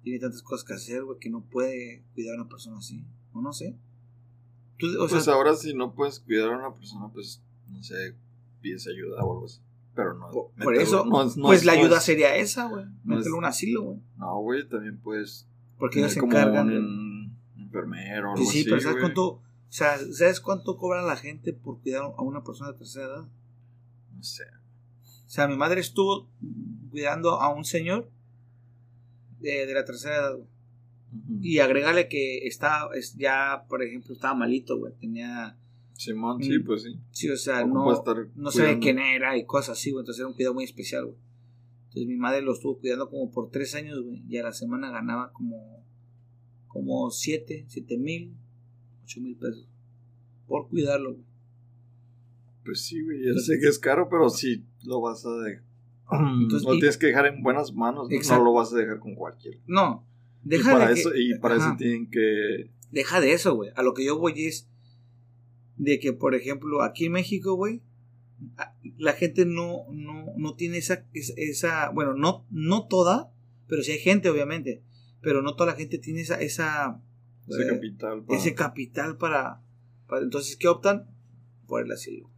tiene 0.03 0.19
tantas 0.19 0.41
cosas 0.43 0.65
que 0.65 0.73
hacer, 0.73 1.03
güey, 1.03 1.19
que 1.19 1.29
no 1.29 1.41
puede 1.45 2.03
cuidar 2.13 2.35
a 2.37 2.41
una 2.41 2.49
persona 2.49 2.77
así. 2.77 3.03
O 3.33 3.41
no 3.41 3.53
sé. 3.53 3.75
Tú, 4.77 4.87
o 5.01 5.07
sea, 5.07 5.17
pues 5.17 5.27
ahora 5.29 5.55
si 5.55 5.73
no 5.73 5.93
puedes 5.93 6.19
cuidar 6.19 6.51
a 6.53 6.57
una 6.57 6.73
persona, 6.73 7.07
pues, 7.13 7.41
no 7.69 7.81
sé, 7.81 8.15
pides 8.61 8.87
ayuda 8.87 9.23
o 9.23 9.33
algo 9.33 9.45
así. 9.45 9.61
Pero 9.95 10.13
no. 10.15 10.29
por, 10.29 10.51
por 10.61 10.75
eso, 10.75 11.05
no 11.05 11.23
es- 11.23 11.37
no 11.37 11.45
pues 11.45 11.59
es- 11.61 11.65
la 11.65 11.71
ayuda 11.71 12.01
sería 12.01 12.35
esa, 12.35 12.67
güey. 12.67 12.85
Mételo 13.05 13.35
a 13.35 13.37
un 13.39 13.45
asilo, 13.45 13.83
güey. 13.83 13.99
No, 14.17 14.39
güey, 14.41 14.67
también 14.67 14.97
puedes 14.97 15.47
Porque 15.79 15.99
ellos 15.99 16.11
se 16.11 16.19
encargan. 16.19 16.69
un 16.69 17.04
enfermero 17.75 18.33
o 18.33 18.35
Sí, 18.37 18.41
algo 18.41 18.51
sí, 18.51 18.59
así, 18.59 18.69
pero 18.69 18.81
¿sabes 18.81 18.93
güey. 18.95 19.01
cuánto? 19.03 19.41
sea, 19.69 19.97
¿sabes 20.13 20.39
cuánto 20.39 20.77
cobra 20.77 21.01
la 21.01 21.17
gente 21.17 21.51
por 21.53 21.81
cuidar 21.81 22.03
a 22.03 22.21
una 22.21 22.43
persona 22.43 22.71
de 22.71 22.77
tercera 22.77 23.05
edad? 23.07 23.27
No 24.15 24.23
sé. 24.23 24.43
O 25.25 25.29
sea, 25.29 25.47
mi 25.47 25.57
madre 25.57 25.81
estuvo 25.81 26.29
cuidando 26.91 27.41
a 27.41 27.53
un 27.53 27.65
señor 27.65 28.09
de, 29.39 29.65
de 29.65 29.73
la 29.73 29.83
tercera 29.85 30.15
edad. 30.15 30.35
güey. 30.35 30.47
Y 31.41 31.59
agregarle 31.59 32.07
que 32.09 32.45
está, 32.47 32.87
es, 32.93 33.15
ya, 33.15 33.65
por 33.69 33.81
ejemplo, 33.83 34.13
estaba 34.13 34.33
malito, 34.33 34.77
güey. 34.77 34.93
Tenía, 34.99 35.57
Simón, 35.93 36.41
sí, 36.43 36.59
Mm. 36.59 36.65
pues 36.65 36.83
sí. 36.83 36.99
sí, 37.11 37.29
o 37.29 37.37
sea, 37.37 37.65
no, 37.65 37.85
no 38.35 38.51
sabía 38.51 38.79
quién 38.79 38.99
era 38.99 39.37
y 39.37 39.45
cosas 39.45 39.77
así, 39.77 39.91
güey. 39.91 40.01
Entonces 40.03 40.19
era 40.21 40.27
un 40.29 40.35
cuidado 40.35 40.53
muy 40.53 40.63
especial, 40.65 41.05
güey. 41.05 41.17
Entonces 41.87 42.07
mi 42.07 42.17
madre 42.17 42.41
lo 42.41 42.53
estuvo 42.53 42.77
cuidando 42.79 43.09
como 43.09 43.31
por 43.31 43.49
tres 43.49 43.75
años, 43.75 44.01
güey. 44.03 44.23
Y 44.27 44.37
a 44.37 44.43
la 44.43 44.51
semana 44.53 44.89
ganaba 44.91 45.31
como, 45.31 45.84
como 46.75 47.09
siete, 47.09 47.63
siete 47.69 47.97
mil, 47.97 48.35
ocho 49.05 49.21
mil 49.21 49.37
pesos. 49.37 49.65
Por 50.45 50.67
cuidarlo, 50.67 51.13
güey. 51.13 51.23
Pues 52.65 52.81
sí, 52.85 53.01
güey. 53.01 53.19
Ya 53.23 53.39
sé 53.39 53.59
que 53.61 53.67
es 53.69 53.79
caro, 53.79 54.09
pero 54.09 54.29
sí 54.29 54.65
lo 54.83 54.99
vas 54.99 55.25
a 55.25 55.31
dejar. 55.37 55.63
Entonces, 56.41 56.67
lo 56.67 56.73
y- 56.75 56.79
tienes 56.79 56.97
que 56.97 57.07
dejar 57.07 57.27
en 57.27 57.41
buenas 57.41 57.73
manos. 57.73 58.09
¿no? 58.09 58.15
Exacto. 58.15 58.43
No 58.43 58.49
lo 58.49 58.53
vas 58.57 58.73
a 58.73 58.77
dejar 58.77 58.99
con 58.99 59.15
cualquiera. 59.15 59.57
No, 59.67 60.05
Y 60.43 60.49
deja 60.49 60.73
para, 60.73 60.89
de 60.89 60.95
que- 60.95 60.99
eso, 60.99 61.15
y 61.15 61.39
para 61.39 61.55
Ajá. 61.55 61.67
eso 61.69 61.77
tienen 61.77 62.09
que. 62.09 62.69
Deja 62.91 63.21
de 63.21 63.31
eso, 63.31 63.55
güey. 63.55 63.69
A 63.77 63.81
lo 63.81 63.93
que 63.93 64.03
yo 64.05 64.19
voy 64.19 64.33
es 64.45 64.67
de 65.77 65.97
que, 65.99 66.11
por 66.11 66.35
ejemplo, 66.35 66.81
aquí 66.83 67.05
en 67.05 67.13
México, 67.13 67.55
güey, 67.55 67.81
la 68.97 69.13
gente 69.13 69.45
no, 69.45 69.85
no, 69.93 70.25
no 70.35 70.55
tiene 70.55 70.77
esa, 70.79 71.05
esa, 71.13 71.33
esa- 71.37 71.89
bueno, 71.91 72.13
no, 72.15 72.45
no 72.51 72.85
toda, 72.89 73.31
pero 73.69 73.81
sí 73.81 73.93
hay 73.93 73.99
gente, 73.99 74.29
obviamente, 74.29 74.83
pero 75.25 75.41
no 75.41 75.55
toda 75.55 75.71
la 75.71 75.75
gente 75.77 75.97
tiene 75.97 76.21
esa, 76.21 76.35
esa, 76.39 77.01
Ese 77.47 77.63
eh, 77.63 77.67
capital. 77.67 78.23
para- 78.23 78.39
ese 78.39 78.53
capital 78.53 79.17
para, 79.17 79.59
para- 80.07 80.21
entonces, 80.21 80.55
¿qué 80.55 80.67
optan? 80.67 81.09
Por 81.65 81.83
el 81.83 81.91
asilo. 81.91 82.29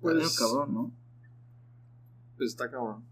Pues- 0.00 0.38
cabrón, 0.38 0.72
¿no? 0.72 0.94
Pues 2.36 2.50
está 2.50 2.70
cabrón. 2.70 3.04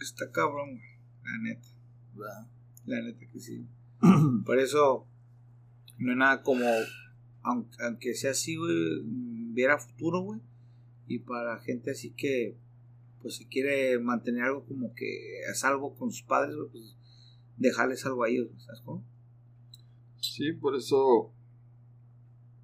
Está 0.00 0.30
cabrón, 0.32 0.80
la 1.22 1.38
neta, 1.42 1.68
¿verdad? 2.14 2.46
la 2.86 3.00
neta 3.02 3.26
que 3.30 3.38
sí. 3.40 3.66
Por 4.46 4.58
eso 4.58 5.06
no 5.98 6.12
es 6.12 6.16
nada 6.18 6.42
como, 6.42 6.64
aunque, 7.42 7.76
aunque 7.82 8.14
sea 8.14 8.30
así, 8.30 8.56
güey, 8.56 9.02
viera 9.52 9.78
futuro, 9.78 10.20
güey. 10.20 10.40
Y 11.06 11.18
para 11.20 11.58
gente 11.58 11.90
así 11.90 12.10
que, 12.12 12.58
pues 13.24 13.36
si 13.36 13.46
quiere 13.46 13.98
mantener 13.98 14.42
algo 14.42 14.66
como 14.66 14.92
que 14.92 15.40
es 15.50 15.64
algo 15.64 15.96
con 15.96 16.12
sus 16.12 16.24
padres, 16.24 16.54
pues 16.70 16.94
dejarles 17.56 18.04
algo 18.04 18.22
a 18.22 18.28
ellos, 18.28 18.50
¿sabes 18.58 18.82
cómo? 18.84 19.02
Sí, 20.20 20.52
por 20.52 20.76
eso. 20.76 21.32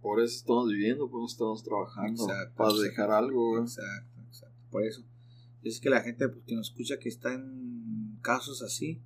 Por 0.03 0.21
eso 0.21 0.37
estamos 0.37 0.69
viviendo, 0.69 1.11
por 1.11 1.21
eso 1.25 1.33
estamos 1.33 1.65
trabajando. 1.65 2.25
Exacto, 2.25 2.57
para 2.57 2.71
exacto. 2.73 2.83
dejar 2.83 3.11
algo. 3.11 3.59
Exacto, 3.59 4.21
exacto. 4.29 4.59
Por 4.71 4.85
eso. 4.85 5.03
Es 5.63 5.81
que 5.81 5.89
la 5.89 6.03
gente 6.03 6.29
pues, 6.29 6.45
que 6.45 6.55
nos 6.55 6.69
escucha 6.69 6.99
que 6.99 7.09
está 7.09 7.33
en 7.33 8.19
casos 8.21 8.61
así, 8.61 9.01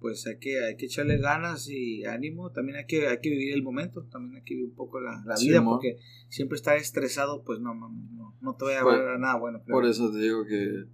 pues 0.00 0.26
hay 0.26 0.38
que, 0.38 0.64
hay 0.64 0.76
que 0.76 0.86
echarle 0.86 1.18
ganas 1.18 1.68
y 1.68 2.04
ánimo. 2.04 2.50
También 2.50 2.78
hay 2.78 2.86
que, 2.86 3.08
hay 3.08 3.18
que 3.20 3.30
vivir 3.30 3.54
el 3.54 3.62
momento, 3.62 4.04
también 4.04 4.36
hay 4.36 4.42
que 4.42 4.54
vivir 4.54 4.70
un 4.70 4.76
poco 4.76 5.00
la, 5.00 5.22
la 5.26 5.34
vida, 5.36 5.64
porque 5.64 5.98
siempre 6.28 6.56
estar 6.56 6.76
estresado, 6.76 7.42
pues 7.42 7.60
no, 7.60 7.74
no, 7.74 7.88
no, 7.88 8.36
no 8.40 8.54
te 8.56 8.64
va 8.64 8.70
a 8.72 8.74
llevar 8.74 9.08
a 9.08 9.18
nada 9.18 9.36
bueno. 9.36 9.62
Por 9.66 9.86
eso 9.86 10.10
te 10.12 10.18
digo 10.18 10.44
que 10.44 10.84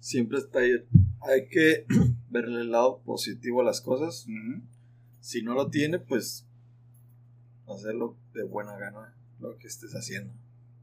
siempre 0.00 0.38
está 0.38 0.60
ahí. 0.60 0.72
Hay 1.20 1.48
que 1.48 1.86
verle 2.30 2.62
el 2.62 2.70
lado 2.70 3.02
positivo 3.04 3.60
a 3.60 3.64
las 3.64 3.80
cosas. 3.80 4.26
Si 5.20 5.42
no 5.42 5.54
lo 5.54 5.68
tiene, 5.68 5.98
pues 5.98 6.46
hacerlo 7.66 8.16
de 8.32 8.44
buena 8.44 8.76
gana 8.76 9.16
lo 9.40 9.56
que 9.58 9.66
estés 9.66 9.92
haciendo. 9.92 10.32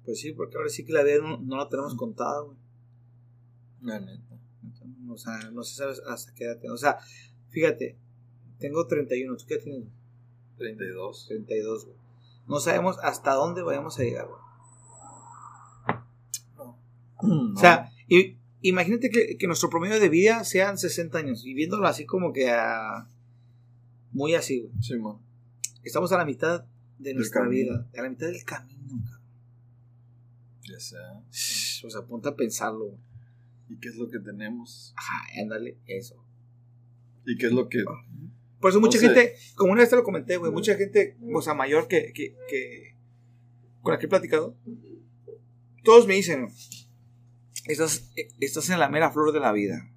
Pues 0.05 0.19
sí, 0.19 0.33
porque 0.33 0.57
ahora 0.57 0.69
sí 0.69 0.83
que 0.85 0.93
la 0.93 1.03
vida 1.03 1.19
no, 1.21 1.37
no 1.37 1.57
la 1.57 1.69
tenemos 1.69 1.95
contada, 1.95 2.41
güey. 2.41 2.57
La 3.81 3.99
neta. 3.99 4.39
O 5.09 5.17
sea, 5.17 5.51
no 5.51 5.63
se 5.63 5.75
sabe 5.75 5.93
hasta 6.07 6.33
qué 6.33 6.45
edad. 6.45 6.59
O 6.71 6.77
sea, 6.77 6.97
fíjate, 7.53 7.95
tengo 8.59 8.85
31, 8.87 9.37
¿tú 9.37 9.45
qué 9.47 9.57
tienes? 9.57 9.87
32. 10.57 11.25
32, 11.29 11.85
güey. 11.85 11.97
No 12.47 12.59
sabemos 12.59 12.97
hasta 13.01 13.33
dónde 13.33 13.61
vayamos 13.61 13.97
a 13.99 14.03
llegar, 14.03 14.27
güey. 14.27 14.41
O 17.55 17.57
sea, 17.59 17.89
i- 18.09 18.37
imagínate 18.61 19.09
que, 19.09 19.37
que 19.37 19.47
nuestro 19.47 19.69
promedio 19.69 19.99
de 19.99 20.09
vida 20.09 20.43
sean 20.43 20.77
60 20.77 21.17
años 21.17 21.45
y 21.45 21.53
viéndolo 21.53 21.87
así 21.87 22.05
como 22.05 22.33
que 22.33 22.49
a... 22.51 23.07
Muy 24.11 24.35
así, 24.35 24.61
güey. 24.61 24.73
Sí, 24.81 24.95
man. 24.97 25.17
Estamos 25.83 26.11
a 26.11 26.17
la 26.17 26.25
mitad 26.25 26.65
de 26.99 27.13
nuestra 27.13 27.47
vida, 27.47 27.87
a 27.97 28.01
la 28.01 28.09
mitad 28.09 28.27
del 28.27 28.43
camino, 28.43 29.01
cabrón. 29.05 29.21
Ya 30.69 30.79
sea. 30.79 31.23
O 31.85 31.89
sea, 31.89 32.01
ponte 32.07 32.29
a 32.29 32.35
pensarlo, 32.35 32.85
güey. 32.85 32.99
¿Y 33.69 33.77
qué 33.77 33.89
es 33.89 33.95
lo 33.95 34.09
que 34.09 34.19
tenemos? 34.19 34.93
Ajá, 34.97 35.41
ándale, 35.41 35.77
eso. 35.87 36.22
¿Y 37.25 37.37
qué 37.37 37.47
es 37.47 37.51
lo 37.51 37.69
que.? 37.69 37.83
Por 38.59 38.69
eso 38.69 38.79
mucha 38.79 38.97
No 38.97 39.01
sé. 39.01 39.07
gente, 39.07 39.35
como 39.55 39.73
una 39.73 39.81
vez 39.81 39.89
te 39.89 39.95
lo 39.95 40.03
comenté, 40.03 40.37
güey, 40.37 40.51
mucha 40.51 40.75
gente, 40.75 41.17
o 41.33 41.41
sea, 41.41 41.53
mayor 41.53 41.87
que, 41.87 42.13
que, 42.13 42.35
que 42.47 42.95
con 43.81 43.91
la 43.91 43.99
que 43.99 44.05
he 44.05 44.09
platicado, 44.09 44.57
todos 45.83 46.07
me 46.07 46.13
dicen, 46.15 46.47
estás, 47.67 48.09
estás 48.39 48.69
en 48.69 48.79
la 48.79 48.89
mera 48.89 49.11
flor 49.11 49.33
de 49.33 49.41
la 49.41 49.51
vida. 49.51 49.89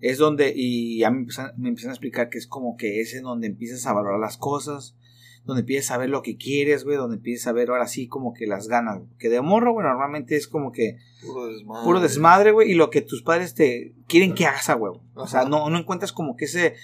Es 0.00 0.18
donde, 0.18 0.52
y 0.54 0.98
ya 0.98 1.10
me 1.10 1.18
empiezan, 1.18 1.52
me 1.56 1.68
empiezan 1.68 1.90
a 1.90 1.94
explicar 1.94 2.30
que 2.30 2.38
es 2.38 2.46
como 2.46 2.76
que 2.76 3.00
es 3.00 3.14
en 3.14 3.22
donde 3.22 3.46
empiezas 3.46 3.86
a 3.86 3.92
valorar 3.92 4.18
las 4.18 4.36
cosas, 4.36 4.96
donde 5.44 5.60
empiezas 5.60 5.90
a 5.92 5.98
ver 5.98 6.10
lo 6.10 6.22
que 6.22 6.36
quieres, 6.36 6.84
güey, 6.84 6.96
donde 6.96 7.16
empiezas 7.16 7.46
a 7.48 7.52
ver 7.52 7.70
ahora 7.70 7.86
sí 7.88 8.06
como 8.08 8.32
que 8.34 8.46
las 8.46 8.68
ganas. 8.68 8.98
güey. 8.98 9.08
Que 9.18 9.28
de 9.28 9.40
morro, 9.40 9.72
güey, 9.72 9.86
normalmente 9.86 10.36
es 10.36 10.46
como 10.46 10.70
que 10.70 10.98
Puro 11.22 11.46
desmadre. 11.46 11.84
puro 11.84 12.00
desmadre, 12.00 12.50
güey, 12.52 12.70
y 12.70 12.74
lo 12.74 12.90
que 12.90 13.00
tus 13.00 13.22
padres 13.22 13.54
te 13.54 13.94
quieren 14.06 14.34
que 14.34 14.46
hagas 14.46 14.68
huevo. 14.68 15.02
O 15.14 15.26
sea, 15.26 15.44
no, 15.46 15.68
no 15.70 15.78
encuentras 15.78 16.12
como 16.12 16.36
que 16.36 16.44
ese, 16.44 16.74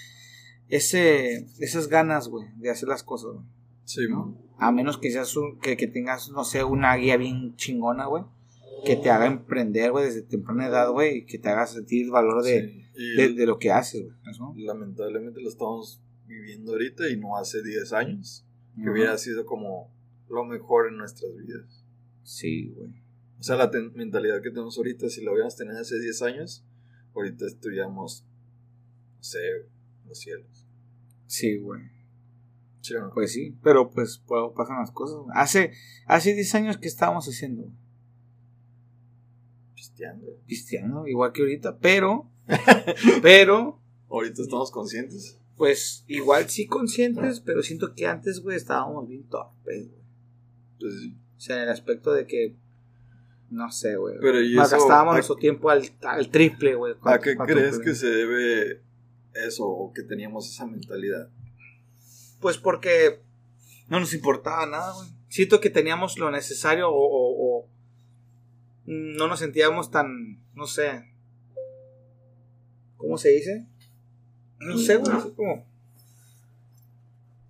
ese, 0.69 1.45
esas 1.59 1.87
ganas, 1.87 2.27
güey, 2.27 2.47
de 2.57 2.69
hacer 2.69 2.89
las 2.89 3.03
cosas, 3.03 3.31
güey. 3.33 3.45
Sí, 3.85 4.01
man. 4.09 4.35
A 4.57 4.71
menos 4.71 4.97
que 4.97 5.11
seas 5.11 5.35
un- 5.37 5.59
que, 5.59 5.77
que 5.77 5.87
tengas, 5.87 6.29
no 6.29 6.43
sé, 6.43 6.63
una 6.63 6.95
guía 6.95 7.15
bien 7.17 7.55
chingona, 7.55 8.05
güey, 8.07 8.23
que 8.85 8.95
te 8.95 9.09
haga 9.09 9.27
emprender, 9.27 9.91
güey, 9.91 10.05
desde 10.05 10.23
temprana 10.23 10.67
edad, 10.67 10.89
güey, 10.91 11.17
y 11.19 11.25
que 11.25 11.37
te 11.37 11.49
haga 11.49 11.67
sentir 11.67 12.05
el 12.05 12.11
valor 12.11 12.43
de, 12.43 12.85
Sí. 12.97 13.15
De, 13.15 13.33
de 13.33 13.45
lo 13.45 13.59
que 13.59 13.71
haces, 13.71 14.01
güey. 14.03 14.15
¿no? 14.39 14.53
lamentablemente 14.57 15.39
lo 15.41 15.49
estamos 15.49 16.01
viviendo 16.25 16.71
ahorita 16.71 17.07
y 17.09 17.17
no 17.17 17.37
hace 17.37 17.61
10 17.63 17.93
años. 17.93 18.43
Que 18.81 18.89
hubiera 18.89 19.17
sido 19.17 19.45
como 19.45 19.91
lo 20.29 20.45
mejor 20.45 20.87
en 20.87 20.97
nuestras 20.97 21.35
vidas. 21.35 21.83
Sí, 22.23 22.69
güey. 22.75 22.91
O 23.39 23.43
sea, 23.43 23.55
la 23.55 23.71
mentalidad 23.93 24.41
que 24.41 24.49
tenemos 24.49 24.77
ahorita, 24.77 25.09
si 25.09 25.23
la 25.23 25.31
hubiéramos 25.31 25.55
tenido 25.55 25.79
hace 25.79 25.99
10 25.99 26.21
años, 26.23 26.65
ahorita 27.15 27.45
estuviéramos, 27.45 28.25
no 29.15 29.23
sé, 29.23 29.39
los 30.05 30.19
cielos. 30.19 30.67
Sí, 31.27 31.57
güey. 31.57 31.81
¿Sí 32.81 32.93
no? 32.93 33.11
Pues 33.13 33.33
sí, 33.33 33.57
pero 33.63 33.89
pues 33.89 34.23
algo 34.29 34.53
pasan 34.53 34.79
las 34.79 34.91
cosas. 34.91 35.17
Hace, 35.33 35.71
hace 36.05 36.33
10 36.33 36.55
años 36.55 36.77
que 36.77 36.87
estábamos 36.87 37.27
haciendo? 37.27 37.71
Pisteando. 39.75 40.39
pisteando, 40.45 41.07
igual 41.07 41.31
que 41.31 41.41
ahorita, 41.41 41.79
pero, 41.79 42.29
pero, 43.21 43.81
Ahorita 44.09 44.41
estamos 44.41 44.71
conscientes. 44.71 45.37
Pues 45.57 46.03
igual 46.07 46.49
sí 46.49 46.67
conscientes, 46.67 47.39
pero 47.41 47.63
siento 47.63 47.93
que 47.95 48.05
antes, 48.05 48.41
güey, 48.41 48.55
estábamos 48.57 49.07
bien 49.07 49.23
torpes, 49.27 49.89
güey. 49.89 50.01
Pues 50.79 50.93
sí. 51.01 51.17
O 51.35 51.39
sea, 51.39 51.57
en 51.57 51.63
el 51.63 51.69
aspecto 51.69 52.13
de 52.13 52.25
que, 52.27 52.55
no 53.49 53.71
sé, 53.71 53.95
güey. 53.95 54.15
Pero 54.21 54.41
¿y 54.41 54.53
Más 54.55 54.67
eso 54.67 54.77
gastábamos 54.77 55.13
nuestro 55.15 55.35
tiempo 55.35 55.69
al, 55.69 55.83
al 56.03 56.29
triple, 56.29 56.75
güey. 56.75 56.93
¿A 57.03 57.19
qué 57.19 57.35
crees 57.35 57.79
que 57.79 57.95
se 57.95 58.07
debe 58.07 58.81
eso 59.33 59.65
o 59.67 59.91
que 59.93 60.03
teníamos 60.03 60.47
esa 60.51 60.65
mentalidad? 60.65 61.29
Pues 62.39 62.57
porque 62.57 63.21
no 63.89 63.99
nos 63.99 64.13
importaba 64.13 64.65
nada, 64.67 64.93
güey. 64.93 65.09
Siento 65.29 65.59
que 65.59 65.69
teníamos 65.69 66.17
lo 66.19 66.29
necesario 66.31 66.89
o, 66.89 66.93
o- 66.93 67.61
o 67.63 67.69
no 68.85 69.27
nos 69.27 69.39
sentíamos 69.39 69.91
tan, 69.91 70.39
no 70.53 70.65
sé, 70.67 71.11
¿cómo 72.95 73.17
se 73.17 73.29
dice? 73.29 73.65
No 74.59 74.77
sé, 74.77 74.97
güey, 74.97 75.15
así 75.15 75.31
como, 75.31 75.65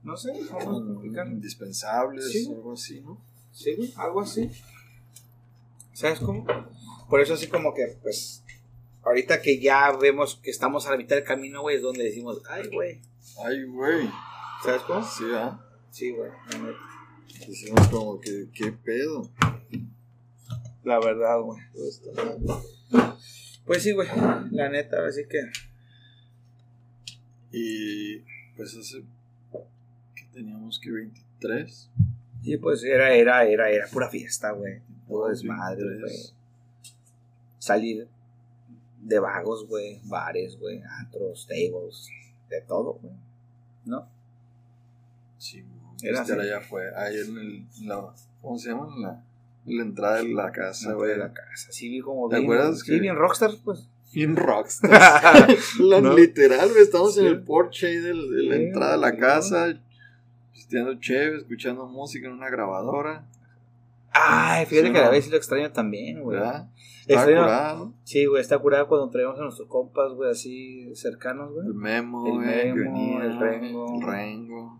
no 0.03 0.15
sé, 0.17 0.31
vamos 0.51 0.83
a 0.89 0.91
explicar. 0.93 1.27
Indispensables, 1.27 2.31
Sí. 2.31 2.47
algo 2.49 2.73
así, 2.73 3.01
¿no? 3.01 3.17
Sí, 3.51 3.75
güey, 3.75 3.93
algo 3.97 4.21
así. 4.21 4.49
¿Sabes 5.93 6.19
cómo? 6.19 6.45
Por 7.09 7.21
eso 7.21 7.33
así 7.33 7.47
como 7.47 7.73
que, 7.73 7.97
pues, 8.03 8.43
ahorita 9.03 9.41
que 9.41 9.59
ya 9.59 9.91
vemos 9.93 10.35
que 10.43 10.51
estamos 10.51 10.85
a 10.87 10.91
la 10.91 10.97
mitad 10.97 11.15
del 11.15 11.25
camino, 11.25 11.61
güey, 11.61 11.77
es 11.77 11.81
donde 11.81 12.03
decimos, 12.03 12.41
ay, 12.49 12.67
güey, 12.71 13.01
Ay, 13.43 13.63
güey. 13.65 14.09
¿sabes 14.63 14.81
cómo? 14.83 15.03
Sí, 15.03 15.23
¿ah? 15.33 15.59
Sí, 15.91 16.11
güey, 16.11 16.29
la 16.51 16.57
neta. 16.59 16.79
Decimos 17.47 17.87
como 17.89 18.19
que, 18.19 18.47
¿qué 18.53 18.71
pedo? 18.71 19.29
La 20.83 20.99
verdad, 20.99 21.39
güey. 21.41 21.59
Pues 23.65 23.83
sí, 23.83 23.91
güey, 23.91 24.07
la 24.51 24.69
neta, 24.69 25.05
así 25.05 25.23
que, 25.29 25.39
Y 27.51 28.19
pues 28.55 28.75
hace 28.75 29.03
Teníamos 30.33 30.79
que 30.79 30.91
23. 30.91 31.89
Sí, 32.43 32.57
pues 32.57 32.83
era, 32.83 33.13
era, 33.13 33.43
era, 33.45 33.69
era 33.71 33.87
pura 33.87 34.09
fiesta, 34.09 34.51
güey. 34.51 34.81
Todo 35.07 35.29
desmadre, 35.29 35.83
23. 35.83 36.01
güey. 36.01 36.33
Salir 37.59 38.07
de 39.01 39.19
vagos, 39.19 39.67
güey. 39.67 39.99
Bares, 40.05 40.57
güey. 40.59 40.81
Antros, 40.99 41.47
tables. 41.47 42.09
De 42.49 42.61
todo, 42.61 42.93
güey. 43.01 43.13
¿No? 43.85 44.07
Sí. 45.37 45.63
Era 46.03 46.21
Este 46.21 46.33
allá 46.33 46.61
fue. 46.61 46.83
Ahí 46.95 47.17
en 47.17 47.37
el. 47.37 47.67
la, 47.87 48.13
¿Cómo 48.41 48.57
se 48.59 48.69
llama? 48.69 48.87
En 48.95 49.01
la, 49.01 49.23
la 49.65 49.81
entrada 49.83 50.17
de 50.17 50.29
la 50.29 50.51
casa, 50.51 50.93
güey, 50.93 51.09
de 51.11 51.17
la 51.17 51.33
casa. 51.33 51.71
Sí, 51.71 51.89
vi 51.89 51.99
como 52.01 52.29
¿Te 52.29 52.35
bien. 52.37 52.45
acuerdas 52.45 52.79
Sí, 52.81 52.91
que- 52.91 52.99
bien 52.99 53.15
rockstar, 53.15 53.51
pues. 53.63 53.87
Bien 54.13 54.35
rockstar. 54.35 55.47
La- 55.79 56.01
No. 56.01 56.13
Literal. 56.13 56.69
Estamos 56.77 57.17
en 57.17 57.25
el 57.27 57.41
porche 57.43 57.99
de, 58.01 58.13
la 58.13 58.55
entrada 58.55 58.91
de 58.93 58.97
la 58.99 59.15
casa. 59.17 59.79
Pisteando 60.53 60.95
chévere, 60.99 61.37
escuchando 61.37 61.85
música 61.87 62.27
en 62.27 62.33
una 62.33 62.49
grabadora. 62.49 63.25
Ay, 64.11 64.65
fíjate 64.65 64.87
Sí, 64.87 64.93
que 64.93 64.99
a 64.99 65.03
la 65.03 65.09
vez 65.09 65.25
sí 65.25 65.31
lo 65.31 65.37
extraño 65.37 65.71
también, 65.71 66.21
güey. 66.23 66.39
Extraño- 67.07 67.43
curado. 67.43 67.93
Sí, 68.03 68.25
güey, 68.25 68.41
está 68.41 68.57
curado 68.57 68.87
cuando 68.87 69.09
traemos 69.09 69.37
a 69.39 69.43
nuestros 69.43 69.67
compas, 69.67 70.11
güey, 70.13 70.31
así 70.31 70.89
cercanos, 70.95 71.53
güey. 71.53 71.67
El 71.67 71.73
memo, 71.75 72.25
El 72.27 72.39
Memo, 72.39 72.75
venía, 72.75 73.23
el 73.25 73.39
Rengo. 73.39 73.99
El 74.01 74.07
Rengo. 74.07 74.79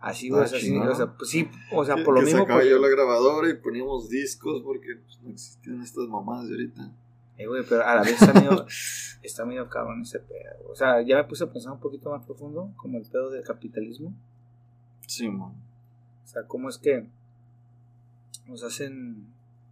Así, 0.00 0.28
güey, 0.28 0.44
Está 0.44 0.58
así, 0.58 0.76
o 0.76 0.94
sea, 0.94 1.06
pues 1.16 1.30
sí, 1.30 1.48
o 1.72 1.84
sea, 1.84 1.96
por 2.04 2.14
lo 2.14 2.20
que 2.20 2.26
mismo. 2.26 2.40
sacaba 2.42 2.60
porque- 2.60 2.70
yo 2.70 2.78
la 2.78 2.88
grabadora 2.88 3.48
y 3.50 3.54
poníamos 3.54 4.08
discos 4.10 4.62
porque 4.62 4.96
pues, 5.04 5.18
no 5.24 5.30
existían 5.30 5.82
estas 5.82 6.06
mamás 6.06 6.46
de 6.46 6.54
ahorita. 6.54 6.90
Eh, 7.38 7.46
güey, 7.46 7.64
pero 7.68 7.86
a 7.86 7.94
la 7.94 8.02
vez 8.02 8.20
está 8.20 8.32
medio, 8.34 8.66
está 9.22 9.44
medio 9.46 9.68
cabrón 9.68 10.02
ese 10.02 10.18
pedo. 10.18 10.68
O 10.70 10.74
sea, 10.74 11.00
ya 11.02 11.16
me 11.16 11.24
puse 11.24 11.44
a 11.44 11.52
pensar 11.52 11.72
un 11.72 11.80
poquito 11.80 12.10
más 12.10 12.26
profundo, 12.26 12.72
como 12.76 12.98
el 12.98 13.04
pedo 13.06 13.30
del 13.30 13.44
capitalismo. 13.44 14.12
Sí, 15.06 15.28
man. 15.28 15.52
O 16.24 16.26
sea, 16.26 16.42
cómo 16.46 16.68
es 16.68 16.78
que 16.78 17.06
nos 18.46 18.62
hacen 18.64 19.26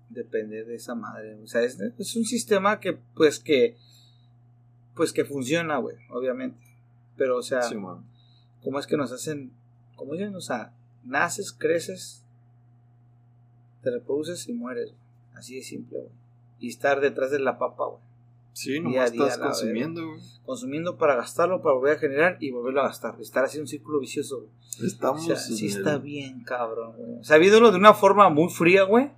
depender 0.09 0.67
de 0.67 0.77
esa 0.77 0.95
madre. 0.95 1.35
O 1.43 1.47
sea, 1.47 1.63
es, 1.63 1.79
es 1.99 2.17
un 2.17 2.25
sistema 2.25 2.79
que, 2.79 2.95
pues, 3.15 3.41
que, 3.41 3.77
pues, 4.95 5.13
que 5.13 5.25
funciona, 5.25 5.77
güey, 5.79 5.97
obviamente. 6.11 6.59
Pero, 7.17 7.39
o 7.39 7.43
sea, 7.43 7.63
Sí, 7.63 7.75
man. 7.75 8.05
cómo 8.63 8.79
es 8.79 8.87
que 8.87 8.97
nos 8.97 9.11
hacen, 9.11 9.51
como 9.97 10.13
dicen, 10.13 10.35
o 10.35 10.41
sea, 10.41 10.73
naces, 11.05 11.53
creces, 11.53 12.23
te 13.83 13.91
reproduces 13.91 14.49
y 14.49 14.53
mueres. 14.53 14.93
Así 15.35 15.57
de 15.57 15.63
simple, 15.63 15.99
güey. 15.99 16.13
Y 16.59 16.69
estar 16.69 17.01
detrás 17.01 17.31
de 17.31 17.39
la 17.39 17.59
papa, 17.59 17.85
güey. 17.87 18.01
Sí, 18.53 18.81
día, 18.81 19.05
estás 19.05 19.37
consumiendo, 19.37 20.07
güey. 20.07 20.21
consumiendo 20.47 20.97
para 20.97 21.15
gastarlo, 21.17 21.61
para 21.63 21.75
volver 21.75 21.97
a 21.97 21.99
generar 22.01 22.39
y 22.41 22.51
volverlo 22.51 22.81
a 22.81 22.85
gastar. 22.89 23.15
Estar 23.21 23.45
haciendo 23.45 23.65
un 23.65 23.69
círculo 23.69 24.01
vicioso, 24.01 24.39
güey. 24.39 24.51
O 24.83 24.87
Estamos. 24.87 25.27
sea, 25.27 25.37
sí 25.37 25.67
el- 25.67 25.77
está 25.77 25.99
bien, 25.99 26.43
cabrón, 26.45 26.95
güey. 26.97 27.21
O 27.21 27.25
sea, 27.25 27.37
viéndolo 27.37 27.71
de 27.71 27.77
una 27.77 27.93
forma 27.93 28.31
muy 28.31 28.49
fría, 28.51 28.85
güey. 28.85 29.11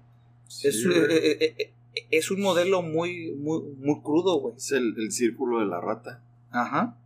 Sí, 0.48 0.66
es, 0.68 0.84
eh, 0.84 1.06
eh, 1.10 1.54
eh, 1.58 2.06
es 2.10 2.30
un 2.32 2.40
modelo 2.40 2.82
muy, 2.82 3.32
muy, 3.36 3.62
muy 3.78 4.00
crudo, 4.02 4.40
güey. 4.40 4.56
Es 4.56 4.72
el, 4.72 4.94
el 4.98 5.12
círculo 5.12 5.60
de 5.60 5.66
la 5.66 5.80
rata. 5.80 6.20
Ajá. 6.50 6.96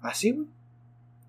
Así, 0.00 0.30
güey. 0.30 0.46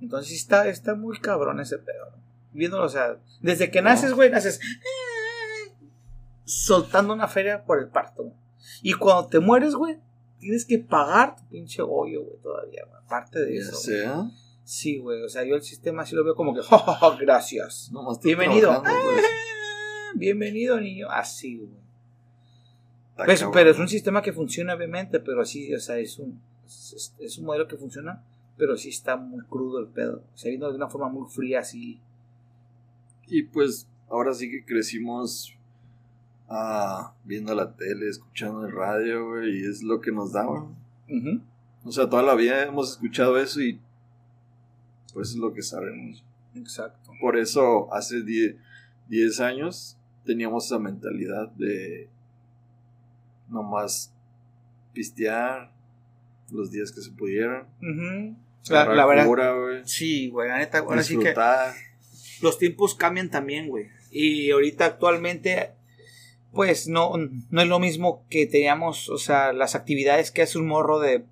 Entonces 0.02 0.34
está, 0.34 0.68
está 0.68 0.94
muy 0.94 1.18
cabrón 1.20 1.60
ese 1.62 1.80
pedo. 1.80 2.12
¿no? 2.12 2.18
Viéndolo, 2.52 2.86
o 2.86 2.90
sea, 2.90 3.18
desde 3.42 3.72
que 3.72 3.82
No. 3.82 3.90
naces, 3.90 4.14
güey, 4.14 4.30
naces 4.30 4.60
soltando 6.46 7.14
una 7.14 7.28
feria 7.28 7.64
por 7.66 7.80
el 7.80 7.88
parto. 7.88 8.34
Güey. 8.82 8.92
Y 8.92 8.94
cuando 8.94 9.28
te 9.28 9.40
mueres, 9.40 9.76
güey, 9.76 9.98
tienes 10.40 10.66
que 10.66 10.80
pagar 10.80 11.36
tu 11.36 11.48
pinche 11.50 11.82
hoyo, 11.82 12.24
güey, 12.24 12.38
todavía, 12.42 12.84
güey. 12.86 13.02
Aparte 13.06 13.40
de 13.40 13.58
eso. 13.58 13.72
güey. 13.72 13.84
sea. 13.84 14.32
Sí, 14.66 14.98
güey. 14.98 15.22
O 15.24 15.30
sea, 15.30 15.44
yo 15.44 15.56
el 15.56 15.62
sistema 15.62 16.06
sí 16.06 16.16
lo 16.16 16.24
veo 16.24 16.36
como 16.36 16.54
que, 16.54 16.62
"Ja, 16.62 16.78
ja, 16.80 16.94
ja, 16.96 17.18
gracias. 17.20 17.92
Estás 17.92 18.20
Bienvenido. 18.24 18.82
pues. 18.82 19.26
Ah, 19.26 20.12
Bienvenido, 20.16 20.80
niño. 20.80 21.10
Así, 21.10 21.58
güey. 21.58 21.70
Está 23.12 23.26
Pues, 23.26 23.46
pero 23.52 23.70
es 23.72 23.80
un 23.80 23.88
sistema 23.90 24.22
que 24.22 24.34
funciona, 24.34 24.74
obviamente, 24.74 25.20
pero 25.20 25.42
así, 25.42 25.74
o 25.74 25.80
sea, 25.80 25.98
es 26.00 26.18
un, 26.18 26.42
es, 26.66 27.14
es 27.20 27.38
un 27.38 27.46
modelo 27.46 27.68
que 27.68 27.78
funciona, 27.78 28.24
pero 28.58 28.76
sí 28.78 28.90
está 28.90 29.18
muy 29.18 29.44
crudo 29.46 29.80
el 29.80 29.88
pedo. 29.88 30.24
O 30.34 30.38
sea, 30.38 30.50
viendo 30.50 30.70
de 30.70 30.78
una 30.78 30.90
forma 30.90 31.10
muy 31.10 31.30
fría, 31.30 31.60
así. 31.60 32.00
Y 33.28 33.44
pues 33.44 33.88
ahora 34.10 34.34
sí 34.34 34.50
que 34.50 34.64
crecimos 34.66 35.54
ah, 36.54 37.14
viendo 37.24 37.56
la 37.56 37.76
tele, 37.76 38.10
escuchando 38.10 38.66
el 38.66 38.72
radio, 38.72 39.28
güey, 39.30 39.60
y 39.60 39.66
es 39.66 39.82
lo 39.82 40.00
que 40.00 40.12
nos 40.12 40.32
daban. 40.34 40.76
Ujú. 41.10 41.42
O 41.84 41.92
sea, 41.92 42.08
toda 42.08 42.22
la 42.24 42.36
vida 42.36 42.64
hemos 42.64 42.92
escuchado 42.92 43.38
eso 43.38 43.62
y 43.62 43.80
pues 45.14 45.32
es 45.32 45.36
lo 45.36 45.54
que 45.54 45.62
sabemos. 45.62 46.24
Exacto. 46.56 47.12
Por 47.20 47.38
eso 47.38 47.94
hace 47.94 48.22
10 48.22 48.56
10 49.10 49.40
años 49.42 49.98
teníamos 50.26 50.66
esa 50.66 50.80
mentalidad 50.80 51.50
de 51.52 52.08
nomás 53.50 54.14
pistear 54.94 55.72
los 56.52 56.72
días 56.72 56.92
que 56.92 57.02
se 57.02 57.12
pudieran. 57.12 57.68
Ujú. 57.82 58.36
La, 58.70 58.86
la 58.94 59.06
verdad. 59.06 59.26
cura, 59.26 59.54
Sí, 59.84 60.30
güey, 60.30 60.48
la 60.50 60.60
neta, 60.60 60.80
ahora 60.80 61.04
sí 61.04 61.18
que 61.18 61.34
los 62.42 62.58
tiempos 62.58 62.96
cambian 62.96 63.30
también, 63.30 63.68
güey. 63.68 63.88
Y 64.12 64.52
ahorita 64.52 64.86
actualmente, 64.86 65.72
pues 66.54 66.88
no, 66.88 67.14
no 67.50 67.62
es 67.62 67.68
lo 67.68 67.80
mismo 67.80 68.24
que 68.30 68.46
teníamos, 68.46 69.10
o 69.10 69.18
sea, 69.18 69.54
las 69.54 69.76
actividades 69.76 70.32
que 70.32 70.44
hace 70.44 70.58
un 70.60 70.68
morro 70.68 71.00
de 71.00 71.24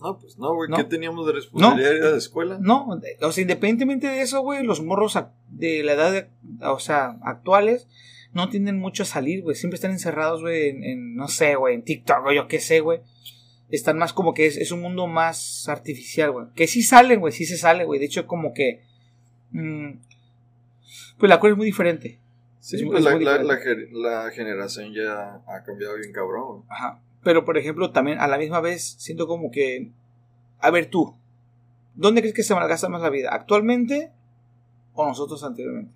No, 0.00 0.18
pues 0.18 0.38
no, 0.38 0.54
güey, 0.54 0.68
No. 0.70 0.76
¿qué 0.78 0.84
teníamos 0.84 1.26
de 1.26 1.32
responsabilidad 1.34 2.12
de 2.12 2.18
escuela? 2.18 2.58
No, 2.60 2.88
o 3.20 3.32
sea, 3.32 3.42
independientemente 3.42 4.08
de 4.08 4.22
eso, 4.22 4.40
güey, 4.40 4.64
los 4.64 4.82
morros 4.82 5.16
de 5.50 5.82
la 5.84 5.92
edad, 5.92 6.12
de- 6.12 6.26
o 6.66 6.78
sea, 6.80 7.18
actuales, 7.22 7.86
no 8.32 8.48
tienden 8.48 8.78
mucho 8.78 9.02
a 9.02 9.06
salir, 9.06 9.42
güey. 9.42 9.54
Siempre 9.54 9.76
están 9.76 9.90
encerrados, 9.90 10.40
güey, 10.40 10.70
en, 10.70 10.82
en, 10.84 11.14
no 11.14 11.28
sé, 11.28 11.54
güey, 11.54 11.74
en 11.74 11.82
TikTok 11.82 12.24
o 12.26 12.32
yo 12.32 12.48
qué 12.48 12.58
sé, 12.60 12.80
güey. 12.80 13.00
Están 13.70 13.96
más 13.98 14.12
como 14.12 14.34
que 14.34 14.46
es, 14.46 14.56
es 14.56 14.72
un 14.72 14.80
mundo 14.80 15.06
más 15.06 15.68
artificial, 15.68 16.32
güey. 16.32 16.46
Que 16.54 16.66
sí 16.66 16.82
salen, 16.82 17.20
güey, 17.20 17.32
sí 17.32 17.44
se 17.44 17.56
sale, 17.58 17.84
güey. 17.84 18.00
De 18.00 18.06
hecho, 18.06 18.26
como 18.26 18.52
que... 18.54 18.82
mm, 19.52 19.90
pues 21.18 21.28
la 21.30 21.38
cosa 21.38 21.52
es 21.52 21.56
muy 21.56 21.66
diferente. 21.66 22.18
Sí, 22.62 22.84
pues 22.86 22.98
es 23.00 23.04
la, 23.04 23.38
la- 23.42 23.52
la 23.92 24.30
generación 24.30 24.92
ya 24.94 25.42
ha 25.48 25.62
cambiado 25.64 25.96
bien 25.96 26.12
cabrón. 26.12 26.62
Ajá. 26.68 27.00
Pero, 27.24 27.44
por 27.44 27.58
ejemplo, 27.58 27.90
también 27.90 28.20
a 28.20 28.28
la 28.28 28.38
misma 28.38 28.60
vez 28.60 28.94
siento 28.98 29.26
como 29.26 29.50
que... 29.50 29.90
A 30.60 30.70
ver 30.70 30.86
tú, 30.86 31.16
¿dónde 31.94 32.20
crees 32.20 32.34
que 32.36 32.44
se 32.44 32.54
malgasta 32.54 32.88
más 32.88 33.02
la 33.02 33.10
vida? 33.10 33.30
¿Actualmente 33.32 34.12
o 34.94 35.04
nosotros 35.06 35.42
anteriormente? 35.42 35.92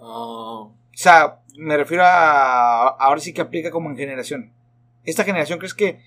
Ah, 0.00 0.68
O 0.68 0.72
sea, 0.92 1.40
me 1.56 1.76
refiero 1.76 2.04
a. 2.04 2.88
Ahora 2.90 3.20
sí 3.20 3.32
que 3.32 3.40
aplica 3.40 3.70
como 3.72 3.90
en 3.90 3.96
generación. 3.96 4.52
¿Esta 5.04 5.24
generación 5.24 5.58
crees 5.58 5.74
que 5.74 6.00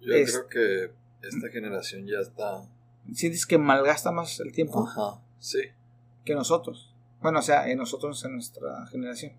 yo 0.00 0.14
Es- 0.14 0.32
creo 0.32 0.48
que 0.48 1.26
esta 1.28 1.48
generación 1.50 2.04
ya 2.06 2.18
está. 2.20 2.62
sientes 3.12 3.46
que 3.46 3.58
malgasta 3.58 4.10
más 4.10 4.40
el 4.40 4.52
tiempo 4.52 4.86
Ajá, 4.88 5.20
sí. 5.38 5.60
que 6.24 6.34
nosotros? 6.34 6.92
Bueno, 7.20 7.40
o 7.40 7.42
sea, 7.42 7.68
en 7.68 7.78
nosotros, 7.78 8.24
en 8.24 8.34
nuestra 8.34 8.86
generación. 8.86 9.32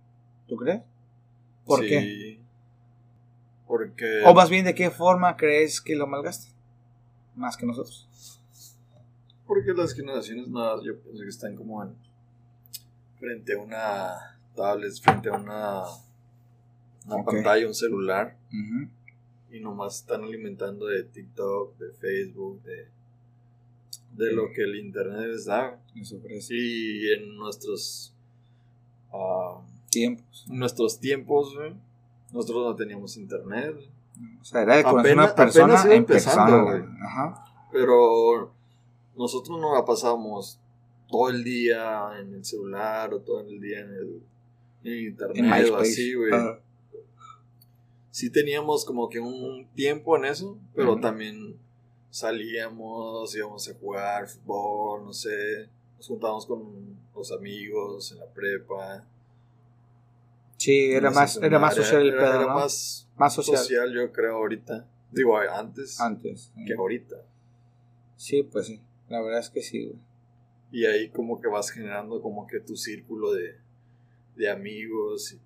¿Tú 0.47 0.57
crees? 0.57 0.81
¿Por 1.65 1.81
sí, 1.81 1.87
qué? 1.87 2.39
Porque. 3.67 4.23
O 4.25 4.33
más 4.33 4.49
bien, 4.49 4.65
¿de 4.65 4.73
qué 4.73 4.89
forma 4.89 5.37
crees 5.37 5.79
que 5.79 5.95
lo 5.95 6.07
malgasta? 6.07 6.51
Más 7.35 7.55
que 7.55 7.65
nosotros. 7.65 8.09
Porque 9.45 9.73
las 9.73 9.93
generaciones 9.93 10.47
nuevas 10.47 10.81
yo 10.83 10.99
pienso 10.99 11.23
que 11.23 11.29
están 11.29 11.55
como 11.55 11.83
en. 11.83 11.95
Frente 13.19 13.53
a 13.53 13.59
una 13.59 14.39
tablet, 14.55 14.93
frente 15.01 15.29
a 15.29 15.33
una. 15.33 15.83
Una 17.05 17.23
pantalla, 17.23 17.67
un 17.67 17.75
celular. 17.75 18.35
Y 19.51 19.59
nomás 19.59 19.97
están 19.97 20.23
alimentando 20.23 20.85
de 20.87 21.03
TikTok, 21.03 21.77
de 21.77 21.93
Facebook, 21.93 22.61
de. 22.63 22.87
De 24.15 24.31
lo 24.33 24.51
que 24.51 24.63
el 24.63 24.75
internet 24.75 25.27
les 25.27 25.45
da. 25.45 25.79
Sí, 26.41 27.01
en 27.17 27.35
nuestros. 27.37 28.13
ah, 29.13 29.61
Tiempos. 29.89 30.45
en 30.49 30.59
nuestros 30.59 30.99
tiempos, 30.99 31.55
güey, 31.55 31.73
nosotros 32.31 32.63
no 32.65 32.75
teníamos 32.75 33.17
internet. 33.17 33.75
O 34.41 34.43
sea, 34.43 34.61
era 34.63 34.75
de 34.77 34.83
conocer 34.83 35.11
Apenas- 35.13 35.25
una 35.27 35.35
persona 35.35 35.63
apenas 35.65 35.85
iba 35.85 35.93
en 35.95 35.99
empezando, 36.01 36.65
persona. 36.65 36.85
güey. 36.87 37.01
Ajá. 37.05 37.45
Pero 37.71 38.53
nosotros 39.15 39.59
no 39.59 39.73
la 39.73 39.85
pasamos 39.85 40.59
todo 41.07 41.29
el 41.29 41.43
día 41.43 42.11
en 42.19 42.33
el 42.35 42.45
celular 42.45 43.13
o 43.13 43.21
todo 43.21 43.41
el 43.41 43.59
día 43.59 43.79
en 43.79 43.89
el, 43.89 44.21
en 44.83 44.91
el 44.93 45.07
internet 45.07 45.37
En 45.67 45.73
o 45.73 45.77
así, 45.77 46.13
güey. 46.13 46.31
Sí 48.11 48.29
teníamos 48.31 48.85
como 48.85 49.07
que 49.09 49.19
un 49.19 49.67
tiempo 49.75 50.17
en 50.17 50.25
eso, 50.25 50.57
pero 50.75 50.99
también 50.99 51.55
salíamos, 52.09 53.35
íbamos 53.35 53.67
a 53.69 53.73
jugar 53.75 54.27
fútbol, 54.27 55.05
no 55.05 55.13
sé, 55.13 55.69
nos 55.97 56.07
juntábamos 56.07 56.45
con 56.45 56.97
los 57.15 57.31
amigos 57.31 58.11
en 58.11 58.19
la 58.19 58.25
prepa. 58.25 59.05
Sí, 60.57 60.91
era 60.91 61.09
más, 61.11 61.37
era 61.37 61.57
más 61.59 61.75
social 61.75 62.01
el 62.01 62.13
pedo, 62.15 62.27
era 62.27 62.41
¿no? 62.41 62.55
más 62.55 63.07
Más 63.17 63.33
social. 63.33 63.57
social, 63.57 63.93
yo 63.93 64.11
creo, 64.11 64.35
ahorita. 64.35 64.85
Digo, 65.11 65.37
antes 65.37 65.99
Antes. 65.99 66.51
que 66.67 66.73
ahorita. 66.73 67.15
Sí, 68.15 68.43
pues 68.43 68.67
sí. 68.67 68.81
La 69.07 69.21
verdad 69.21 69.39
es 69.39 69.49
que 69.49 69.61
sí, 69.61 69.85
güey. 69.85 69.99
Y 70.71 70.85
ahí 70.85 71.09
como 71.09 71.41
que 71.41 71.47
vas 71.47 71.71
generando 71.71 72.21
como 72.21 72.45
que 72.45 72.59
tu 72.59 72.75
círculo 72.75 73.33
de, 73.33 73.55
de 74.35 74.49
amigos 74.49 75.33
y, 75.33 75.39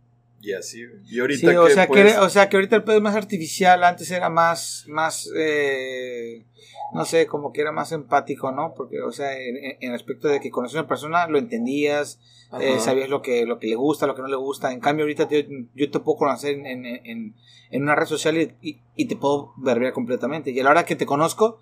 y 0.44 0.54
así. 0.54 0.84
Y 1.10 1.20
ahorita 1.20 1.50
Sí, 1.52 1.56
o, 1.56 1.66
que, 1.66 1.74
sea, 1.74 1.88
pues, 1.88 2.14
que, 2.14 2.20
o 2.20 2.30
sea 2.30 2.50
que 2.50 2.58
ahorita 2.58 2.76
el 2.76 2.84
pedo 2.84 2.98
es 2.98 3.02
más 3.02 3.16
artificial, 3.16 3.84
antes 3.84 4.12
era 4.12 4.30
más, 4.30 4.84
más, 4.90 5.30
eh, 5.38 6.46
no 6.94 7.06
sé, 7.06 7.26
como 7.28 7.54
que 7.54 7.62
era 7.62 7.72
más 7.72 7.94
empático, 7.94 8.52
¿no? 8.52 8.74
Porque, 8.76 9.02
o 9.02 9.12
sea, 9.12 9.38
en, 9.40 9.78
en- 9.80 9.94
aspecto 9.94 10.28
de 10.28 10.40
que 10.42 10.52
conoces 10.52 10.76
a 10.76 10.82
una 10.82 10.88
persona, 10.90 11.28
lo 11.28 11.40
entendías, 11.40 12.20
eh, 12.60 12.78
sabías 12.80 13.10
lo 13.10 13.22
que, 13.22 13.46
lo 13.46 13.58
que 13.58 13.68
le 13.68 13.76
gusta, 13.76 14.06
lo 14.06 14.16
que 14.16 14.22
no 14.22 14.28
le 14.28 14.36
gusta. 14.36 14.74
En 14.74 14.82
cambio, 14.82 15.06
ahorita 15.06 15.28
te- 15.30 15.48
yo 15.74 15.90
te 15.90 16.00
puedo 16.02 16.18
conocer 16.18 16.56
en, 16.56 16.66
en, 16.66 16.86
en, 16.86 17.36
en 17.72 17.82
una 17.82 17.96
red 17.96 18.06
social 18.06 18.38
y, 18.38 18.54
y, 18.62 18.82
y 18.96 19.06
te 19.06 19.16
puedo 19.16 19.54
verbear 19.58 19.94
completamente. 19.94 20.52
Y 20.52 20.60
a 20.60 20.64
la 20.66 20.72
hora 20.72 20.86
que 20.86 20.96
te 20.98 21.06
conozco, 21.06 21.60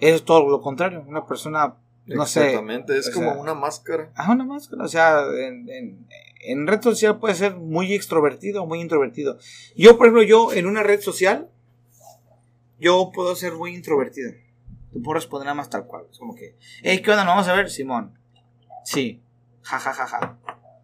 es 0.00 0.24
todo 0.24 0.48
lo 0.48 0.60
contrario. 0.60 1.04
Una 1.06 1.24
persona, 1.24 1.76
no 2.06 2.26
sé, 2.26 2.40
Exactamente, 2.46 2.98
es 2.98 3.10
como 3.10 3.32
sea, 3.32 3.40
una 3.40 3.54
máscara. 3.54 4.10
Ah, 4.16 4.32
una 4.32 4.44
máscara. 4.44 4.84
O 4.84 4.88
sea, 4.88 5.22
en, 5.38 6.06
en, 6.40 6.66
red 6.66 6.82
social 6.82 7.18
puede 7.18 7.34
ser 7.34 7.56
muy 7.56 7.92
extrovertido 7.94 8.62
o 8.62 8.66
muy 8.66 8.80
introvertido. 8.80 9.38
Yo, 9.76 9.96
por 9.96 10.06
ejemplo, 10.06 10.22
yo 10.22 10.52
en 10.52 10.66
una 10.66 10.82
red 10.82 11.00
social, 11.00 11.48
yo 12.78 13.10
puedo 13.12 13.36
ser 13.36 13.54
muy 13.54 13.74
introvertido. 13.74 14.32
Te 14.92 14.98
puedo 14.98 15.14
responder 15.14 15.46
nada 15.46 15.54
más 15.54 15.70
tal 15.70 15.86
cual. 15.86 16.06
Es 16.10 16.18
como 16.18 16.34
que, 16.34 16.56
hey, 16.82 17.00
¿qué 17.02 17.10
onda? 17.10 17.24
¿Nos 17.24 17.34
vamos 17.34 17.48
a 17.48 17.54
ver? 17.54 17.70
Simón. 17.70 18.18
Sí. 18.84 19.22
Ja, 19.62 19.78
ja, 19.78 19.92
ja, 19.92 20.06
ja. 20.06 20.38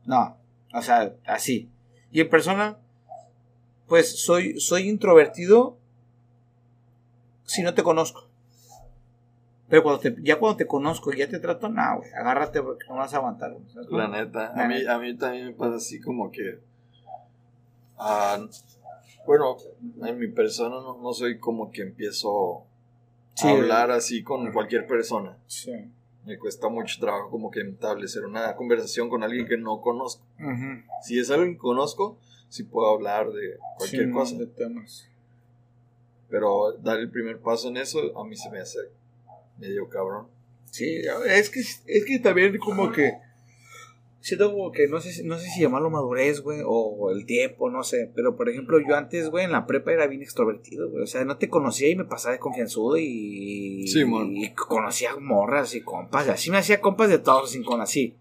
No. 0.04 0.36
O 0.72 0.82
sea, 0.82 1.14
así. 1.26 1.70
Y 2.12 2.20
en 2.20 2.28
persona, 2.28 2.78
pues 3.88 4.22
soy, 4.22 4.60
soy 4.60 4.88
introvertido 4.88 5.78
si 7.44 7.62
no 7.62 7.74
te 7.74 7.82
conozco. 7.82 8.25
Pero 9.68 9.82
cuando 9.82 10.00
te, 10.00 10.14
ya 10.22 10.38
cuando 10.38 10.56
te 10.56 10.66
conozco 10.66 11.12
y 11.12 11.18
ya 11.18 11.28
te 11.28 11.38
trato, 11.40 11.68
no, 11.68 11.98
güey, 11.98 12.10
agárrate 12.12 12.62
porque 12.62 12.86
no 12.88 12.96
vas 12.96 13.12
a 13.14 13.16
aguantar. 13.16 13.56
¿sabes? 13.72 13.88
La 13.90 14.06
neta, 14.08 14.52
La 14.54 14.64
a 14.64 14.68
mí, 14.68 14.74
neta. 14.74 14.94
a 14.94 14.98
mí 14.98 15.16
también 15.16 15.46
me 15.46 15.52
pasa 15.54 15.76
así 15.76 16.00
como 16.00 16.30
que. 16.30 16.60
ah, 17.98 18.38
bueno, 19.26 19.56
en 20.04 20.18
mi 20.18 20.28
persona 20.28 20.76
no, 20.76 20.98
no 21.02 21.12
soy 21.12 21.38
como 21.38 21.70
que 21.70 21.82
empiezo 21.82 22.64
Sí. 23.34 23.48
a 23.48 23.50
hablar 23.50 23.90
así 23.90 24.22
con 24.22 24.50
cualquier 24.52 24.86
persona. 24.86 25.36
Sí. 25.46 25.72
Me 26.24 26.38
cuesta 26.38 26.68
mucho 26.68 26.98
trabajo 27.00 27.28
como 27.30 27.50
que 27.50 27.60
establecer 27.60 28.24
una 28.24 28.54
conversación 28.56 29.08
con 29.10 29.22
alguien 29.22 29.46
que 29.46 29.56
no 29.58 29.80
conozco. 29.80 30.24
Si 31.02 31.18
es 31.18 31.30
alguien 31.30 31.52
que 31.54 31.58
conozco, 31.58 32.18
sí 32.48 32.64
puedo 32.64 32.88
hablar 32.94 33.30
de 33.30 33.58
cualquier 33.76 34.02
Sí, 34.04 34.08
no, 34.08 34.18
cosa. 34.18 34.36
de 34.36 34.46
temas. 34.46 35.08
Pero 36.30 36.72
dar 36.78 36.98
el 36.98 37.10
primer 37.10 37.40
paso 37.40 37.68
en 37.68 37.76
eso 37.76 38.18
a 38.18 38.24
mí 38.24 38.36
se 38.36 38.50
me 38.50 38.58
hace 38.60 38.78
medio 39.58 39.88
cabrón. 39.88 40.26
Sí, 40.70 41.00
es 41.26 41.50
que, 41.50 41.60
es 41.60 42.04
que 42.04 42.18
también 42.18 42.56
como 42.58 42.92
que 42.92 43.12
siento 44.20 44.50
como 44.52 44.72
que 44.72 44.88
no 44.88 45.00
sé, 45.00 45.12
si- 45.12 45.22
no 45.22 45.38
sé 45.38 45.48
si 45.48 45.60
llamarlo 45.62 45.88
madurez, 45.88 46.40
güey, 46.40 46.60
o 46.66 47.10
el 47.12 47.24
tiempo, 47.26 47.70
no 47.70 47.82
sé. 47.84 48.10
Pero 48.14 48.36
por 48.36 48.48
ejemplo, 48.48 48.78
yo 48.80 48.96
antes, 48.96 49.30
güey, 49.30 49.44
en 49.44 49.52
la 49.52 49.66
prepa 49.66 49.92
era 49.92 50.06
bien 50.06 50.22
extrovertido, 50.22 50.90
güey. 50.90 51.04
O 51.04 51.06
sea, 51.06 51.24
no 51.24 51.36
te 51.38 51.48
conocía 51.48 51.88
y 51.88 51.96
me 51.96 52.04
pasaba 52.04 52.32
de 52.32 52.40
confianzudo 52.40 52.96
y. 52.98 53.86
Sí, 53.86 54.04
mon. 54.04 54.36
Y 54.36 54.52
conocía 54.54 55.16
morras 55.16 55.74
y 55.74 55.80
compas. 55.80 56.28
Así 56.28 56.50
me 56.50 56.58
hacía 56.58 56.80
compas 56.80 57.08
de 57.08 57.18
todos 57.20 57.50
sin 57.52 57.62
con 57.64 57.80
así. 57.80 58.16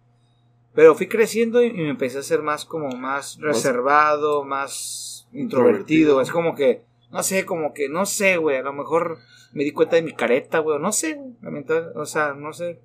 Pero 0.75 0.93
fui 0.93 1.07
creciendo 1.07 1.63
y 1.63 1.71
me 1.73 1.89
empecé 1.89 2.19
a 2.19 2.23
ser 2.23 2.41
más 2.41 2.65
como 2.65 2.89
más 2.95 3.37
reservado, 3.39 4.43
más. 4.43 5.27
Introvertido. 5.33 6.21
Es 6.21 6.31
como 6.31 6.53
que, 6.55 6.83
no 7.11 7.23
sé, 7.23 7.45
como 7.45 7.73
que, 7.73 7.89
no 7.89 8.05
sé, 8.05 8.37
güey. 8.37 8.57
A 8.57 8.61
lo 8.61 8.73
mejor 8.73 9.19
me 9.53 9.63
di 9.63 9.71
cuenta 9.71 9.95
de 9.95 10.01
mi 10.01 10.13
careta, 10.13 10.59
güey. 10.59 10.79
No 10.79 10.91
sé, 10.91 11.15
güey. 11.15 11.65
O 11.95 12.05
sea, 12.05 12.33
no 12.33 12.53
sé. 12.53 12.79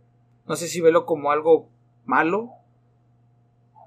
No 0.46 0.56
sé 0.56 0.68
si 0.68 0.80
verlo 0.80 1.06
como 1.06 1.30
algo 1.30 1.68
malo. 2.04 2.50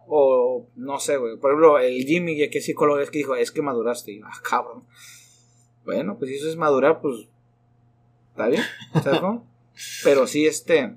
O 0.07 0.67
no 0.75 0.99
sé, 0.99 1.17
güey. 1.17 1.37
Por 1.37 1.51
ejemplo, 1.51 1.79
el 1.79 2.03
Jimmy, 2.05 2.37
ya 2.37 2.49
que 2.49 2.59
es 2.59 2.65
psicólogo, 2.65 2.99
es 2.99 3.09
que 3.09 3.19
dijo, 3.19 3.35
es 3.35 3.51
que 3.51 3.61
maduraste. 3.61 4.11
Y 4.11 4.21
ah, 4.23 4.41
cabrón. 4.43 4.83
Bueno, 5.85 6.17
pues 6.17 6.31
si 6.31 6.37
eso 6.37 6.49
es 6.49 6.55
madurar, 6.55 7.01
pues. 7.01 7.27
Está 8.31 8.47
bien. 8.47 8.63
¿Sabes 9.01 9.19
cómo? 9.21 9.47
Pero 10.03 10.27
sí, 10.27 10.45
este. 10.45 10.95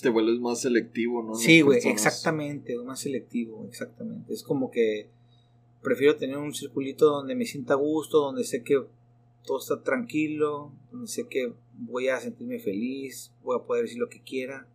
Te 0.00 0.08
vuelves 0.08 0.40
más 0.40 0.60
selectivo, 0.60 1.22
¿no? 1.22 1.34
Sí, 1.36 1.60
güey, 1.60 1.78
exactamente, 1.84 2.76
más 2.78 2.98
selectivo, 2.98 3.64
exactamente. 3.68 4.32
Es 4.32 4.42
como 4.42 4.70
que 4.72 5.10
prefiero 5.82 6.16
tener 6.16 6.38
un 6.38 6.54
circulito 6.54 7.06
donde 7.06 7.34
me 7.34 7.44
sienta 7.44 7.74
a 7.74 7.76
gusto, 7.76 8.18
donde 8.20 8.44
sé 8.44 8.62
que 8.62 8.80
todo 9.44 9.58
está 9.58 9.82
tranquilo, 9.82 10.72
donde 10.90 11.08
sé 11.08 11.26
que 11.28 11.52
voy 11.74 12.08
a 12.08 12.20
sentirme 12.20 12.58
feliz, 12.60 13.32
voy 13.42 13.58
a 13.58 13.64
poder 13.64 13.84
decir 13.84 13.98
lo 13.98 14.08
que 14.08 14.20
quiera, 14.22 14.66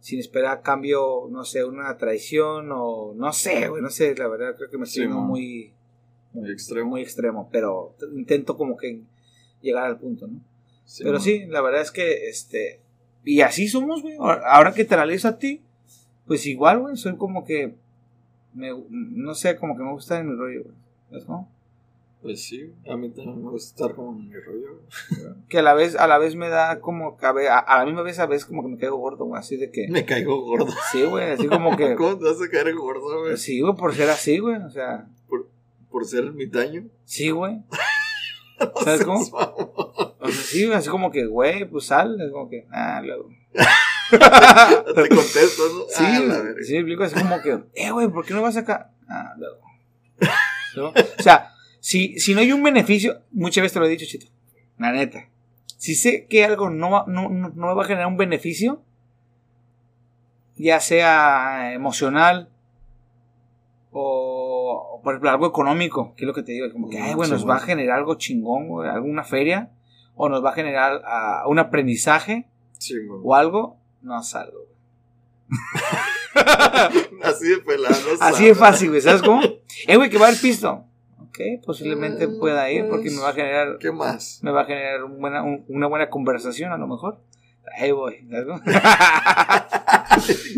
sin 0.00 0.18
esperar 0.18 0.58
a 0.58 0.62
cambio, 0.62 1.28
no 1.30 1.44
sé, 1.44 1.64
una 1.64 1.96
traición 1.98 2.70
o 2.72 3.12
no 3.14 3.32
sé, 3.32 3.68
güey, 3.68 3.82
no 3.82 3.90
sé, 3.90 4.14
la 4.16 4.28
verdad 4.28 4.56
creo 4.56 4.70
que 4.70 4.78
me 4.78 4.84
estoy 4.84 4.94
Sí, 4.94 5.00
yendo 5.02 5.18
man. 5.20 5.28
muy, 5.28 5.72
Muy 6.32 6.50
extremo. 6.50 6.90
muy 6.90 7.02
extremo, 7.02 7.48
pero 7.52 7.94
intento 8.16 8.56
como 8.56 8.76
que 8.76 9.02
llegar 9.60 9.84
al 9.84 9.98
punto, 9.98 10.26
¿no? 10.26 10.40
Sí, 10.84 11.02
Pero 11.04 11.14
man. 11.14 11.22
sí, 11.22 11.44
la 11.46 11.60
verdad 11.60 11.82
es 11.82 11.90
que, 11.92 12.28
este, 12.28 12.80
y 13.24 13.42
así 13.42 13.68
somos, 13.68 14.02
güey. 14.02 14.16
Ahora 14.18 14.42
ahora 14.50 14.72
que 14.72 14.84
te 14.84 14.94
analizo 14.94 15.28
a 15.28 15.38
ti, 15.38 15.60
pues 16.26 16.46
igual, 16.46 16.80
güey, 16.80 16.96
soy 16.96 17.16
como 17.16 17.44
que, 17.44 17.74
me, 18.54 18.70
no 18.90 19.34
sé, 19.34 19.56
como 19.56 19.76
que 19.76 19.82
me 19.82 19.92
gusta 19.92 20.18
en 20.18 20.28
mi 20.30 20.36
rollo, 20.36 20.62
güey. 20.64 20.74
¿Sabes 21.10 21.24
cómo? 21.24 21.50
Pues 22.22 22.42
sí, 22.44 22.70
a 22.86 22.96
mí 22.98 23.08
también 23.08 23.42
me 23.42 23.50
gusta 23.50 23.70
estar 23.70 23.96
como 23.96 24.12
en 24.12 24.28
mi 24.28 24.34
rollo. 24.34 24.82
Que 25.48 25.60
a 25.60 25.62
la 25.62 25.72
vez, 25.72 25.96
a 25.96 26.06
la 26.06 26.18
vez 26.18 26.36
me 26.36 26.50
da 26.50 26.80
como, 26.80 27.16
que 27.16 27.24
a, 27.24 27.58
a, 27.58 27.78
la 27.78 27.86
misma 27.86 28.02
vez 28.02 28.18
a 28.18 28.26
veces 28.26 28.44
como 28.44 28.62
que 28.62 28.68
me 28.68 28.76
caigo 28.76 28.98
gordo, 28.98 29.24
güey, 29.24 29.40
así 29.40 29.56
de 29.56 29.70
que, 29.70 29.88
Me 29.88 30.04
caigo 30.04 30.42
gordo. 30.42 30.70
sí, 30.92 31.02
güey, 31.04 31.30
así 31.30 31.46
como 31.48 31.76
que, 31.78 31.94
¿Cómo 31.96 32.18
te 32.18 32.24
vas 32.24 32.42
a 32.42 32.50
caer 32.50 32.74
gordo, 32.74 33.22
güey? 33.22 33.36
sí, 33.38 33.60
güey, 33.60 33.74
por 33.74 33.94
ser 33.94 34.10
así, 34.10 34.38
güey, 34.38 34.56
o 34.56 34.68
sea, 34.70 35.08
Por 35.90 36.04
ser 36.04 36.24
ermitaño. 36.24 36.84
sí, 37.04 37.30
güey. 37.30 37.62
¿Sabes 38.84 39.02
cómo? 39.06 39.20
O 39.20 40.28
sea, 40.28 40.30
sí, 40.30 40.66
güey, 40.66 40.76
así 40.76 40.90
como 40.90 41.10
que, 41.10 41.24
güey, 41.24 41.64
pues 41.64 41.86
sal, 41.86 42.20
es 42.20 42.30
como 42.30 42.50
que, 42.50 42.66
ah, 42.70 43.00
luego. 43.02 43.30
Te 44.94 45.08
contesto, 45.08 45.62
¿no? 45.72 45.84
Sí, 45.88 46.04
Ah, 46.04 46.42
sí, 46.62 46.72
me 46.74 46.78
explico 46.80 47.04
así 47.04 47.14
como 47.20 47.40
que, 47.40 47.58
eh, 47.74 47.90
güey, 47.90 48.08
¿por 48.08 48.24
qué 48.24 48.34
no 48.34 48.42
vas 48.42 48.56
acá? 48.56 48.90
Ah. 49.08 49.34
¿No? 50.76 50.88
O 50.88 50.92
sea, 51.22 51.50
si, 51.80 52.18
si 52.18 52.34
no 52.34 52.40
hay 52.40 52.52
un 52.52 52.62
beneficio, 52.62 53.20
muchas 53.32 53.62
veces 53.62 53.74
te 53.74 53.80
lo 53.80 53.86
he 53.86 53.90
dicho, 53.90 54.06
Chito, 54.06 54.26
la 54.78 54.92
neta. 54.92 55.28
Si 55.76 55.94
sé 55.94 56.26
que 56.28 56.44
algo 56.44 56.70
no, 56.70 56.90
va- 56.90 57.04
no, 57.06 57.28
no, 57.30 57.48
no 57.48 57.66
me 57.68 57.74
va 57.74 57.82
a 57.82 57.86
generar 57.86 58.06
un 58.06 58.16
beneficio, 58.16 58.82
ya 60.56 60.78
sea 60.80 61.72
emocional 61.72 62.50
o, 63.92 64.94
o, 64.98 65.02
por 65.02 65.14
ejemplo, 65.14 65.30
algo 65.30 65.46
económico, 65.46 66.14
que 66.16 66.24
es 66.24 66.26
lo 66.26 66.34
que 66.34 66.42
te 66.42 66.52
digo, 66.52 66.70
como 66.72 66.88
que, 66.90 66.98
ay, 67.00 67.14
güey, 67.14 67.30
nos 67.30 67.48
va 67.48 67.56
a 67.56 67.60
generar 67.60 67.98
algo 67.98 68.14
chingón, 68.16 68.68
güey, 68.68 68.88
alguna 68.88 69.24
feria, 69.24 69.70
o 70.14 70.28
nos 70.28 70.44
va 70.44 70.50
a 70.50 70.54
generar 70.54 71.02
ah, 71.06 71.44
un 71.48 71.58
aprendizaje 71.58 72.46
Sí, 72.78 72.94
o 73.22 73.34
algo, 73.34 73.78
no 74.02 74.22
salgo. 74.22 74.66
güey. 74.66 74.78
Así 77.22 77.48
de 77.48 77.58
pelado. 77.58 77.96
Así 78.20 78.46
de 78.46 78.54
fácil, 78.54 78.90
güey, 78.90 79.00
¿sabes 79.00 79.22
cómo? 79.22 79.42
Eh, 79.86 79.96
güey, 79.96 80.10
que 80.10 80.18
va 80.18 80.28
al 80.28 80.36
pisto. 80.36 80.84
Ok, 81.18 81.38
posiblemente 81.64 82.26
Mm, 82.26 82.38
pueda 82.38 82.70
ir 82.70 82.86
porque 82.88 83.04
pues, 83.04 83.14
me 83.16 83.22
va 83.22 83.30
a 83.30 83.34
generar, 83.34 83.78
¿Qué 83.78 83.90
más? 83.92 84.40
me 84.42 84.50
va 84.50 84.62
a 84.62 84.66
generar 84.66 85.04
un 85.04 85.20
buena, 85.20 85.42
un- 85.44 85.64
una 85.68 85.86
buena 85.86 86.10
conversación 86.10 86.72
a 86.72 86.76
lo 86.78 86.86
mejor. 86.88 87.20
Ahí 87.78 87.92
voy. 87.92 88.26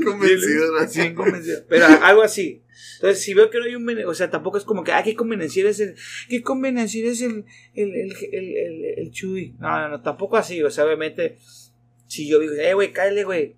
Convencido, 0.05 0.73
¿no? 0.81 0.89
Sí, 0.89 1.15
convencido. 1.15 1.61
Pero 1.69 1.87
algo 2.03 2.23
así. 2.23 2.63
Entonces, 2.97 3.23
si 3.23 3.35
veo 3.35 3.51
que 3.51 3.59
no 3.59 3.65
hay 3.65 3.75
un 3.75 3.89
o 4.07 4.15
sea, 4.15 4.31
tampoco 4.31 4.59
es 4.59 4.65
como 4.65 4.83
que, 4.85 4.93
ah, 4.93 5.03
qué 5.03 5.15
convenenciero 5.15 5.69
es 5.69 5.81
el, 5.81 5.95
qué 6.29 6.43
convenenciero 6.43 7.11
es 7.11 7.21
el, 7.21 7.45
el, 7.75 7.95
el, 7.95 8.13
el, 8.33 8.57
el, 8.57 8.85
el 8.99 9.11
Chuy. 9.11 9.55
No, 9.59 9.79
no, 9.81 9.89
no, 9.89 10.03
tampoco 10.03 10.37
así. 10.37 10.63
O 10.63 10.71
sea, 10.71 10.85
obviamente, 10.87 11.39
si 12.13 12.29
yo 12.29 12.39
digo, 12.39 12.53
eh, 12.53 12.75
güey, 12.75 12.93
cállate, 12.93 13.25
güey, 13.25 13.57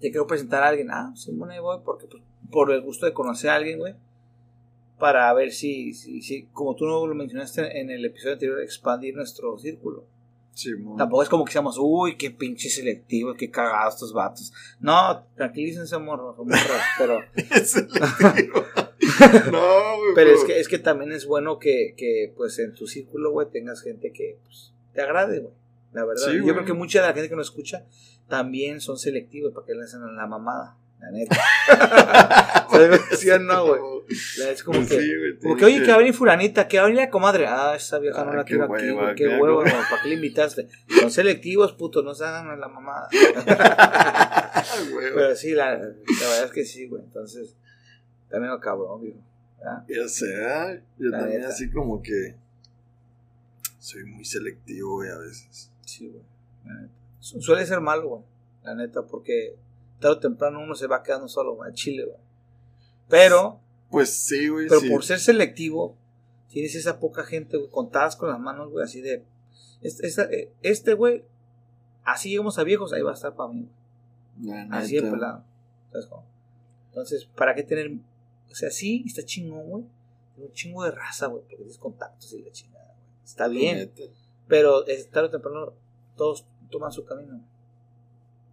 te 0.00 0.10
quiero 0.10 0.26
presentar 0.26 0.64
a 0.64 0.68
alguien. 0.68 0.90
Ah, 0.90 1.12
sí, 1.14 1.30
bueno, 1.32 1.52
ahí 1.52 1.60
voy, 1.60 1.78
porque 1.84 2.08
pues, 2.08 2.20
por 2.50 2.72
el 2.72 2.80
gusto 2.80 3.06
de 3.06 3.12
conocer 3.12 3.50
a 3.50 3.54
alguien, 3.54 3.78
güey, 3.78 3.94
para 4.98 5.32
ver 5.32 5.52
si, 5.52 5.94
si, 5.94 6.20
si, 6.20 6.48
como 6.52 6.74
tú 6.74 6.86
no 6.86 7.06
lo 7.06 7.14
mencionaste 7.14 7.80
en 7.80 7.92
el 7.92 8.04
episodio 8.04 8.32
anterior, 8.32 8.60
expandir 8.60 9.14
nuestro 9.14 9.56
círculo. 9.60 10.04
Sí. 10.54 10.72
Tampoco 10.96 11.22
es 11.22 11.28
como 11.28 11.44
que 11.44 11.52
seamos, 11.52 11.78
uy, 11.80 12.16
qué 12.16 12.32
pinche 12.32 12.68
selectivo, 12.68 13.34
qué 13.34 13.48
cagados 13.48 13.94
estos 13.94 14.12
vatos. 14.12 14.52
No, 14.80 15.24
tranquilícense, 15.36 15.98
morros, 15.98 16.34
o 16.36 16.44
morras, 16.44 16.82
pero, 16.98 17.20
no, 19.52 19.96
güey. 19.98 20.14
pero 20.16 20.30
es 20.30 20.42
que, 20.42 20.58
es 20.58 20.66
que 20.66 20.80
también 20.80 21.12
es 21.12 21.26
bueno 21.26 21.60
que, 21.60 21.94
que, 21.96 22.32
pues, 22.36 22.58
en 22.58 22.74
tu 22.74 22.88
círculo, 22.88 23.30
güey, 23.30 23.48
tengas 23.52 23.82
gente 23.82 24.10
que, 24.10 24.40
pues, 24.42 24.72
te 24.94 25.00
agrade, 25.00 25.38
güey. 25.38 25.54
La 25.92 26.04
verdad. 26.04 26.26
Sí, 26.26 26.36
Yo 26.36 26.42
güey. 26.42 26.54
creo 26.54 26.64
que 26.66 26.72
mucha 26.74 27.00
de 27.00 27.08
la 27.08 27.14
gente 27.14 27.28
que 27.28 27.36
nos 27.36 27.48
escucha 27.48 27.84
también 28.28 28.80
son 28.80 28.98
selectivos 28.98 29.52
para 29.54 29.66
que 29.66 29.74
le 29.74 29.82
hacen 29.84 30.00
la 30.16 30.26
mamada. 30.26 30.76
La 31.00 31.10
neta. 31.12 31.36
¿Sí 33.16 33.30
o 33.30 33.38
no, 33.38 33.66
güey? 33.66 33.80
Es 34.50 34.64
como 34.64 34.78
Pues 34.78 34.88
que, 34.90 35.00
sí, 35.00 35.16
güey, 35.16 35.38
como 35.38 35.56
que, 35.56 35.64
oye, 35.66 35.80
que 35.82 35.88
va 35.88 35.94
a 35.94 35.98
venir 35.98 36.12
fulanita, 36.12 36.66
que 36.66 36.78
va 36.78 36.84
a 36.84 36.86
venir 36.86 37.02
la 37.02 37.08
comadre. 37.10 37.46
Ah, 37.46 37.74
esa 37.76 37.98
vieja 38.00 38.24
no 38.24 38.32
Ah, 38.32 38.36
la 38.36 38.44
quiero 38.44 38.64
aquí, 38.64 38.84
hueva, 38.90 39.02
güey, 39.04 39.14
qué 39.14 39.28
huevo, 39.28 39.62
¿para 39.62 40.02
qué 40.02 40.08
le 40.08 40.14
invitaste? 40.16 40.68
Son 41.00 41.10
selectivos, 41.10 41.72
puto, 41.74 42.02
no 42.02 42.14
se 42.14 42.24
hagan 42.24 42.48
a 42.50 42.56
la 42.56 42.68
mamada. 42.68 43.08
Güey, 44.92 45.12
Pero 45.14 45.36
sí, 45.36 45.52
la, 45.52 45.72
la 45.76 45.78
verdad 45.78 46.44
es 46.46 46.50
que 46.52 46.64
sí, 46.64 46.88
güey. 46.88 47.02
Entonces, 47.04 47.56
también 48.28 48.50
lo 48.52 48.60
cabrón, 48.60 49.00
viejo. 49.00 49.18
Ya 49.88 50.08
sé, 50.08 50.26
yo 50.98 51.06
La 51.10 51.18
también 51.20 51.40
neta. 51.40 51.52
así 51.52 51.70
como 51.70 52.02
que 52.02 52.36
soy 53.78 54.04
muy 54.04 54.24
selectivo, 54.24 54.94
güey, 54.96 55.10
a 55.10 55.18
veces. 55.18 55.70
Sí, 55.88 56.08
güey. 56.08 56.22
la 56.64 56.74
neta. 56.82 56.92
Su- 57.20 57.40
Suele 57.40 57.64
ser 57.66 57.80
malo, 57.80 58.08
güey. 58.08 58.22
La 58.62 58.74
neta, 58.74 59.06
porque 59.06 59.56
tarde 60.00 60.16
o 60.16 60.20
temprano 60.20 60.60
uno 60.60 60.74
se 60.74 60.86
va 60.86 61.02
quedando 61.02 61.28
solo, 61.28 61.54
güey, 61.54 61.72
Chile, 61.72 62.04
güey. 62.04 62.18
Pero, 63.08 63.60
Pues 63.90 64.10
sí, 64.12 64.48
güey, 64.48 64.68
pero 64.68 64.80
sí. 64.80 64.90
por 64.90 65.02
ser 65.04 65.18
selectivo, 65.18 65.96
tienes 66.50 66.74
esa 66.74 67.00
poca 67.00 67.24
gente, 67.24 67.56
güey, 67.56 67.70
contadas 67.70 68.16
con 68.16 68.28
las 68.28 68.38
manos, 68.38 68.70
güey, 68.70 68.84
así 68.84 69.00
de. 69.00 69.24
Este, 69.80 70.52
este, 70.62 70.92
güey, 70.94 71.24
así 72.04 72.28
llegamos 72.30 72.58
a 72.58 72.64
viejos, 72.64 72.92
ahí 72.92 73.00
va 73.02 73.12
a 73.12 73.14
estar 73.14 73.34
para 73.34 73.50
mí, 73.52 73.68
güey. 74.40 74.68
La 74.68 74.78
Así 74.78 74.96
de 74.96 75.10
pelado. 75.10 75.42
¿Sabes 75.90 76.06
cómo? 76.06 76.24
Entonces, 76.90 77.24
¿para 77.34 77.54
qué 77.54 77.62
tener.? 77.62 77.90
O 78.50 78.54
sea, 78.54 78.70
sí, 78.70 79.04
está 79.06 79.24
chingón, 79.24 79.68
güey. 79.68 79.84
Tiene 80.34 80.48
un 80.50 80.54
chingo 80.54 80.84
de 80.84 80.90
raza, 80.90 81.26
güey, 81.28 81.42
porque 81.42 81.56
tienes 81.56 81.78
contactos 81.78 82.32
y 82.34 82.42
la 82.42 82.50
chingada, 82.52 82.84
güey. 82.94 83.24
Está 83.24 83.44
La 83.44 83.48
bien. 83.48 83.78
neta. 83.78 84.02
Pero 84.48 84.86
es 84.86 85.10
tarde 85.10 85.28
o 85.28 85.30
temprano 85.30 85.72
todos 86.16 86.44
toman 86.70 86.90
su 86.90 87.04
camino. 87.04 87.40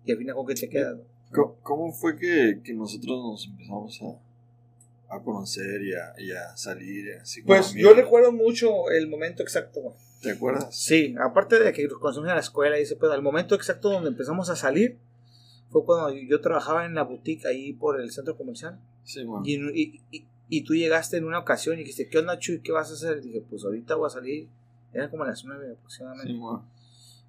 Y 0.06 0.12
al 0.12 0.18
final 0.18 0.36
con 0.36 0.46
qué 0.46 0.56
te 0.56 0.70
quedas. 0.70 1.00
¿Cómo, 1.32 1.58
cómo 1.62 1.92
fue 1.92 2.16
que, 2.18 2.62
que 2.64 2.74
nosotros 2.74 3.18
nos 3.18 3.46
empezamos 3.48 4.00
a, 4.04 5.16
a 5.16 5.22
conocer 5.22 5.82
y 5.82 5.94
a, 5.94 6.14
y 6.18 6.32
a 6.32 6.56
salir? 6.56 7.14
Así 7.22 7.42
Pues 7.42 7.74
yo 7.74 7.94
recuerdo 7.94 8.32
mucho 8.32 8.92
el 8.92 9.08
momento 9.10 9.42
exacto, 9.42 9.82
güey. 9.82 9.96
¿Te 10.22 10.32
acuerdas? 10.32 10.76
Sí, 10.76 11.16
aparte 11.20 11.60
de 11.60 11.72
que 11.74 11.84
en 11.84 12.26
la 12.26 12.40
escuela 12.40 12.80
y 12.80 12.84
ese 12.84 12.96
pedo, 12.96 13.14
el 13.14 13.22
momento 13.22 13.54
exacto 13.54 13.90
donde 13.90 14.10
empezamos 14.10 14.50
a 14.50 14.56
salir 14.56 14.98
fue 15.70 15.84
cuando 15.84 16.18
yo, 16.18 16.42
trabajaba 16.42 16.86
en 16.86 16.96
la 16.96 17.04
boutique 17.04 17.46
ahí 17.48 17.74
por 17.74 18.00
el 18.00 18.12
centro 18.12 18.38
comercial. 18.38 18.80
Sí, 19.04 19.26
man. 19.26 19.44
Y, 19.46 19.56
y, 19.56 20.02
y, 20.12 20.26
y 20.48 20.64
tú 20.64 20.74
llegaste 20.74 21.18
en 21.18 21.26
una 21.26 21.40
ocasión 21.40 21.76
y 21.76 21.80
dijiste, 21.80 22.08
¿qué 22.08 22.20
onda, 22.20 22.40
Chuy? 22.40 22.62
¿Qué 22.62 22.72
vas 22.72 22.90
a 22.92 22.94
hacer? 22.94 23.18
Y 23.18 23.28
dije, 23.28 23.44
pues 23.50 23.64
ahorita 23.64 23.96
voy 23.96 24.08
a 24.08 24.10
salir. 24.10 24.48
Eran 24.96 25.10
como 25.10 25.26
las 25.26 25.44
nueve 25.46 25.74
aproximadamente. 25.78 26.32
Sí, 26.34 26.40
man. 26.40 26.62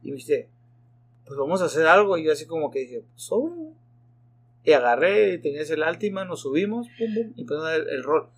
Y 0.02 0.06
me 0.08 0.12
dijiste, 0.14 0.48
pues 1.26 1.38
vamos 1.38 1.60
a 1.60 1.66
hacer 1.66 1.86
algo. 1.86 2.16
Y 2.16 2.24
yo 2.24 2.32
así 2.32 2.46
como 2.46 2.70
que 2.70 2.78
dije, 2.80 3.00
pues 3.00 3.22
sobre. 3.22 3.72
Y 4.64 4.72
agarré, 4.72 5.38
tenías 5.38 5.68
el 5.70 5.82
Altima, 5.82 6.24
nos 6.24 6.40
subimos, 6.40 6.88
pum, 6.98 7.14
pum, 7.14 7.32
y 7.36 7.40
empezó 7.42 7.60
a 7.64 7.70
dar 7.72 7.80
el 7.88 8.02
rol. 8.02 8.28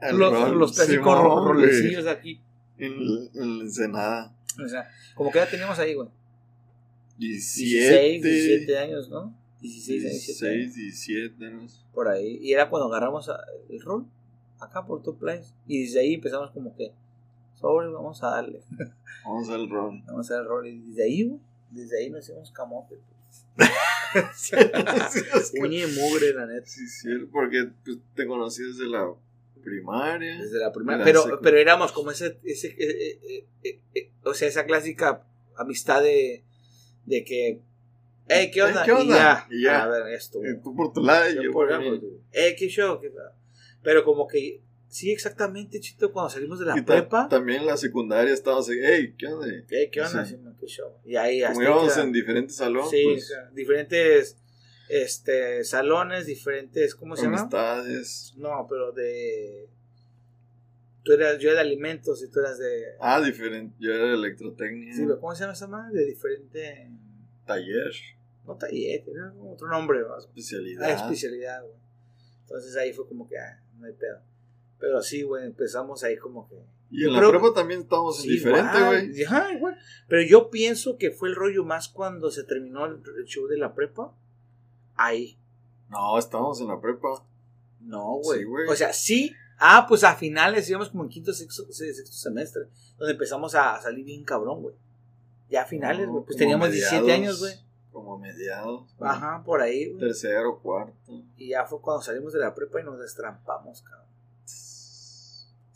El 0.00 0.16
los, 0.16 0.32
rol, 0.32 0.58
los 0.58 0.72
clásicos 0.74 1.18
ro- 1.18 1.44
rolecillos 1.52 2.04
de 2.04 2.10
aquí. 2.10 2.40
En, 2.78 2.92
en 3.34 3.58
la 3.58 3.64
Ensenada. 3.64 4.36
O 4.64 4.68
sea, 4.68 4.88
como 5.16 5.30
que 5.32 5.38
ya 5.38 5.48
teníamos 5.50 5.78
ahí, 5.78 5.94
güey. 5.94 6.08
17. 7.18 8.20
16, 8.20 8.22
17 8.22 8.78
años, 8.78 9.08
¿no? 9.08 9.34
16, 9.60 10.02
17 10.02 10.56
16, 10.56 10.74
17, 10.74 11.50
¿no? 11.50 11.66
por 11.92 12.06
ahí. 12.08 12.38
Y 12.40 12.52
era 12.52 12.70
cuando 12.70 12.86
agarramos 12.88 13.28
el 13.68 13.80
rol, 13.80 14.06
acá 14.60 14.86
por 14.86 15.02
tu 15.02 15.16
place. 15.18 15.52
Y 15.66 15.82
desde 15.82 16.00
ahí 16.00 16.14
empezamos 16.14 16.52
como 16.52 16.76
que, 16.76 16.92
sobre, 17.58 17.88
vamos 17.88 18.22
a 18.22 18.30
darle. 18.30 18.62
Vamos 19.24 19.48
al 19.50 19.68
rol. 19.68 20.00
Vamos 20.06 20.30
a 20.30 20.34
dar 20.34 20.42
el 20.44 20.48
rol. 20.48 20.66
Y 20.68 20.78
desde 20.78 21.04
ahí, 21.04 21.24
güey, 21.24 21.40
desde 21.70 21.98
ahí 21.98 22.08
nos 22.08 22.24
hicimos 22.24 22.50
camote. 22.52 22.96
sí, 24.34 24.54
es 24.56 25.50
que- 25.50 25.60
Uña 25.60 25.84
y 25.84 25.86
mugre, 25.86 26.32
la 26.32 26.46
neta. 26.46 26.66
sí, 26.66 26.86
sí, 26.86 27.08
porque 27.30 27.68
pues, 27.84 27.98
te 28.14 28.26
conocí 28.26 28.62
desde 28.62 28.86
la 28.86 29.12
primaria. 29.62 30.38
Desde 30.40 30.58
la 30.60 30.72
primera. 30.72 30.98
La 30.98 31.04
Pero, 31.04 31.40
pero 31.42 31.58
éramos 31.58 31.92
como 31.92 32.10
ese, 32.10 32.38
ese 32.44 32.68
eh, 32.68 33.18
eh, 33.28 33.46
eh, 33.64 33.80
eh, 33.94 34.10
o 34.24 34.32
sea, 34.32 34.48
esa 34.48 34.64
clásica 34.64 35.26
amistad 35.56 36.02
de, 36.02 36.44
de 37.04 37.24
que, 37.24 37.60
hey, 38.28 38.50
¿qué 38.52 38.62
onda? 38.62 38.84
¿qué 38.84 38.92
onda? 38.92 39.04
Y 39.04 39.08
ya, 39.18 39.46
Y 39.50 39.64
ya. 39.64 39.82
a 39.82 39.88
ver, 39.88 40.14
esto. 40.14 40.38
Tú 40.62 40.74
por 40.74 40.92
tu 40.92 41.02
lado 41.02 41.28
y 41.28 41.34
Yo 41.34 41.42
yo 41.42 41.52
por 41.52 41.68
por 41.68 41.84
pues, 41.86 42.00
hey, 42.32 42.54
qué 42.58 42.68
show, 42.68 42.98
qué. 43.00 43.12
Pero 43.82 44.04
como 44.04 44.26
que, 44.26 44.62
sí, 44.88 45.10
exactamente, 45.10 45.80
chito, 45.80 46.12
cuando 46.12 46.30
salimos 46.30 46.58
de 46.58 46.66
la 46.66 46.78
Y 46.78 46.82
prepa, 46.82 47.28
También 47.28 47.60
en 47.60 47.66
la 47.66 47.76
secundaria 47.76 48.32
estábamos 48.32 48.68
así, 48.68 48.78
hey, 48.82 49.14
¿qué 49.16 49.26
onda? 49.26 49.46
hey, 49.68 49.88
¿qué 49.90 50.00
onda? 50.00 50.24
Sí. 50.24 50.36
Qué 50.60 50.66
show. 50.66 50.92
Y 51.04 51.16
ahí 51.16 51.42
Como 51.42 51.62
íbamos 51.62 51.96
en 51.96 52.12
diferentes 52.12 52.56
salones, 52.56 52.90
Sí, 52.90 53.04
pues, 53.04 53.32
diferentes 53.52 54.36
este, 54.88 55.64
salones, 55.64 56.26
diferentes, 56.26 56.94
¿cómo 56.94 57.16
se 57.16 57.24
llama? 57.24 57.40
amistades. 57.40 58.34
No, 58.36 58.66
pero 58.68 58.92
de... 58.92 59.68
Tú 61.04 61.12
eras, 61.12 61.38
yo 61.38 61.50
era 61.50 61.62
de 61.62 61.66
alimentos 61.66 62.22
y 62.22 62.30
tú 62.30 62.40
eras 62.40 62.58
de... 62.58 62.84
Ah, 63.00 63.20
diferente. 63.20 63.74
Yo 63.78 63.92
era 63.92 64.08
de 64.08 64.14
electrotecnia. 64.14 64.94
Sí, 64.94 65.02
pero 65.06 65.20
¿cómo 65.20 65.34
se 65.34 65.40
llama 65.40 65.52
esa 65.52 65.66
madre? 65.66 66.00
De 66.00 66.06
diferente... 66.06 66.90
Taller. 67.46 67.92
No 68.46 68.56
taller, 68.56 69.04
era 69.06 69.30
como 69.30 69.52
otro 69.52 69.68
nombre. 69.68 70.00
¿no? 70.00 70.18
Especialidad. 70.18 70.84
Ah, 70.84 70.92
especialidad, 70.92 71.62
güey. 71.62 71.76
Entonces 72.42 72.76
ahí 72.76 72.92
fue 72.92 73.06
como 73.06 73.28
que, 73.28 73.38
ah, 73.38 73.62
no 73.76 73.86
hay 73.86 73.92
pedo. 73.92 74.22
Pero 74.80 75.02
sí, 75.02 75.22
güey, 75.22 75.44
empezamos 75.46 76.04
ahí 76.04 76.16
como 76.16 76.48
que... 76.48 76.56
Y 76.90 77.04
en 77.04 77.12
la 77.12 77.18
creo- 77.18 77.30
prepa 77.30 77.52
también 77.54 77.80
estábamos 77.80 78.22
Sí, 78.22 78.28
diferente, 78.28 78.78
igual, 78.78 79.08
güey. 79.10 79.24
Ajá, 79.24 79.52
igual. 79.52 79.76
Pero 80.08 80.22
yo 80.22 80.50
pienso 80.50 80.96
que 80.96 81.10
fue 81.10 81.28
el 81.28 81.34
rollo 81.34 81.64
más 81.64 81.88
cuando 81.88 82.30
se 82.30 82.44
terminó 82.44 82.86
el, 82.86 83.02
el 83.18 83.24
show 83.26 83.46
de 83.46 83.58
la 83.58 83.74
prepa. 83.74 84.12
Ahí. 84.96 85.36
No, 85.90 86.18
estábamos 86.18 86.60
en 86.60 86.68
la 86.68 86.80
prepa. 86.80 87.22
No, 87.80 88.14
güey. 88.22 88.40
Sí, 88.40 88.46
o 88.70 88.74
sea, 88.74 88.92
sí. 88.92 89.32
Ah, 89.58 89.86
pues 89.88 90.04
a 90.04 90.14
finales, 90.14 90.68
íbamos 90.70 90.88
como 90.90 91.02
en 91.04 91.10
quinto, 91.10 91.32
sexto, 91.32 91.64
se- 91.72 91.92
sexto 91.92 92.16
semestre. 92.16 92.62
Donde 92.96 93.12
empezamos 93.12 93.54
a 93.54 93.80
salir 93.80 94.04
bien 94.04 94.24
cabrón, 94.24 94.62
güey. 94.62 94.74
Ya 95.50 95.62
a 95.62 95.66
finales, 95.66 96.06
No, 96.06 96.12
güey. 96.12 96.24
Pues 96.26 96.36
teníamos 96.36 96.68
mediados, 96.68 96.90
17 96.92 97.12
años, 97.12 97.40
güey. 97.40 97.54
Como 97.92 98.18
mediados. 98.18 98.88
Ajá, 99.00 99.42
por 99.44 99.60
ahí, 99.60 99.88
güey. 99.90 99.98
Tercero, 100.00 100.58
cuarto. 100.60 100.92
Y 101.36 101.48
ya 101.48 101.64
fue 101.64 101.80
cuando 101.80 102.02
salimos 102.02 102.32
de 102.32 102.38
la 102.38 102.54
prepa 102.54 102.80
y 102.80 102.84
nos 102.84 102.98
destrampamos, 103.00 103.82
cabrón. 103.82 104.07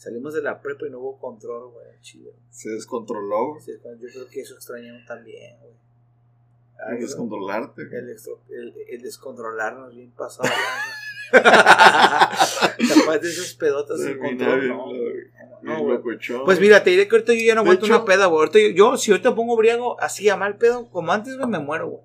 Salimos 0.02 0.34
de 0.34 0.42
la 0.42 0.60
prepa 0.60 0.84
y 0.88 0.90
no 0.90 0.98
hubo 0.98 1.16
control, 1.18 1.70
güey. 1.70 1.86
Chido. 2.00 2.32
Se 2.50 2.70
descontroló. 2.70 3.56
Sí, 3.64 3.70
Yo 4.00 4.08
creo 4.12 4.26
que 4.28 4.40
eso 4.40 4.54
extrañamos 4.54 5.06
también, 5.06 5.56
güey. 5.60 5.70
El 5.72 5.78
Ay, 6.84 6.88
güey. 6.94 7.00
descontrolarte. 7.02 7.84
güey. 7.86 8.00
El, 8.00 8.08
el, 8.50 8.74
el 8.88 9.02
descontrolarnos 9.02 9.94
bien 9.94 10.10
pasado. 10.10 10.48
Capaz 11.32 13.18
de 13.20 13.28
esas 13.30 13.54
pedotas 13.54 14.00
sin 14.00 14.18
control, 14.18 14.60
bien 14.60 14.76
no. 14.76 14.86
No, 15.62 15.88
locochón. 15.92 16.44
Pues 16.44 16.58
mira, 16.60 16.82
te 16.82 16.90
diré 16.90 17.06
que 17.06 17.14
ahorita 17.14 17.32
yo 17.34 17.40
ya 17.40 17.54
no 17.54 17.60
aguanto 17.60 17.86
hecho- 17.86 17.94
una 17.94 18.04
peda, 18.04 18.26
güey. 18.26 18.40
Ahorita 18.40 18.58
yo, 18.58 18.68
yo, 18.70 18.96
si 18.96 19.12
ahorita 19.12 19.34
pongo 19.36 19.56
briago 19.56 20.00
así 20.00 20.28
a 20.28 20.36
mal 20.36 20.56
pedo, 20.56 20.88
como 20.90 21.12
antes, 21.12 21.36
güey, 21.36 21.48
me 21.48 21.60
muero, 21.60 21.88
güey. 21.88 22.02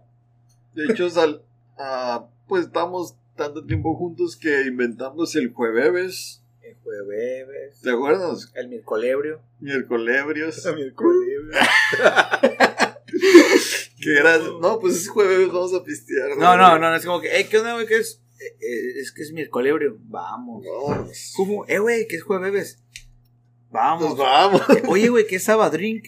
De 0.75 0.93
hecho, 0.93 1.09
sal, 1.09 1.41
ah, 1.79 2.27
pues 2.47 2.65
estamos 2.67 3.15
tanto 3.35 3.65
tiempo 3.65 3.95
juntos 3.95 4.35
que 4.37 4.61
inventamos 4.67 5.35
el 5.35 5.51
jueves. 5.51 6.43
El 6.67 6.75
jueves, 6.83 7.79
¿Te 7.81 7.91
acuerdas? 7.91 8.51
el 8.55 8.67
miércolebrio. 8.67 9.41
Miércolebrios. 9.61 10.65
miércolebrio. 10.75 11.39
que 14.01 14.17
era, 14.19 14.37
no, 14.37 14.77
pues 14.79 14.97
es 14.97 15.07
jueves, 15.07 15.47
vamos 15.47 15.73
a 15.73 15.81
pistear. 15.81 16.35
No, 16.37 16.57
no, 16.57 16.77
no, 16.77 16.93
es 16.93 17.05
como 17.05 17.21
que, 17.21 17.39
eh, 17.39 17.47
¿qué 17.47 17.59
onda, 17.59 17.75
güey? 17.75 17.87
¿Qué 17.87 17.95
es? 17.97 18.21
Eh, 18.39 18.57
eh, 18.59 18.99
es 18.99 19.13
que 19.13 19.23
es 19.23 19.31
miércolebrio. 19.31 19.97
Vamos. 20.01 20.65
Vamos. 20.65 21.33
¿Cómo? 21.37 21.63
Eh, 21.69 21.79
güey, 21.79 22.05
¿qué 22.05 22.17
es 22.17 22.23
jueves? 22.23 22.83
Vamos. 23.71 24.07
Pues 24.07 24.17
vamos. 24.17 24.61
Oye, 24.89 25.07
güey, 25.07 25.25
¿qué 25.25 25.37
es 25.37 25.45
drink? 25.71 26.07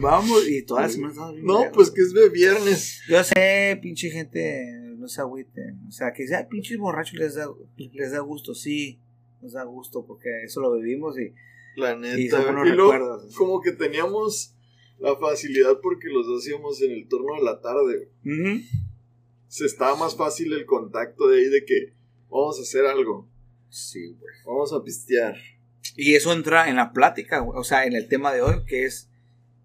Vamos. 0.00 0.48
Y 0.48 0.62
todas 0.62 0.84
las 0.84 0.94
semanas 0.94 1.18
no, 1.42 1.70
pues 1.72 1.90
que 1.90 2.00
es 2.00 2.14
de 2.14 2.30
viernes. 2.30 3.02
Yo 3.08 3.22
sé, 3.24 3.78
pinche 3.82 4.08
gente, 4.10 4.91
no 5.02 5.08
se 5.08 5.20
agüiten. 5.20 5.80
O 5.88 5.90
sea, 5.90 6.12
que 6.12 6.26
sea 6.26 6.48
pinches 6.48 6.78
borrachos 6.78 7.18
les 7.18 7.34
da, 7.34 7.46
les 7.76 8.12
da 8.12 8.20
gusto, 8.20 8.54
sí, 8.54 9.00
nos 9.42 9.52
da 9.52 9.64
gusto, 9.64 10.06
porque 10.06 10.28
eso 10.44 10.60
lo 10.60 10.72
vivimos 10.74 11.18
y, 11.18 11.34
La 11.76 11.92
y 11.92 11.98
neta. 11.98 12.36
son 12.36 12.44
buenos 12.54 12.68
y 12.68 12.70
luego, 12.70 12.92
recuerdos. 12.92 13.34
como 13.36 13.60
que 13.60 13.72
teníamos 13.72 14.54
la 14.98 15.16
facilidad 15.16 15.80
porque 15.82 16.08
los 16.08 16.26
dos 16.26 16.46
íbamos 16.46 16.80
en 16.80 16.92
el 16.92 17.08
turno 17.08 17.34
de 17.36 17.42
la 17.42 17.60
tarde. 17.60 18.08
Se 19.48 19.66
estaba 19.66 19.96
más 19.96 20.16
fácil 20.16 20.52
el 20.52 20.64
contacto 20.64 21.28
de 21.28 21.38
ahí 21.40 21.48
de 21.48 21.64
que 21.64 21.92
vamos 22.30 22.58
a 22.58 22.62
hacer 22.62 22.86
algo. 22.86 23.28
Sí, 23.68 24.14
güey. 24.18 24.34
Vamos 24.46 24.72
a 24.72 24.82
pistear. 24.82 25.34
Y 25.96 26.14
eso 26.14 26.32
entra 26.32 26.68
en 26.70 26.76
la 26.76 26.92
plática, 26.92 27.42
o 27.42 27.64
sea, 27.64 27.84
en 27.84 27.94
el 27.94 28.06
tema 28.08 28.32
de 28.32 28.40
hoy, 28.40 28.64
que 28.66 28.84
es 28.84 29.10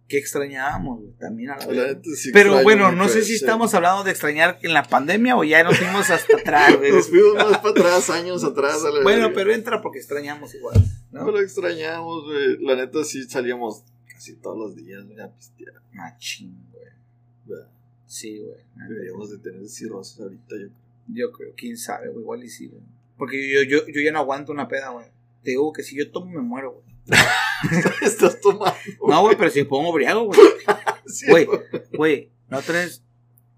que 0.08 0.18
extrañábamos 0.18 1.02
güey, 1.02 1.12
también 1.20 1.50
a 1.52 1.58
la 1.58 1.66
La 1.66 1.84
vez. 1.94 1.98
sí 2.20 2.32
Pero 2.32 2.64
bueno, 2.64 2.92
no 2.92 3.10
sé 3.10 3.24
si 3.24 3.36
estamos 3.36 3.74
hablando 3.74 4.04
de 4.04 4.12
extrañar 4.12 4.58
en 4.62 4.74
la 4.74 4.84
pandemia 4.84 5.36
o 5.36 5.44
ya 5.44 5.64
nos 5.64 5.78
fuimos 5.78 6.10
hasta 6.10 6.38
atrás, 6.40 6.78
güey. 6.78 6.92
Nos 6.92 7.10
fuimos 7.10 7.36
más 7.36 7.58
para 7.58 7.70
atrás, 7.70 8.10
años 8.10 8.44
atrás. 8.44 8.84
a 8.86 8.90
la 8.92 9.04
Bueno, 9.04 9.24
verga. 9.24 9.34
pero 9.36 9.54
entra 9.54 9.82
porque 9.82 10.00
extrañamos 10.00 10.54
igual, 10.56 10.82
No 11.12 11.30
lo 11.30 11.40
extrañamos, 11.42 12.26
güey. 12.26 12.58
La 12.64 12.76
neta 12.76 13.04
sí 13.04 13.24
salíamos 13.24 13.84
casi 14.08 14.36
todos 14.36 14.58
los 14.58 14.76
días, 14.76 15.04
güey, 15.06 15.20
a 15.20 15.28
pistear. 15.28 15.74
Machín, 15.94 16.56
güey. 16.72 17.62
Sí, 18.06 18.40
güey. 18.40 18.58
Deberíamos 18.88 19.30
de 19.32 19.38
tener 19.40 19.68
cirrosis 19.68 20.20
ahorita, 20.22 20.56
yo 20.56 20.58
creo. 20.58 20.70
Yo 21.10 21.32
creo, 21.32 21.54
quién 21.58 21.78
sabe, 21.78 22.08
güey. 22.10 22.22
Igual 22.22 22.44
y 22.46 22.50
sí, 22.50 22.68
güey. 22.68 22.82
Porque 23.18 23.54
yo, 23.54 23.62
yo, 23.64 23.86
yo 23.88 24.02
ya 24.02 24.12
no 24.14 24.20
aguanto 24.20 24.52
una 24.54 24.68
peda, 24.70 24.90
güey. 24.92 25.06
Te 25.44 25.52
digo 25.52 25.74
que 25.74 25.84
si 25.84 25.98
yo 25.98 26.10
tomo, 26.12 26.32
me 26.32 26.42
muero, 26.42 26.72
güey. 26.72 27.20
Estás 28.02 28.42
tomando. 28.42 28.76
No, 29.08 29.22
güey, 29.22 29.38
pero 29.38 29.50
si 29.50 29.60
me 29.60 29.66
pongo 29.66 29.94
briago, 29.94 30.26
güey. 30.26 30.40
Sí, 31.10 31.26
Güey, 31.30 31.48
güey, 31.94 32.32
la 32.50 32.58
otra 32.58 32.80
vez 32.80 33.02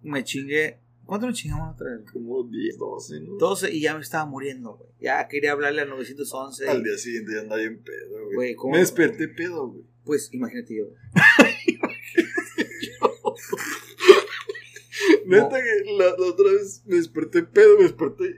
me 0.03 0.23
chingué. 0.23 0.77
¿Cuánto 1.05 1.25
me 1.25 1.33
chingamos 1.33 1.65
la 1.65 1.73
otra 1.73 1.97
vez? 1.97 2.11
Como 2.11 2.43
10, 2.43 2.77
12, 2.77 3.19
¿no? 3.21 3.37
12 3.37 3.71
y 3.73 3.81
ya 3.81 3.95
me 3.95 4.01
estaba 4.01 4.27
muriendo, 4.27 4.75
güey. 4.75 4.89
Ya 4.99 5.27
quería 5.27 5.53
hablarle 5.53 5.81
al 5.81 5.89
911. 5.89 6.69
Al 6.69 6.83
día 6.83 6.95
siguiente 6.97 7.31
ya 7.33 7.39
andaba 7.41 7.59
bien 7.59 7.81
pedo, 7.81 8.23
güey. 8.25 8.35
Güey, 8.35 8.55
¿cómo? 8.55 8.73
Me 8.73 8.79
desperté 8.79 9.27
pedo, 9.29 9.69
güey. 9.69 9.83
Pues 10.03 10.29
imagínate 10.31 10.75
yo. 10.77 10.83
Neta 15.25 15.57
que 15.59 15.91
la, 15.97 16.05
la 16.17 16.25
otra 16.27 16.51
vez 16.51 16.83
me 16.85 16.97
desperté 16.97 17.43
pedo, 17.43 17.77
me 17.77 17.83
desperté. 17.83 18.35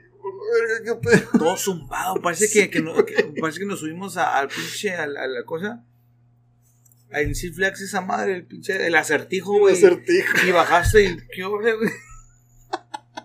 Verga, 0.52 0.84
qué 0.84 1.08
pedo. 1.10 1.38
Todo 1.38 1.56
zumbado. 1.56 2.20
Parece 2.22 2.48
que, 2.50 2.70
que, 2.70 2.80
no- 2.80 3.04
que- 3.04 3.32
parece 3.40 3.60
que 3.60 3.66
nos 3.66 3.80
subimos 3.80 4.16
a- 4.16 4.38
al 4.38 4.48
pinche, 4.48 4.92
a, 4.94 5.06
la- 5.06 5.22
a 5.24 5.26
la 5.26 5.44
cosa. 5.44 5.84
En 7.10 7.34
Six 7.34 7.56
Flags 7.56 7.80
esa 7.82 8.00
madre, 8.00 8.34
el 8.34 8.46
pinche, 8.46 8.86
el 8.86 8.94
acertijo, 8.94 9.58
güey. 9.58 9.74
acertijo. 9.74 10.46
Y 10.46 10.50
bajaste 10.52 11.04
y 11.04 11.16
qué 11.34 11.44
hombre, 11.44 11.74
güey. 11.76 11.90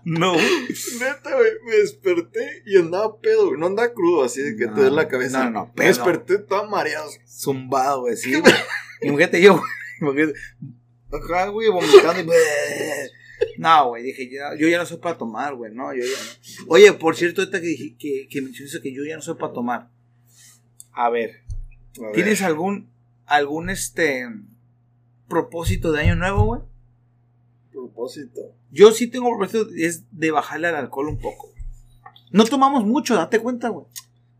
No. 0.03 0.35
Neta, 0.35 1.35
güey, 1.35 1.51
me 1.65 1.75
desperté 1.77 2.63
y 2.65 2.77
andaba 2.77 3.19
pedo, 3.19 3.47
güey. 3.47 3.59
No 3.59 3.67
andaba 3.67 3.93
crudo, 3.93 4.23
así 4.23 4.41
de 4.41 4.51
que 4.57 4.65
te 4.65 4.71
No, 4.71 4.75
duele 4.75 4.91
la 4.95 5.07
cabeza. 5.07 5.43
no, 5.45 5.51
no, 5.51 5.65
Me 5.67 5.73
pedo. 5.73 5.87
desperté 5.87 6.37
todo 6.39 6.65
mareado. 6.69 7.09
Zumbado, 7.27 8.01
güey, 8.01 8.15
sí. 8.17 8.33
güey. 8.39 8.53
Imagínate 9.01 9.41
yo, 9.41 9.61
güey. 10.01 10.33
Acá, 11.11 11.47
güey, 11.47 11.69
vomitando 11.69 12.21
y. 12.21 12.27
No, 13.57 13.89
güey, 13.89 14.03
dije, 14.03 14.29
ya, 14.29 14.55
yo 14.57 14.67
ya 14.67 14.77
no 14.77 14.85
soy 14.85 14.97
para 14.97 15.17
tomar, 15.17 15.55
güey, 15.55 15.73
no, 15.73 15.93
yo 15.93 16.03
ya 16.03 16.09
no. 16.09 16.65
Oye, 16.69 16.93
por 16.93 17.15
cierto, 17.15 17.41
ahorita 17.41 17.59
que, 17.61 17.67
dije- 17.67 17.95
que, 17.97 18.27
que 18.29 18.41
mencionaste 18.41 18.81
que 18.81 18.93
yo 18.93 19.03
ya 19.05 19.15
no 19.15 19.21
soy 19.21 19.35
para 19.35 19.53
tomar. 19.53 19.89
A 20.91 21.09
ver, 21.09 21.43
A 21.97 22.01
ver, 22.01 22.11
¿tienes 22.13 22.41
algún, 22.41 22.89
algún, 23.25 23.69
este, 23.69 24.25
propósito 25.27 25.91
de 25.91 26.01
año 26.01 26.15
nuevo, 26.15 26.45
güey? 26.45 26.61
propósito? 27.71 28.41
Yo 28.71 28.91
sí 28.91 29.07
tengo 29.07 29.29
propósito, 29.37 29.67
es 29.75 30.03
de 30.11 30.31
bajarle 30.31 30.67
al 30.67 30.75
alcohol 30.75 31.09
un 31.09 31.19
poco. 31.19 31.53
No 32.31 32.43
tomamos 32.45 32.85
mucho, 32.85 33.15
date 33.15 33.39
cuenta, 33.39 33.69
güey. 33.69 33.85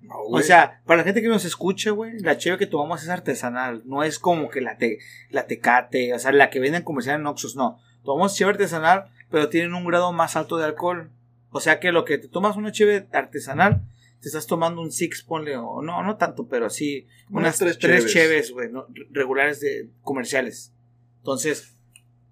No, 0.01 0.15
O 0.31 0.41
sea, 0.41 0.81
para 0.85 0.97
la 0.99 1.03
gente 1.03 1.21
que 1.21 1.27
nos 1.27 1.45
escuche, 1.45 1.89
güey, 1.91 2.17
la 2.19 2.37
cheve 2.37 2.57
que 2.57 2.65
tomamos 2.65 3.03
es 3.03 3.09
artesanal. 3.09 3.83
No 3.85 4.03
es 4.03 4.19
como 4.19 4.49
que 4.49 4.61
la, 4.61 4.77
te, 4.77 4.99
la 5.29 5.47
tecate, 5.47 6.13
o 6.13 6.19
sea, 6.19 6.31
la 6.31 6.49
que 6.49 6.59
venden 6.59 6.83
comercial 6.83 7.19
en 7.19 7.27
Oxxos, 7.27 7.55
no. 7.55 7.79
Tomamos 8.07 8.35
cheve 8.35 8.51
artesanal, 8.51 9.11
pero 9.29 9.49
tienen 9.49 9.73
un 9.73 9.85
grado 9.85 10.13
más 10.13 10.37
alto 10.37 10.55
de 10.55 10.63
alcohol. 10.63 11.11
O 11.49 11.59
sea 11.59 11.81
que 11.81 11.91
lo 11.91 12.05
que 12.05 12.17
te 12.17 12.29
tomas 12.29 12.55
una 12.55 12.71
cheve 12.71 13.05
artesanal, 13.11 13.81
te 14.21 14.29
estás 14.29 14.47
tomando 14.47 14.81
un 14.81 14.93
six, 14.93 15.23
ponle, 15.23 15.57
o 15.57 15.81
no, 15.81 16.01
no 16.03 16.15
tanto, 16.15 16.47
pero 16.47 16.69
sí, 16.69 17.05
Unas 17.29 17.59
unas 17.59 17.77
tres 17.77 17.77
tres, 17.77 18.05
cheves. 18.13 18.51
güey, 18.51 18.71
¿no? 18.71 18.87
regulares 19.11 19.59
de 19.59 19.91
comerciales. 20.03 20.71
Entonces, 21.17 21.75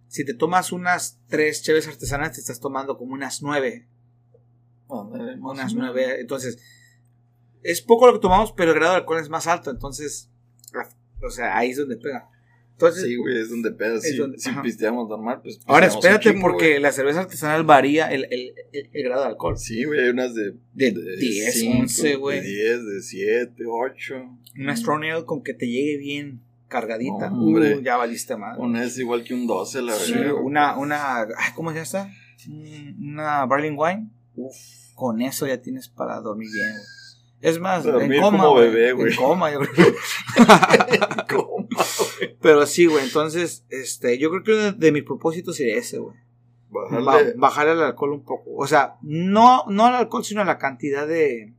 si 0.07 0.23
te 0.23 0.33
tomas 0.33 0.71
unas 0.71 1.19
tres 1.27 1.61
cheves 1.61 1.89
artesanales, 1.89 2.35
te 2.35 2.39
estás 2.39 2.61
tomando 2.61 2.97
como 2.97 3.13
unas 3.13 3.41
nueve, 3.41 3.85
más 4.87 5.41
unas 5.41 5.73
nueve. 5.73 6.21
Entonces, 6.21 6.57
es 7.63 7.81
poco 7.81 8.07
lo 8.07 8.13
que 8.13 8.19
tomamos, 8.19 8.53
pero 8.53 8.71
el 8.71 8.77
grado 8.77 8.93
de 8.93 8.99
alcohol 8.99 9.19
es 9.19 9.27
más 9.27 9.45
alto. 9.47 9.71
Entonces, 9.71 10.31
o 11.21 11.29
sea, 11.29 11.57
ahí 11.57 11.71
es 11.71 11.77
donde 11.77 11.97
pega. 11.97 12.29
Entonces, 12.75 13.03
Sí, 13.05 13.15
güey, 13.15 13.39
es 13.39 13.49
donde 13.49 13.71
pedas. 13.71 14.03
Es 14.03 14.11
Si, 14.11 14.17
donde- 14.17 14.37
si 14.37 14.49
pisteamos 14.61 15.07
normal, 15.07 15.39
pues. 15.41 15.59
ahora 15.65 15.85
espérate, 15.87 16.29
chingo, 16.31 16.41
porque 16.41 16.71
güey. 16.71 16.81
la 16.81 16.91
cerveza 16.91 17.21
artesanal 17.21 17.63
varía 17.63 18.11
el, 18.11 18.25
el- 18.29 18.53
el- 18.73 18.89
el 18.91 19.03
grado 19.03 19.21
de 19.23 19.27
alcohol. 19.29 19.57
Sí, 19.57 19.85
güey, 19.85 20.01
hay 20.01 20.09
unas 20.09 20.35
de. 20.35 20.55
De 20.73 20.91
10, 20.91 21.53
cinco, 21.53 21.79
11, 21.83 22.15
güey. 22.17 22.41
De 22.41 22.47
10, 22.47 22.85
de 22.85 23.01
7, 23.01 23.63
8. 23.65 24.15
Una 24.59 24.75
strong 24.75 25.03
ale 25.05 25.23
con 25.25 25.41
que 25.41 25.53
te 25.53 25.67
llegue 25.67 25.97
bien 25.97 26.41
cargadita. 26.67 27.29
No, 27.29 27.43
hombre. 27.45 27.77
Uh, 27.77 27.81
ya 27.81 27.95
valiste 27.95 28.35
más. 28.35 28.57
Una 28.59 28.83
es 28.83 28.97
igual 28.99 29.23
que 29.23 29.33
un 29.33 29.47
12, 29.47 29.81
la 29.81 29.93
Sí, 29.93 30.11
verdad. 30.13 30.33
una, 30.43 30.77
una, 30.77 31.21
ay, 31.21 31.53
¿cómo 31.55 31.71
se 31.71 31.83
llama? 31.85 32.11
Mm, 32.47 33.13
Una 33.13 33.45
Berlin 33.45 33.75
Wine. 33.77 34.09
Uf, 34.35 34.53
con 34.95 35.21
eso 35.21 35.47
ya 35.47 35.61
tienes 35.61 35.87
para 35.87 36.19
dormir 36.19 36.49
bien, 36.51 36.71
güey. 36.71 36.83
Es 37.41 37.59
más, 37.59 37.83
Dormir 37.83 38.13
en 38.15 38.21
coma, 38.21 38.43
como 38.43 38.55
bebé, 38.55 38.91
güey. 38.93 39.11
En 39.11 39.17
coma, 39.17 39.51
yo 39.53 39.59
creo. 41.27 41.54
Pero 42.41 42.65
sí, 42.65 42.85
güey, 42.85 43.03
entonces, 43.03 43.65
este, 43.69 44.17
yo 44.17 44.29
creo 44.29 44.43
que 44.43 44.51
de, 44.53 44.71
de 44.73 44.91
mis 44.91 45.03
propósitos 45.03 45.55
sería 45.57 45.77
ese, 45.77 45.99
güey. 45.99 46.15
Ba- 46.69 46.89
Bajarle. 47.01 47.33
bajar 47.37 47.67
el 47.69 47.81
alcohol 47.81 48.11
un 48.13 48.23
poco. 48.23 48.51
O 48.55 48.67
sea, 48.67 48.95
no, 49.01 49.63
no 49.69 49.85
al 49.85 49.95
alcohol, 49.95 50.25
sino 50.25 50.41
a 50.41 50.45
la 50.45 50.57
cantidad 50.57 51.07
de, 51.07 51.53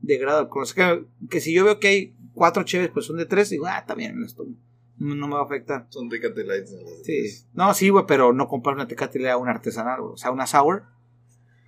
de 0.00 0.18
grado 0.18 0.38
de 0.38 0.44
alcohol. 0.44 0.62
O 0.62 0.66
sea, 0.66 0.96
que, 0.96 1.28
que 1.28 1.40
si 1.40 1.52
yo 1.52 1.64
veo 1.64 1.80
que 1.80 1.88
hay 1.88 2.16
cuatro 2.34 2.62
cheves, 2.62 2.90
pues 2.90 3.06
son 3.06 3.16
de 3.16 3.26
tres, 3.26 3.50
digo, 3.50 3.66
ah, 3.66 3.78
está 3.78 3.94
bien, 3.94 4.22
esto 4.24 4.44
no, 4.96 5.14
no 5.16 5.26
me 5.28 5.34
va 5.34 5.40
a 5.40 5.44
afectar. 5.44 5.86
Son 5.90 6.08
Tecate 6.08 6.44
Lights. 6.44 6.72
Sí. 7.04 7.46
No, 7.52 7.74
sí, 7.74 7.88
güey, 7.88 8.04
pero 8.06 8.32
no 8.32 8.46
comprar 8.48 8.76
una 8.76 8.86
tecate 8.86 9.18
le 9.18 9.26
da 9.28 9.36
una 9.36 9.50
artesanal, 9.52 10.00
güey. 10.00 10.12
O 10.14 10.16
sea, 10.16 10.30
una 10.30 10.46
sour. 10.46 10.84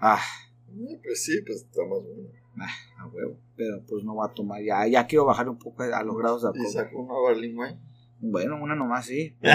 Ah, 0.01 0.20
Eh, 0.70 1.01
Pues 1.03 1.24
sí, 1.24 1.41
pues 1.45 1.62
está 1.62 1.82
más 1.82 1.99
bueno. 2.03 2.28
a 2.99 3.07
huevo. 3.07 3.37
Pero 3.57 3.82
pues 3.88 4.04
no 4.04 4.14
va 4.16 4.26
a 4.26 4.34
tomar. 4.34 4.62
Ya, 4.62 4.86
ya 4.86 5.07
quiero 5.07 5.24
bajar 5.24 5.48
un 5.48 5.59
poco 5.59 5.82
a 5.82 6.02
los 6.02 6.16
grados 6.16 6.42
de 6.42 6.48
Y 6.48 6.50
alcohol. 6.59 6.72
saco 6.72 6.98
una 7.00 7.14
Berlin, 7.28 7.57
güey. 7.57 7.74
Bueno, 8.20 8.57
una 8.62 8.74
nomás 8.74 9.07
sí. 9.07 9.36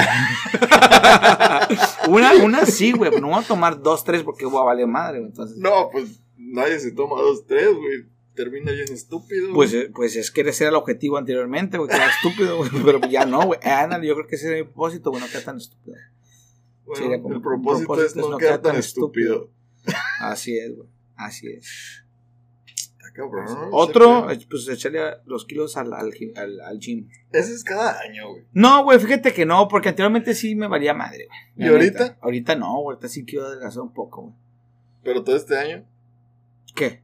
una, 2.08 2.34
una 2.44 2.66
sí, 2.66 2.92
güey. 2.92 3.12
No 3.20 3.30
voy 3.30 3.44
a 3.44 3.48
tomar 3.48 3.82
dos, 3.82 4.04
tres 4.04 4.24
porque 4.24 4.46
voy 4.46 4.62
a 4.62 4.66
valer 4.66 4.88
madre, 4.88 5.20
güey. 5.20 5.30
Entonces, 5.30 5.58
No, 5.58 5.90
pues 5.92 6.22
nadie 6.38 6.80
se 6.80 6.92
toma 6.92 7.22
dos, 7.22 7.46
tres, 7.46 7.68
güey. 7.76 8.06
Termina 8.36 8.72
bien 8.72 8.92
estúpido. 8.92 9.54
pues, 9.54 9.74
eh, 9.74 9.92
pues 9.94 10.16
es 10.16 10.32
que 10.32 10.42
ese 10.42 10.64
era 10.64 10.70
el 10.70 10.76
objetivo 10.78 11.18
anteriormente, 11.18 11.78
güey. 11.78 11.90
Que 11.90 11.96
era 11.96 12.08
estúpido, 12.10 12.58
güey. 12.58 12.70
Pero 12.86 13.00
ya 13.10 13.26
no, 13.26 13.46
güey. 13.46 13.60
Ándale, 13.64 14.08
yo 14.08 14.16
creo 14.16 14.28
que 14.28 14.36
ese 14.36 14.48
era 14.48 14.58
mi 14.58 14.64
propósito, 14.64 15.10
güey. 15.12 15.22
No 15.22 15.28
queda 15.30 15.44
tan 15.44 15.58
estúpido. 15.58 15.96
Bueno, 16.86 17.22
como- 17.22 17.36
el 17.36 17.42
propósito, 17.42 17.88
propósito 17.88 18.20
es 18.22 18.30
no, 18.30 18.38
quedar 18.38 18.62
tan 18.62 18.72
tan 18.72 18.80
estúpido. 18.80 19.50
Así 20.22 20.58
es, 20.58 20.76
güey. 20.76 20.88
Así 21.16 21.48
es. 21.48 22.01
Está 23.14 23.22
cabrón. 23.24 23.46
¿no? 23.46 23.70
Otro, 23.72 24.28
pues 24.50 24.68
echarle 24.70 25.02
los 25.26 25.46
kilos 25.46 25.78
al, 25.78 25.94
al, 25.94 26.12
gi- 26.14 26.34
al, 26.36 26.60
al 26.62 26.80
gym. 26.80 27.08
Ese 27.32 27.54
es 27.54 27.64
cada 27.64 28.00
año, 28.00 28.30
güey. 28.32 28.44
No, 28.54 28.84
güey, 28.84 29.00
fíjate 29.00 29.34
que 29.34 29.46
no, 29.46 29.68
porque 29.68 29.90
anteriormente 29.90 30.34
sí 30.34 30.56
me 30.56 30.68
valía 30.68 30.94
madre, 30.94 31.28
güey. 31.28 31.68
¿Y 31.70 31.72
ahorita? 31.72 32.04
neta. 32.04 32.18
Ahorita 32.22 32.56
no, 32.56 32.74
güey, 32.82 32.96
ahorita 32.96 33.08
sí 33.08 33.26
quiero 33.26 33.46
adelgazar 33.48 33.82
un 33.84 33.94
poco, 33.94 34.22
güey. 34.24 34.34
Pero 35.04 35.24
todo 35.24 35.36
este 35.36 35.58
año, 35.58 35.86
¿Qué? 36.76 37.02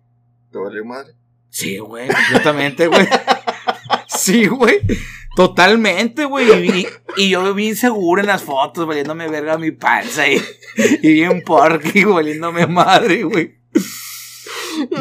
¿te 0.52 0.58
valió 0.58 0.86
madre? 0.86 1.14
Sí, 1.50 1.78
güey, 1.78 2.08
completamente, 2.10 2.88
güey. 2.88 3.08
Sí, 4.08 4.48
güey. 4.48 4.80
Totalmente, 5.36 6.26
güey. 6.26 6.80
Y, 6.82 6.88
y 7.18 7.30
yo 7.30 7.54
bien 7.54 7.76
seguro 7.76 8.22
en 8.22 8.28
las 8.28 8.42
fotos, 8.42 8.88
valiéndome 8.88 9.30
verga 9.30 9.58
mi 9.58 9.72
panza 9.72 10.28
y, 10.28 10.42
y 11.04 11.14
bien 11.14 11.44
porky, 11.44 12.04
valiéndome 12.04 12.66
madre, 12.68 13.24
güey. 13.24 13.58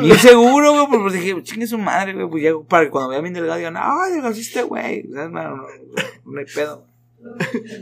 Bien 0.03 0.18
seguro, 0.18 0.87
güey, 0.87 1.01
pues 1.03 1.14
dije, 1.14 1.43
chingue 1.43 1.66
su 1.66 1.79
madre, 1.79 2.12
güey. 2.14 2.29
Pues 2.29 2.43
ya 2.45 2.51
para 2.68 2.85
que 2.85 2.91
cuando 2.91 3.11
vea 3.11 3.20
bien 3.20 3.35
delgado 3.35 3.59
digan, 3.59 3.77
ay, 3.77 4.12
delgaciste, 4.14 4.62
güey. 4.62 5.07
O 5.09 5.12
sea, 5.12 5.29
no, 5.29 5.57
no, 5.57 5.66
no 6.24 6.39
hay 6.39 6.47
pedo. 6.55 6.87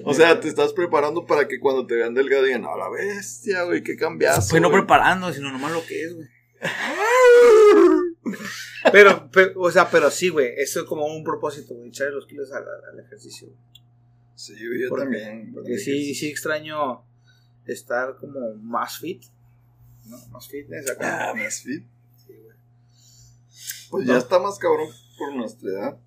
O 0.04 0.14
sea, 0.14 0.40
te 0.40 0.48
estás 0.48 0.72
preparando 0.72 1.26
para 1.26 1.46
que 1.46 1.60
cuando 1.60 1.86
te 1.86 1.94
vean 1.96 2.14
delgado 2.14 2.44
digan, 2.44 2.64
a 2.64 2.76
la 2.76 2.88
bestia, 2.88 3.64
güey, 3.64 3.82
qué 3.82 3.96
cambiazo. 3.96 4.48
Pues 4.50 4.62
no 4.62 4.70
güey". 4.70 4.80
preparando, 4.80 5.32
sino 5.32 5.50
nomás 5.52 5.72
lo 5.72 5.84
que 5.84 6.02
es, 6.02 6.14
güey. 6.14 6.28
Pero, 8.92 9.28
pero, 9.32 9.60
o 9.60 9.70
sea, 9.70 9.88
pero 9.90 10.10
sí, 10.10 10.28
güey. 10.28 10.48
Eso 10.56 10.80
es 10.80 10.86
como 10.86 11.06
un 11.06 11.24
propósito, 11.24 11.74
güey. 11.74 11.88
Echarle 11.88 12.14
los 12.14 12.26
kilos 12.26 12.52
al, 12.52 12.62
al 12.64 13.04
ejercicio. 13.04 13.48
güey. 13.48 13.58
Sí, 14.34 14.54
güey, 14.66 14.82
yo 14.82 14.88
Porque- 14.88 15.04
también. 15.04 15.52
Porque 15.54 15.78
sí, 15.78 16.14
sí 16.14 16.28
extraño 16.28 17.04
estar 17.66 18.16
como 18.18 18.54
más 18.56 18.98
fit. 18.98 19.22
¿No? 20.06 20.18
Más 20.28 20.48
fitness 20.48 20.90
acá. 20.90 21.30
Ah, 21.30 21.34
más 21.34 21.60
fit. 21.62 21.84
Sí, 22.26 22.32
güey. 22.34 22.56
Pues 23.90 24.06
No. 24.06 24.12
ya 24.12 24.18
está 24.18 24.38
más 24.38 24.58
cabrón 24.58 24.88
por 25.18 25.34
nuestra 25.34 25.70
edad. 25.70 25.98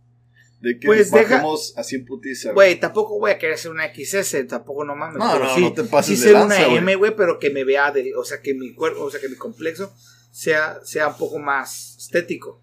De 0.59 0.79
que 0.79 0.87
Pues 0.87 1.11
deja- 1.11 1.35
bajemos 1.35 1.73
así 1.77 1.95
en 1.97 2.05
putiza. 2.05 2.51
Güey, 2.51 2.79
tampoco 2.79 3.19
voy 3.19 3.29
a 3.31 3.37
querer 3.37 3.55
hacer 3.55 3.69
una 3.71 3.85
XS, 3.93 4.43
tampoco 4.47 4.83
no 4.85 4.95
mames. 4.95 5.17
No, 5.17 5.37
no, 5.37 5.53
sí, 5.55 5.61
no 5.61 5.73
te 5.73 5.83
pases 5.83 6.19
sí 6.19 6.25
de 6.25 6.33
lanza, 6.33 6.67
una. 6.67 6.77
M, 6.79 6.95
güey, 6.95 7.15
pero 7.15 7.37
que 7.37 7.51
me 7.51 7.63
vea, 7.63 7.91
de, 7.91 8.15
o 8.15 8.23
sea, 8.23 8.41
que 8.41 8.55
mi 8.55 8.73
cuerpo, 8.73 9.03
o 9.03 9.11
sea, 9.11 9.19
que 9.21 9.29
mi 9.29 9.35
complejo 9.35 9.91
sea, 10.31 10.79
sea 10.83 11.09
un 11.09 11.17
poco 11.17 11.37
más 11.37 11.95
estético. 11.99 12.59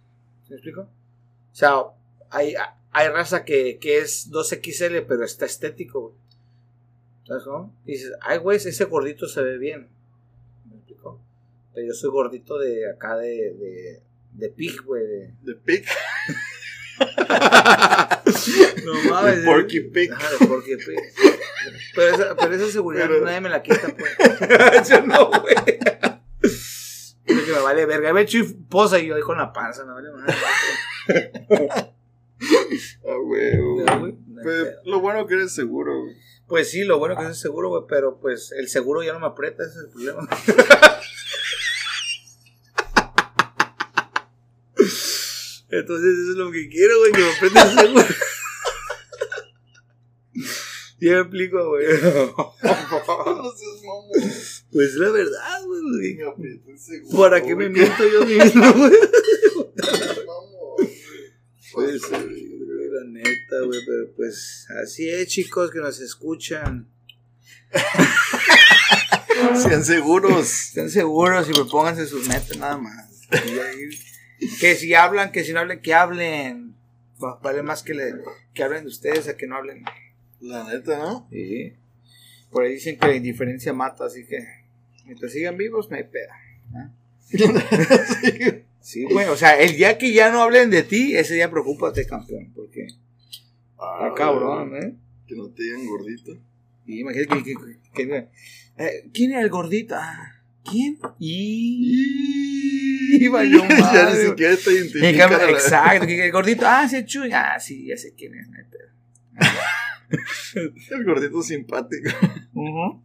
¿Me 0.49 0.57
explico? 0.57 0.81
O 0.83 1.55
sea, 1.55 1.75
hay, 2.31 2.55
hay 2.91 3.09
raza 3.09 3.45
que, 3.45 3.79
que 3.81 3.99
es 3.99 4.29
2XL, 4.31 5.07
pero 5.07 5.25
está 5.25 5.47
estético, 5.47 6.01
güey. 6.01 6.15
¿Sabes 7.29 7.45
cómo? 7.45 7.75
Y 7.87 7.93
dices, 7.93 8.13
ay, 8.23 8.39
güey, 8.39 8.57
ese 8.59 8.85
gordito 8.87 9.29
se 9.29 9.41
ve 9.41 9.57
bien. 9.57 9.89
Pero 11.75 11.87
yo 11.89 11.93
soy 11.95 12.11
gordito 12.11 12.59
de 12.59 12.91
acá 12.91 13.17
de, 13.17 13.27
de, 13.29 14.03
de 14.33 14.49
pig, 14.51 14.81
güey. 14.83 15.03
de- 15.03 15.35
De 15.43 15.55
pic. 15.57 15.87
No 18.85 18.93
mames. 19.11 19.39
El 19.39 19.45
Porky 19.45 19.81
Pig. 19.81 20.13
Ajá, 20.13 20.29
el 20.41 20.47
Porky 20.49 20.77
Pig. 20.77 20.97
Pero 21.95 22.15
esa, 22.15 22.37
pero 22.37 22.55
esa 22.55 22.71
seguridad 22.71 23.07
Pero- 23.09 23.25
nadie 23.25 23.41
me 23.41 23.49
la 23.49 23.63
quita, 23.63 23.89
pues. 23.97 24.89
Yo 24.89 25.03
no, 25.03 25.31
güey. 25.31 25.55
Que 27.25 27.53
me 27.53 27.61
vale 27.63 27.87
verga. 27.87 28.13
Me 28.13 28.21
hecho 28.23 28.39
posa 28.69 28.99
y 29.01 29.07
yo 29.09 29.17
ahí 29.17 29.23
con 29.23 29.39
la 29.39 29.53
panza, 29.53 29.85
me 29.85 29.93
vale 29.93 30.09
madre. 30.13 30.35
Ah, 33.09 33.17
güey, 33.25 33.57
güey. 33.57 33.85
No, 33.87 34.07
no 34.09 34.43
pedo. 34.43 34.67
lo 34.85 35.01
bueno 35.01 35.27
que 35.27 35.35
eres 35.35 35.55
seguro, 35.55 36.03
güey. 36.03 36.15
Pues 36.47 36.71
sí, 36.71 36.85
lo 36.85 36.99
bueno 36.99 37.17
que 37.17 37.27
es 37.27 37.41
seguro, 37.41 37.71
güey, 37.71 37.83
pero 37.89 38.19
pues 38.21 38.53
el 38.53 38.69
seguro 38.69 39.03
ya 39.03 39.15
no 39.15 39.21
me 39.21 39.27
aprieta, 39.27 39.63
ese 39.63 39.79
es 39.79 39.85
el 39.87 39.91
problema. 39.91 40.29
Entonces 45.81 46.19
eso 46.19 46.31
es 46.33 46.37
lo 46.37 46.51
que 46.51 46.69
quiero, 46.69 46.99
güey, 47.01 47.13
que 47.13 47.19
me 47.21 47.33
apriete 47.33 47.59
el 47.61 47.79
seguro. 47.79 48.07
Ya 51.01 51.11
me 51.13 51.21
explico, 51.21 51.69
güey. 51.69 51.87
No 52.65 53.53
seas 53.53 53.83
mamón. 53.85 54.33
Pues 54.73 54.95
la 54.95 55.11
verdad, 55.11 55.63
güey. 55.67 56.19
¿Para 57.17 57.43
qué 57.43 57.55
me 57.55 57.69
güey. 57.69 57.71
miento 57.71 58.09
yo 58.09 58.25
mismo, 58.25 58.73
güey? 58.73 58.93
Pues, 61.73 62.01
güey, 62.09 62.59
la 62.93 63.05
neta, 63.09 63.57
güey, 63.67 63.81
pero 63.87 64.13
pues 64.17 64.67
así 64.83 65.09
es, 65.09 65.29
chicos, 65.29 65.71
que 65.71 65.81
nos 65.81 66.01
escuchan. 66.01 66.89
Sean 69.63 69.85
seguros. 69.85 70.49
Estén 70.69 70.89
seguros 70.91 71.49
y 71.49 71.53
me 71.59 71.65
pónganse 71.69 72.07
sus 72.07 72.29
metas 72.29 72.57
nada 72.57 72.79
más. 72.79 73.11
Y 73.47 73.59
ahí- 73.59 73.89
que 74.61 74.75
si 74.75 74.95
hablan, 74.95 75.33
que 75.33 75.45
si 75.45 75.53
no 75.53 75.61
hablen, 75.61 75.81
que 75.81 75.95
hablen. 75.95 76.75
Va- 77.23 77.39
Vale 77.43 77.63
más 77.63 77.83
que, 77.83 77.95
le, 77.95 78.13
que 78.55 78.63
hablen 78.63 78.83
de 78.83 78.89
ustedes 78.89 79.29
a 79.29 79.37
que 79.37 79.47
no 79.47 79.57
hablen. 79.57 79.85
La 80.41 80.65
neta, 80.65 80.99
¿no? 80.99 81.29
Sí. 81.31 81.73
Por 82.51 82.65
ahí 82.65 82.75
dicen 82.75 82.99
que 82.99 83.07
la 83.07 83.15
indiferencia 83.17 83.73
mata, 83.73 84.05
así 84.07 84.25
que 84.27 84.39
mientras 85.07 85.33
sigan 85.33 85.57
vivos, 85.57 85.91
no 85.91 85.97
hay 85.97 86.05
peda. 86.05 86.35
Sí. 87.21 87.39
Sí, 88.85 89.05
güey, 89.05 89.27
o 89.29 89.37
sea, 89.37 89.59
el 89.59 89.77
día 89.79 89.97
que 89.97 90.13
ya 90.13 90.31
no 90.31 90.43
hablen 90.43 90.69
de 90.69 90.83
ti, 90.83 91.17
ese 91.17 91.33
día 91.33 91.51
preocúpate, 91.51 92.07
campeón, 92.07 92.53
porque 92.55 92.87
Ah, 93.79 94.13
cabrón, 94.15 94.77
¿eh? 94.77 94.95
Que 95.27 95.35
no 95.37 95.49
te 95.49 95.63
digan 95.63 95.87
gordito. 95.87 96.37
Y 96.85 97.01
imagínate 97.01 97.43
que, 97.43 97.55
que- 97.55 97.79
que- 97.95 98.07
que- 98.09 98.29
eh, 98.77 99.09
¿Quién 99.15 99.31
era 99.33 99.41
el 99.41 99.49
gordito? 99.49 99.95
Ah, 99.97 100.35
¿Quién? 100.71 100.99
Y... 101.19 101.87
y 101.87 102.74
valió 103.29 103.61
ya 103.69 104.11
ni 104.11 104.17
siquiera 104.27 104.57
te 104.57 104.73
identificas. 104.73 105.33
exacto, 105.51 106.07
que 106.07 106.27
el 106.27 106.33
gordito, 106.33 106.65
ah, 106.67 106.89
sí, 106.89 107.05
Chuy, 107.05 107.31
ah, 107.33 107.59
sí, 107.59 107.87
ya 107.87 107.97
sé 107.97 108.15
quién 108.15 108.35
es. 108.35 108.49
no 108.49 108.57
hay 108.59 108.65
pedo. 108.65 108.85
El 110.91 111.05
gordito 111.05 111.43
simpático. 111.43 112.09
Ujú. 112.53 113.03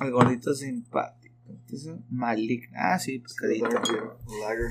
El 0.00 0.10
gordito 0.10 0.52
simpático. 0.54 1.34
Entonces, 1.48 1.94
maligno. 2.10 2.76
Ah, 2.76 2.98
sí, 2.98 3.18
pescadito. 3.20 3.68
Lager. 3.68 4.70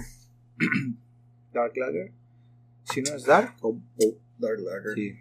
Dark 1.53 1.73
Lager. 1.77 2.11
Si 2.83 3.01
no 3.01 3.15
es 3.15 3.23
Dark, 3.23 3.55
o 3.61 3.69
o- 3.69 4.17
Dark 4.37 4.59
Lager. 4.59 4.93
sí. 4.95 5.13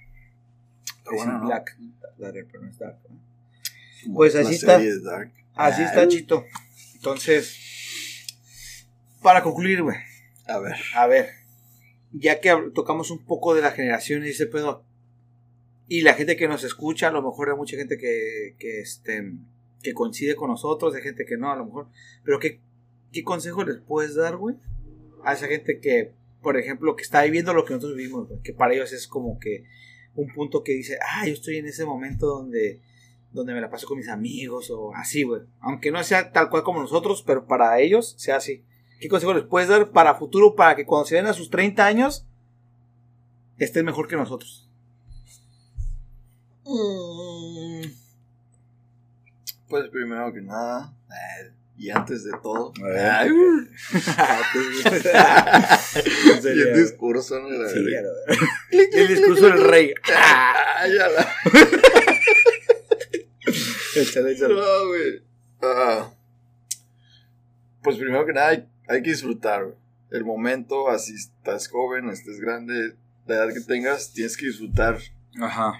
Está 0.98 1.10
Es 1.10 1.16
bueno, 1.16 1.38
¿no? 1.38 1.46
Black 1.46 1.76
Lager, 2.18 2.46
pero 2.50 2.64
no 2.64 2.70
es 2.70 2.78
Dark. 2.78 2.98
¿no? 3.08 4.14
Pues 4.14 4.34
así 4.34 4.54
está. 4.54 4.78
Dark. 5.02 5.32
Así 5.54 5.82
está, 5.82 6.08
Chito. 6.08 6.44
Entonces, 6.96 7.56
para 9.26 9.42
concluir, 9.42 9.82
güey. 9.82 9.96
A 10.46 10.60
ver. 10.60 10.76
A 10.94 11.08
ver, 11.08 11.30
ya 12.12 12.38
que 12.38 12.56
tocamos 12.72 13.10
un 13.10 13.24
poco 13.24 13.56
de 13.56 13.60
la 13.60 13.72
generación 13.72 14.24
y 14.24 14.28
ese 14.28 14.46
pedo, 14.46 14.84
y 15.88 16.02
la 16.02 16.14
gente 16.14 16.36
que 16.36 16.46
nos 16.46 16.62
escucha, 16.62 17.08
a 17.08 17.10
lo 17.10 17.22
mejor 17.22 17.50
hay 17.50 17.56
mucha 17.56 17.76
gente 17.76 17.98
que, 17.98 18.54
que, 18.56 18.78
este, 18.78 19.32
que 19.82 19.94
coincide 19.94 20.36
con 20.36 20.50
nosotros, 20.50 20.94
hay 20.94 21.02
gente 21.02 21.26
que 21.26 21.36
no, 21.36 21.50
a 21.50 21.56
lo 21.56 21.64
mejor, 21.64 21.88
pero 22.22 22.38
¿qué, 22.38 22.60
qué 23.10 23.24
consejo 23.24 23.64
les 23.64 23.78
puedes 23.78 24.14
dar, 24.14 24.36
güey? 24.36 24.54
A 25.24 25.32
esa 25.32 25.48
gente 25.48 25.80
que, 25.80 26.12
por 26.40 26.56
ejemplo, 26.56 26.94
que 26.94 27.02
está 27.02 27.24
viviendo 27.24 27.52
lo 27.52 27.64
que 27.64 27.74
nosotros 27.74 27.96
vivimos, 27.96 28.28
güey, 28.28 28.40
que 28.42 28.52
para 28.52 28.74
ellos 28.74 28.92
es 28.92 29.08
como 29.08 29.40
que 29.40 29.64
un 30.14 30.32
punto 30.32 30.62
que 30.62 30.70
dice, 30.70 31.00
ah, 31.04 31.26
yo 31.26 31.32
estoy 31.32 31.56
en 31.56 31.66
ese 31.66 31.84
momento 31.84 32.28
donde, 32.28 32.80
donde 33.32 33.54
me 33.54 33.60
la 33.60 33.70
paso 33.70 33.88
con 33.88 33.98
mis 33.98 34.08
amigos 34.08 34.70
o 34.70 34.94
así, 34.94 35.24
güey. 35.24 35.42
Aunque 35.58 35.90
no 35.90 36.00
sea 36.04 36.30
tal 36.30 36.48
cual 36.48 36.62
como 36.62 36.80
nosotros, 36.80 37.24
pero 37.26 37.48
para 37.48 37.80
ellos 37.80 38.14
sea 38.18 38.36
así. 38.36 38.62
¿Qué 39.00 39.08
consejo 39.08 39.34
les 39.34 39.44
puedes 39.44 39.68
dar 39.68 39.90
para 39.90 40.14
futuro, 40.14 40.54
para 40.56 40.74
que 40.76 40.86
cuando 40.86 41.06
se 41.06 41.16
den 41.16 41.26
a 41.26 41.32
sus 41.34 41.50
30 41.50 41.84
años, 41.84 42.24
estén 43.58 43.84
mejor 43.84 44.08
que 44.08 44.16
nosotros? 44.16 44.68
Mm. 46.64 47.82
Pues 49.68 49.88
primero 49.88 50.32
que 50.32 50.40
nada, 50.42 50.94
eh, 51.10 51.50
y 51.76 51.90
antes 51.90 52.24
de 52.24 52.32
todo. 52.42 52.72
Ay, 52.84 53.28
y 56.44 56.48
el 56.60 56.74
discurso, 56.82 57.38
¿no? 57.40 57.50
La 57.50 57.68
Sí, 57.68 57.84
el 58.70 59.08
discurso 59.08 59.46
del 59.48 59.62
rey. 59.64 59.92
Ah, 60.78 60.86
ya 60.88 61.08
la- 61.08 61.26
Échale, 63.94 64.32
échale. 64.32 64.54
No, 64.54 64.88
güey. 64.88 65.22
Ah, 65.62 66.10
pues 67.82 67.96
primero 67.96 68.26
que 68.26 68.32
nada 68.34 68.62
hay, 68.88 69.02
que 69.02 69.10
disfrutar, 69.10 69.64
güey. 69.64 69.76
El 70.10 70.24
momento, 70.24 70.88
así 70.88 71.14
estás 71.14 71.68
joven, 71.68 72.08
estés 72.10 72.40
grande, 72.40 72.94
la 73.26 73.34
edad 73.36 73.52
que 73.52 73.60
tengas, 73.60 74.12
tienes 74.12 74.36
que 74.36 74.46
disfrutar 74.46 74.98
Ajá. 75.40 75.74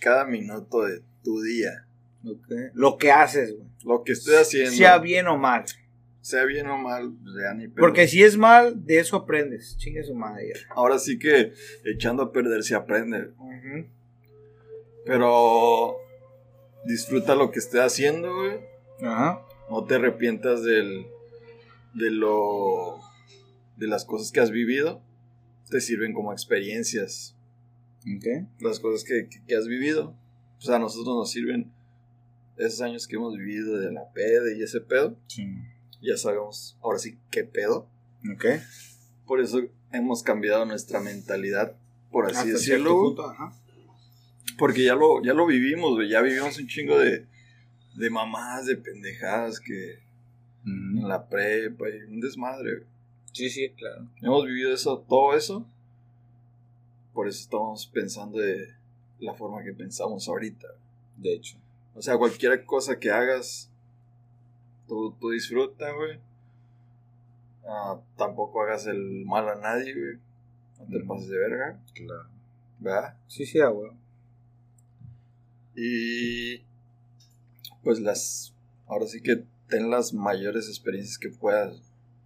cada 0.00 0.24
minuto 0.24 0.82
de 0.82 1.02
tu 1.22 1.40
día. 1.42 1.86
Ok. 2.24 2.48
Lo 2.74 2.98
que 2.98 3.12
haces, 3.12 3.54
güey. 3.56 3.68
Lo 3.84 4.02
que 4.02 4.12
estés 4.12 4.34
haciendo, 4.40 4.72
Sea 4.72 4.98
bien 4.98 5.28
o 5.28 5.38
mal. 5.38 5.64
sea 6.20 6.44
bien 6.44 6.66
o 6.66 6.76
mal, 6.76 7.12
ya 7.40 7.54
ni. 7.54 7.68
Porque 7.68 8.08
si 8.08 8.24
es 8.24 8.36
mal, 8.36 8.84
de 8.84 8.98
eso 8.98 9.16
aprendes. 9.16 9.76
Chingue 9.78 10.02
su 10.02 10.14
madre. 10.14 10.48
ya. 10.52 10.60
Ahora 10.74 10.98
sí 10.98 11.18
que 11.20 11.52
echando 11.84 12.24
a 12.24 12.32
perder 12.32 12.64
se 12.64 12.74
aprende. 12.74 13.28
Ujú. 13.38 13.86
Pero 15.04 15.98
disfruta 16.84 17.36
lo 17.36 17.52
que 17.52 17.60
estés 17.60 17.80
haciendo, 17.80 18.34
güey. 18.34 18.58
Ajá. 19.02 19.42
No 19.70 19.84
te 19.84 19.94
arrepientas 19.94 20.64
del, 20.64 21.06
de 21.96 22.10
lo 22.10 23.00
de 23.76 23.86
las 23.88 24.04
cosas 24.04 24.30
que 24.32 24.40
has 24.40 24.50
vivido. 24.50 25.02
Te 25.70 25.80
sirven 25.80 26.12
como 26.12 26.32
experiencias. 26.32 27.34
Ok. 28.16 28.46
Las 28.60 28.78
cosas 28.80 29.04
que, 29.04 29.28
que- 29.28 29.42
que 29.44 29.56
has 29.56 29.66
vivido. 29.66 30.14
Pues 30.58 30.68
a 30.70 30.78
nosotros 30.78 31.14
nos 31.16 31.30
sirven 31.30 31.72
esos 32.56 32.80
años 32.80 33.06
que 33.06 33.16
hemos 33.16 33.36
vivido 33.36 33.78
de 33.78 33.92
la 33.92 34.10
peda 34.12 34.52
y 34.56 34.62
ese 34.62 34.80
pedo. 34.80 35.16
Sí. 35.26 35.44
Ya 36.00 36.16
sabemos 36.16 36.78
ahora 36.82 36.98
sí 36.98 37.18
qué 37.30 37.44
pedo. 37.44 37.88
Ok. 38.32 38.44
Por 39.26 39.40
eso 39.40 39.60
hemos 39.92 40.22
cambiado 40.22 40.64
nuestra 40.64 41.00
mentalidad, 41.00 41.74
por 42.12 42.26
así 42.26 42.36
Hasta 42.36 42.50
decirlo. 42.52 42.94
punto, 43.02 43.28
ajá. 43.28 43.52
Porque 44.58 44.84
ya 44.84 44.94
lo, 44.94 45.22
ya 45.22 45.34
lo 45.34 45.46
vivimos. 45.46 45.98
Ya 46.08 46.22
vivimos 46.22 46.56
un 46.58 46.66
chingo 46.68 46.98
de, 46.98 47.26
de 47.96 48.10
mamás, 48.10 48.66
de 48.66 48.76
pendejadas 48.76 49.58
que 49.60 49.98
en 50.66 51.08
la 51.08 51.28
prepa 51.28 51.88
y 51.88 52.02
un 52.12 52.20
desmadre. 52.20 52.76
güey. 52.78 52.86
Sí, 53.32 53.50
sí, 53.50 53.70
claro. 53.70 54.08
Hemos 54.20 54.44
vivido 54.46 54.72
eso, 54.74 55.04
todo 55.08 55.34
eso. 55.36 55.66
Por 57.12 57.28
eso 57.28 57.40
estamos 57.40 57.86
pensando 57.86 58.38
de 58.38 58.74
la 59.20 59.34
forma 59.34 59.62
que 59.62 59.72
pensamos 59.72 60.28
ahorita. 60.28 60.68
De 61.16 61.34
hecho. 61.34 61.56
O 61.94 62.02
sea, 62.02 62.18
cualquier 62.18 62.64
cosa 62.64 62.98
que 62.98 63.10
hagas, 63.10 63.70
tú, 64.86 65.14
tú 65.20 65.30
disfruta, 65.30 65.90
güey. 65.92 66.18
Ah, 67.66 68.00
tampoco 68.16 68.60
hagas 68.62 68.86
el 68.86 69.24
mal 69.24 69.48
a 69.48 69.54
nadie, 69.56 69.94
güey. 69.94 70.18
No 70.78 70.86
te 70.98 71.04
pases 71.04 71.28
de 71.28 71.38
verga, 71.38 71.80
Claro. 71.94 72.28
¿verdad? 72.80 73.16
Sí, 73.28 73.46
sí, 73.46 73.60
ah, 73.60 73.68
güey. 73.68 73.92
Y 75.74 76.62
pues 77.82 78.00
las, 78.00 78.54
ahora 78.86 79.06
sí 79.06 79.20
que 79.22 79.44
ten 79.68 79.90
las 79.90 80.12
mayores 80.12 80.68
experiencias 80.68 81.18
que 81.18 81.28
puedas. 81.28 81.76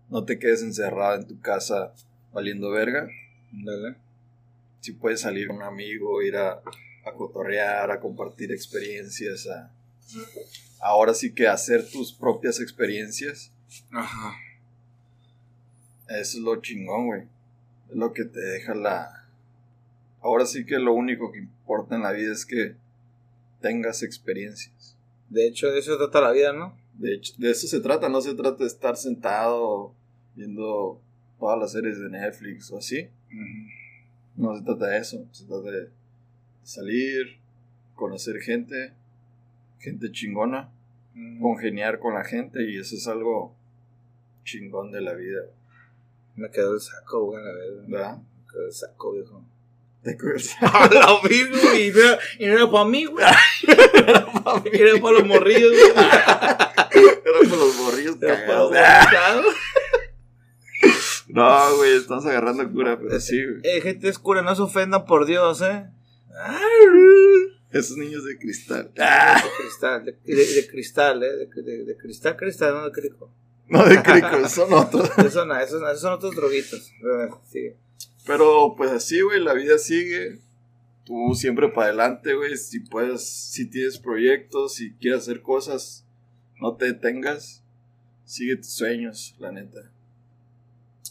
No 0.08 0.24
te 0.24 0.38
quedes 0.38 0.62
encerrado 0.62 1.16
en 1.16 1.26
tu 1.26 1.40
casa 1.40 1.92
valiendo 2.32 2.70
verga. 2.70 3.08
Dale. 3.52 3.96
Si 4.80 4.92
puedes 4.92 5.20
salir 5.20 5.48
con 5.48 5.56
un 5.56 5.62
amigo, 5.62 6.22
ir 6.22 6.36
a, 6.36 6.60
a 7.04 7.12
cotorrear, 7.16 7.90
a 7.90 8.00
compartir 8.00 8.52
experiencias, 8.52 9.46
a 9.46 9.70
ahora 10.80 11.14
sí 11.14 11.32
que 11.32 11.46
hacer 11.46 11.88
tus 11.88 12.12
propias 12.12 12.60
experiencias. 12.60 13.52
Ajá. 13.92 14.34
Eso 16.08 16.38
es 16.38 16.42
lo 16.42 16.60
chingón, 16.60 17.06
güey. 17.06 17.22
Es 17.90 17.96
lo 17.96 18.12
que 18.12 18.24
te 18.24 18.40
deja 18.40 18.74
la... 18.74 19.28
Ahora 20.20 20.44
sí 20.44 20.66
que 20.66 20.78
lo 20.78 20.92
único 20.92 21.30
que 21.32 21.38
importa 21.38 21.94
en 21.94 22.02
la 22.02 22.12
vida 22.12 22.32
es 22.32 22.44
que 22.44 22.74
tengas 23.60 24.02
experiencias. 24.02 24.96
De 25.28 25.46
hecho, 25.46 25.68
de 25.68 25.78
eso 25.78 25.96
trata 25.96 26.20
la 26.20 26.32
vida, 26.32 26.52
¿no? 26.52 26.76
De 27.00 27.14
hecho, 27.14 27.32
de 27.38 27.50
eso 27.50 27.66
se 27.66 27.80
trata, 27.80 28.08
no 28.10 28.20
se 28.20 28.34
trata 28.34 28.58
de 28.58 28.66
estar 28.66 28.94
sentado 28.96 29.94
viendo 30.36 31.00
todas 31.38 31.58
las 31.58 31.72
series 31.72 31.98
de 31.98 32.10
Netflix 32.10 32.70
o 32.70 32.76
así. 32.78 33.08
No 34.36 34.54
se 34.56 34.62
trata 34.64 34.86
de 34.88 34.98
eso, 34.98 35.24
se 35.32 35.46
trata 35.46 35.70
de 35.70 35.88
salir, 36.62 37.38
conocer 37.94 38.36
gente, 38.40 38.92
gente 39.78 40.12
chingona, 40.12 40.68
congeniar 41.40 41.98
con 42.00 42.12
la 42.14 42.24
gente 42.24 42.70
y 42.70 42.78
eso 42.78 42.94
es 42.96 43.06
algo 43.08 43.54
chingón 44.44 44.92
de 44.92 45.00
la 45.00 45.14
vida, 45.14 45.40
Me 46.36 46.50
quedó 46.50 46.74
el 46.74 46.80
saco, 46.80 47.24
güey, 47.26 47.42
la 47.44 47.52
vez. 47.52 47.88
¿verdad? 47.88 48.16
Me 48.18 48.52
quedó 48.52 48.66
el 48.66 48.72
saco, 48.72 49.12
viejo. 49.12 49.42
De 50.02 50.12
acuerdo. 50.12 50.40
A 50.60 50.88
lo 51.12 51.28
mismo, 51.28 51.56
y 51.78 51.90
no, 51.90 51.98
era- 52.00 52.18
y 52.38 52.46
no 52.46 52.52
era 52.54 52.70
para 52.70 52.84
mí, 52.88 53.04
güey. 53.06 53.24
Era 54.72 55.00
para 55.02 55.18
los 55.18 55.26
morrillos, 55.26 55.70
güey. 55.72 55.92
Los 57.50 57.76
borrillos 57.78 58.16
cagados. 58.16 58.72
No, 61.28 61.76
güey, 61.76 61.92
estamos 61.96 62.26
agarrando 62.26 62.68
cura, 62.72 62.98
pero 62.98 63.20
sí, 63.20 63.36
güey. 63.44 63.60
Eh, 63.62 63.80
gente 63.80 64.08
oscura, 64.08 64.42
no 64.42 64.56
se 64.56 64.62
ofendan 64.62 65.04
por 65.04 65.26
Dios, 65.26 65.62
eh. 65.62 65.86
Esos 67.70 67.96
niños 67.96 68.24
de 68.24 68.36
cristal. 68.36 68.90
De 68.94 69.04
cristal, 69.60 70.04
de, 70.04 70.12
de- 70.24 70.54
de 70.54 70.66
cristal, 70.66 71.22
eh. 71.22 71.36
De, 71.36 71.96
cristal, 71.96 72.36
cristal, 72.36 72.74
no 72.74 72.84
de 72.86 72.90
crico. 72.92 73.32
No 73.68 73.84
de 73.86 74.02
crico, 74.02 74.48
son 74.48 74.72
otros. 74.72 75.08
Eso 75.24 75.44
no, 75.44 75.56
esos, 75.60 75.80
esos 75.82 76.00
son 76.00 76.14
otros 76.14 76.34
droguitos. 76.34 76.90
Sí. 77.48 77.74
Pero 78.26 78.74
pues 78.76 78.90
así, 78.90 79.20
güey, 79.20 79.38
la 79.40 79.54
vida 79.54 79.78
sigue. 79.78 80.40
Tú 81.04 81.34
siempre 81.34 81.68
para 81.68 81.88
adelante, 81.88 82.34
güey. 82.34 82.56
Si 82.56 82.80
puedes, 82.80 83.22
si 83.52 83.70
tienes 83.70 83.98
proyectos, 83.98 84.74
si 84.74 84.94
quieres 84.94 85.20
hacer 85.20 85.40
cosas, 85.42 86.04
no 86.60 86.74
te 86.76 86.86
detengas. 86.86 87.62
Sigue 88.24 88.56
tus 88.56 88.72
sueños, 88.72 89.34
la 89.38 89.50
neta. 89.52 89.80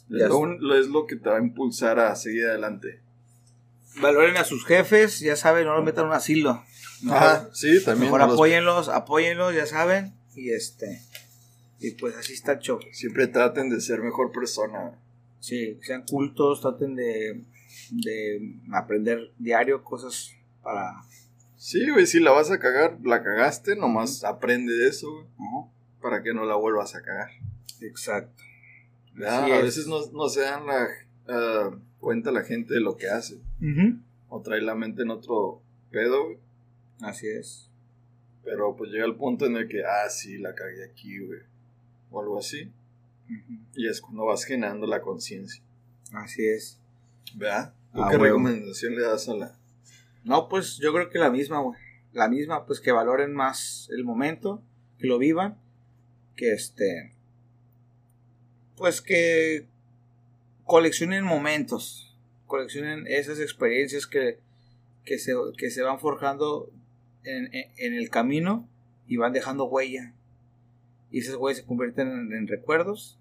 Es 0.10 0.28
lo, 0.30 0.38
un- 0.40 0.60
es 0.74 0.88
lo 0.88 1.06
que 1.06 1.16
te 1.18 1.30
va 1.30 1.38
a 1.38 1.42
impulsar 1.42 2.00
a 2.00 2.16
seguir 2.16 2.46
adelante. 2.46 3.02
Valoren 4.02 4.38
a 4.38 4.44
sus 4.44 4.66
jefes, 4.66 5.20
ya 5.20 5.36
saben, 5.36 5.66
no 5.66 5.76
los 5.76 5.84
metan 5.84 6.06
en 6.06 6.10
un 6.12 6.16
asilo. 6.16 6.64
Mejor, 7.02 7.18
Ajá, 7.18 7.50
sí, 7.54 7.84
también. 7.84 8.06
mejor 8.12 8.22
los- 8.22 8.34
apóyenlos, 8.34 8.90
apóyenlos, 8.90 9.54
ya 9.56 9.66
saben. 9.66 10.14
Y 10.36 10.52
este. 10.52 11.02
Y 11.80 11.92
pues 11.92 12.16
así 12.16 12.34
está 12.34 12.54
el 12.54 12.60
show. 12.60 12.80
siempre 12.92 13.28
traten 13.28 13.70
de 13.70 13.80
ser 13.82 14.02
mejor 14.02 14.32
persona. 14.32 15.00
Sí, 15.40 15.80
sean 15.82 16.04
cultos, 16.10 16.62
traten 16.62 16.96
de, 16.96 17.44
de 17.92 18.56
aprender 18.74 19.32
diario 19.38 19.84
cosas 19.84 20.32
para. 20.64 20.94
Sí, 21.60 21.90
güey, 21.90 22.06
si 22.08 22.22
la 22.22 22.32
vas 22.32 22.52
a 22.52 22.58
cagar, 22.58 23.00
la 23.04 23.22
cagaste, 23.22 23.76
nomás 23.76 24.24
aprende 24.24 24.72
de 24.72 24.88
eso, 24.88 25.12
güey, 25.12 25.66
para 26.02 26.24
que 26.24 26.34
no 26.34 26.46
la 26.46 26.56
vuelvas 26.56 26.96
a 26.96 27.02
cagar. 27.02 27.32
Exacto. 27.82 28.42
Así 29.18 29.52
a 29.52 29.58
es. 29.58 29.64
veces 29.64 29.88
no, 29.88 30.00
no 30.14 30.30
se 30.30 30.40
dan 30.40 30.66
la, 30.66 30.88
ah, 31.28 31.72
cuenta 32.00 32.32
la 32.32 32.44
gente 32.44 32.74
de 32.76 32.80
lo 32.80 32.96
que 32.96 33.10
hace. 33.10 33.42
O 34.30 34.42
trae 34.42 34.62
la 34.62 34.74
mente 34.74 35.02
en 35.02 35.10
otro 35.12 35.62
pedo, 35.92 36.24
güey. 36.28 36.38
Así 37.02 37.28
es. 37.28 37.70
Pero 38.46 38.78
pues 38.78 38.92
llega 38.92 39.06
el 39.06 39.16
punto 39.18 39.46
en 39.46 39.58
el 39.58 39.68
que, 39.68 39.84
ah, 39.84 40.10
sí, 40.10 40.38
la 40.38 40.56
cagué 40.56 40.86
aquí, 40.86 41.20
güey. 41.20 41.42
O 42.10 42.22
algo 42.22 42.40
así. 42.40 42.72
Y 43.76 43.86
es 43.86 44.00
cuando 44.00 44.24
vas 44.26 44.46
generando 44.46 44.88
la 44.88 45.02
conciencia. 45.02 45.62
Así 46.14 46.48
es. 46.48 46.80
¿Verdad? 47.36 47.74
¿Tú 47.94 48.02
Ah, 48.02 48.08
qué 48.10 48.18
recomendación 48.18 48.96
le 48.96 49.02
das 49.02 49.28
a 49.28 49.34
la... 49.34 49.59
No, 50.24 50.50
pues 50.50 50.78
yo 50.78 50.94
creo 50.94 51.10
que 51.10 51.20
la 51.20 51.30
misma. 51.30 51.62
La 52.12 52.28
misma, 52.28 52.66
pues 52.66 52.80
que 52.80 52.92
valoren 52.92 53.34
más 53.34 53.88
el 53.92 54.04
momento, 54.04 54.64
que 54.98 55.08
lo 55.08 55.18
vivan, 55.20 55.58
que 56.36 56.54
este. 56.54 57.14
Pues 58.76 59.02
que 59.02 59.68
coleccionen 60.64 61.24
momentos, 61.24 62.16
coleccionen 62.48 63.06
esas 63.08 63.40
experiencias 63.40 64.08
que, 64.08 64.40
que, 65.06 65.20
se, 65.20 65.34
que 65.58 65.70
se 65.70 65.82
van 65.84 66.00
forjando 66.00 66.72
en, 67.24 67.54
en- 67.54 67.72
en 67.78 67.94
el 67.94 68.10
camino 68.10 68.68
y 69.08 69.18
van 69.18 69.34
dejando 69.34 69.66
huella. 69.66 70.14
Y 71.12 71.20
esas 71.20 71.36
huellas 71.36 71.60
se 71.62 71.66
convierten 71.66 72.08
en, 72.08 72.34
en 72.34 72.48
recuerdos 72.48 73.18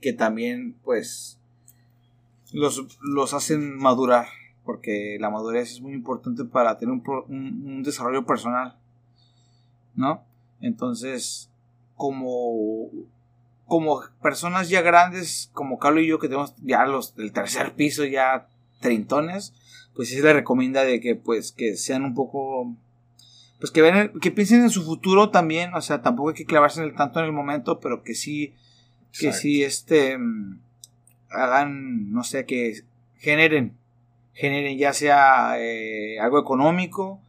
que 0.00 0.12
también, 0.14 0.74
pues, 0.84 1.38
los, 2.52 2.98
los 3.02 3.34
hacen 3.34 3.76
madurar 3.76 4.26
porque 4.70 5.16
la 5.18 5.30
madurez 5.30 5.72
es 5.72 5.80
muy 5.80 5.94
importante 5.94 6.44
para 6.44 6.78
tener 6.78 6.92
un, 6.92 7.02
pro- 7.02 7.24
un- 7.28 7.64
un 7.66 7.82
desarrollo 7.82 8.24
personal, 8.24 8.76
¿no? 9.96 10.22
Entonces, 10.60 11.50
como, 11.96 12.88
como 13.66 14.00
personas 14.22 14.68
ya 14.68 14.80
grandes, 14.80 15.50
como 15.54 15.80
Carlos 15.80 16.04
y 16.04 16.06
yo, 16.06 16.20
que 16.20 16.28
tenemos 16.28 16.54
ya 16.62 16.86
los 16.86 17.16
del 17.16 17.32
tercer 17.32 17.74
piso, 17.74 18.04
ya 18.04 18.48
treintones, 18.80 19.54
pues 19.96 20.08
sí 20.08 20.14
se 20.14 20.22
les 20.22 20.34
recomienda 20.34 20.84
de 20.84 21.00
que, 21.00 21.16
pues, 21.16 21.50
que 21.50 21.76
sean 21.76 22.04
un 22.04 22.14
poco, 22.14 22.76
pues 23.58 23.72
que, 23.72 23.82
ven, 23.82 24.12
que 24.20 24.30
piensen 24.30 24.62
en 24.62 24.70
su 24.70 24.84
futuro 24.84 25.30
también, 25.30 25.74
o 25.74 25.80
sea, 25.80 26.00
tampoco 26.00 26.28
hay 26.28 26.36
que 26.36 26.44
clavarse 26.46 26.80
en 26.80 26.86
el 26.88 26.94
tanto 26.94 27.18
en 27.18 27.26
el 27.26 27.32
momento, 27.32 27.80
pero 27.80 28.04
que 28.04 28.14
sí, 28.14 28.54
que 29.18 29.26
Exacto. 29.26 29.38
sí, 29.40 29.64
este, 29.64 30.16
mm, 30.16 30.60
hagan, 31.30 32.12
no 32.12 32.22
sé, 32.22 32.46
que 32.46 32.84
generen, 33.18 33.76
generen 34.40 34.78
ya 34.78 34.94
sea 34.94 35.60
eh, 35.60 36.18
algo 36.18 36.38
económico, 36.40 37.20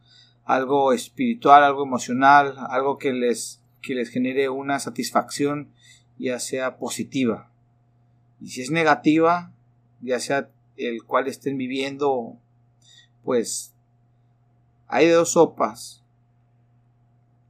algo 0.46 0.94
espiritual, 0.94 1.62
algo 1.62 1.82
emocional, 1.82 2.54
algo 2.70 2.96
que 2.96 3.12
les, 3.12 3.62
que 3.82 3.94
les 3.94 4.08
genere 4.08 4.48
una 4.48 4.78
satisfacción, 4.80 5.70
ya 6.18 6.38
sea 6.38 6.78
positiva. 6.78 7.50
Y 8.40 8.48
si 8.48 8.62
es 8.62 8.70
negativa, 8.70 9.52
ya 10.00 10.20
sea 10.20 10.48
el 10.78 11.04
cual 11.04 11.28
estén 11.28 11.58
viviendo, 11.58 12.38
pues 13.24 13.74
hay 14.88 15.06
dos 15.08 15.32
sopas. 15.32 16.02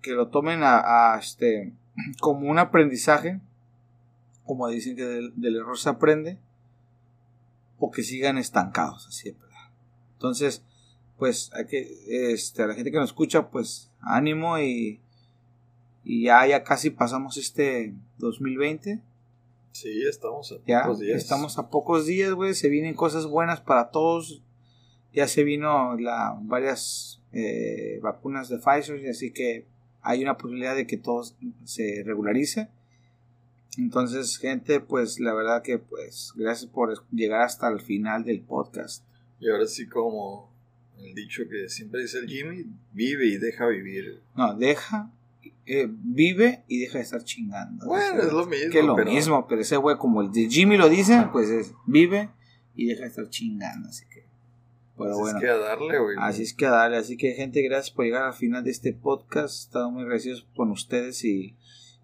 Que 0.01 0.11
lo 0.11 0.27
tomen 0.27 0.63
a, 0.65 1.17
este 1.21 1.73
como 2.21 2.51
un 2.51 2.59
aprendizaje, 2.59 3.41
como 4.45 4.67
dicen 4.67 4.97
que 4.97 5.05
del, 5.05 5.41
del 5.41 5.55
error 5.55 5.79
se 5.79 5.89
aprende, 5.89 6.41
o 7.79 7.93
que 7.93 8.03
sigan 8.03 8.39
estancados, 8.39 9.07
así. 9.07 9.37
Entonces, 10.23 10.63
pues 11.19 11.51
hay 11.53 11.67
que, 11.67 12.33
este, 12.33 12.63
a 12.63 12.69
la 12.69 12.75
gente 12.75 12.93
que 12.93 12.97
nos 12.97 13.11
escucha, 13.11 13.51
pues 13.51 13.91
ánimo 14.01 14.57
y, 14.61 15.01
y 16.05 16.23
ya, 16.27 16.47
ya 16.47 16.63
casi 16.63 16.91
pasamos 16.91 17.37
este 17.39 17.93
2020. 18.19 19.01
Sí, 19.73 20.03
estamos 20.09 20.53
a 20.53 20.57
Ya 20.65 20.83
pocos 20.83 21.01
días. 21.01 21.21
estamos 21.21 21.59
a 21.59 21.71
pocos 21.71 22.07
días, 22.07 22.35
güey. 22.35 22.55
Se 22.55 22.69
vienen 22.69 22.95
cosas 22.95 23.27
buenas 23.27 23.61
para 23.61 23.91
todos. 23.91 24.43
Ya 25.13 25.27
se 25.27 25.43
vino 25.43 25.97
la, 25.99 26.39
varias 26.41 27.21
eh, 27.33 27.99
vacunas 28.01 28.49
de 28.49 28.59
Pfizer, 28.59 29.01
y 29.01 29.09
así 29.09 29.33
que 29.33 29.67
hay 30.03 30.23
una 30.23 30.37
posibilidad 30.39 30.77
de 30.77 30.87
que 30.87 30.99
todo 30.99 31.25
se 31.65 32.05
regularice. 32.07 32.69
Entonces, 33.77 34.39
gente, 34.39 34.79
pues 34.79 35.19
la 35.19 35.35
verdad 35.35 35.63
que 35.63 35.79
pues 35.79 36.33
gracias 36.37 36.71
por 36.71 37.05
llegar 37.11 37.41
hasta 37.41 37.67
el 37.67 37.81
final 37.81 38.23
del 38.23 38.41
podcast. 38.41 39.03
Y 39.43 39.51
ahora 39.51 39.67
sí 39.67 39.87
como 39.87 40.51
el 40.99 41.15
dicho 41.15 41.43
que 41.51 41.69
siempre 41.69 42.03
dice 42.03 42.19
el 42.19 42.29
Jimmy, 42.29 42.65
vive 42.93 43.27
y 43.27 43.37
deja 43.39 43.67
vivir. 43.67 44.23
No, 44.37 44.55
deja, 44.55 45.11
eh, 45.67 45.89
vive 45.91 46.63
y 46.69 46.79
deja 46.79 46.99
de 46.99 47.05
estar 47.05 47.25
chingando. 47.25 47.87
Bueno, 47.87 48.23
es 48.23 48.33
lo 48.33 48.47
mismo. 48.47 48.71
que 48.71 48.79
es 48.79 48.85
lo 48.85 48.95
pero- 48.95 49.11
mismo, 49.11 49.47
pero 49.49 49.61
ese 49.61 49.77
güey 49.77 49.97
como 49.99 50.23
el 50.23 50.31
de 50.31 50.49
Jimmy 50.49 50.77
lo 50.77 50.89
dice, 50.89 51.27
pues 51.33 51.51
es 51.51 51.73
vive 51.87 52.31
y 52.77 52.87
deja 52.87 53.03
de 53.03 53.09
estar 53.09 53.29
chingando, 53.29 53.89
así 53.89 54.05
que 54.09 54.23
pero 54.97 55.11
Así 55.13 55.21
bueno. 55.21 55.39
es 55.39 55.45
que 55.45 55.51
a 55.51 55.57
darle, 55.57 55.99
güey. 55.99 56.17
Así 56.21 56.43
es 56.43 56.55
que 56.55 56.67
a 56.67 56.71
darle, 56.71 56.97
así 56.99 57.17
que 57.17 57.33
gente, 57.33 57.63
gracias 57.63 57.91
por 57.93 58.05
llegar 58.05 58.23
al 58.25 58.35
final 58.35 58.63
de 58.63 58.71
este 58.71 58.93
podcast. 58.93 59.65
Estamos 59.67 59.95
muy 59.95 60.03
agradecidos 60.03 60.47
con 60.55 60.71
ustedes 60.71 61.25
y, 61.25 61.57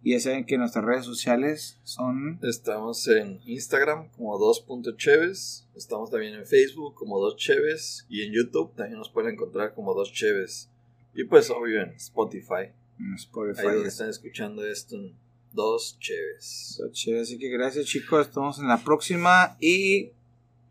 y 0.03 0.13
ya 0.13 0.21
saben 0.21 0.45
que 0.47 0.57
nuestras 0.59 0.85
redes 0.85 1.05
sociales 1.05 1.79
son 1.83 2.39
Estamos 2.43 3.07
en 3.09 3.41
Instagram 3.45 4.09
como 4.11 4.39
2.cheves. 4.39 5.67
Estamos 5.75 6.11
también 6.11 6.35
en 6.35 6.47
Facebook 6.47 6.95
como 6.95 7.19
2cheves. 7.19 8.07
Y 8.09 8.23
en 8.23 8.33
YouTube 8.33 8.75
también 8.75 8.99
nos 8.99 9.11
pueden 9.11 9.33
encontrar 9.33 9.75
como 9.75 9.95
2cheves. 9.95 10.69
Y 11.15 11.25
pues 11.25 11.51
obvio 11.51 11.83
en 11.83 11.91
Spotify. 11.95 12.71
en 12.99 13.15
Spotify. 13.15 13.67
Ahí 13.67 13.75
donde 13.75 13.89
están 13.89 14.09
escuchando 14.09 14.65
esto 14.65 14.95
en 14.95 15.15
2cheves. 15.55 16.71
Está 16.71 16.91
chévere, 16.93 17.23
Así 17.23 17.39
que 17.39 17.49
gracias 17.49 17.87
chicos, 17.87 18.29
estamos 18.29 18.59
en 18.59 18.69
la 18.69 18.79
próxima 18.79 19.57
y 19.61 20.13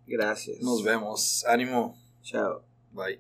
gracias. 0.08 0.62
Nos 0.62 0.84
vemos. 0.84 1.44
Ánimo. 1.46 1.98
Chao. 2.24 2.66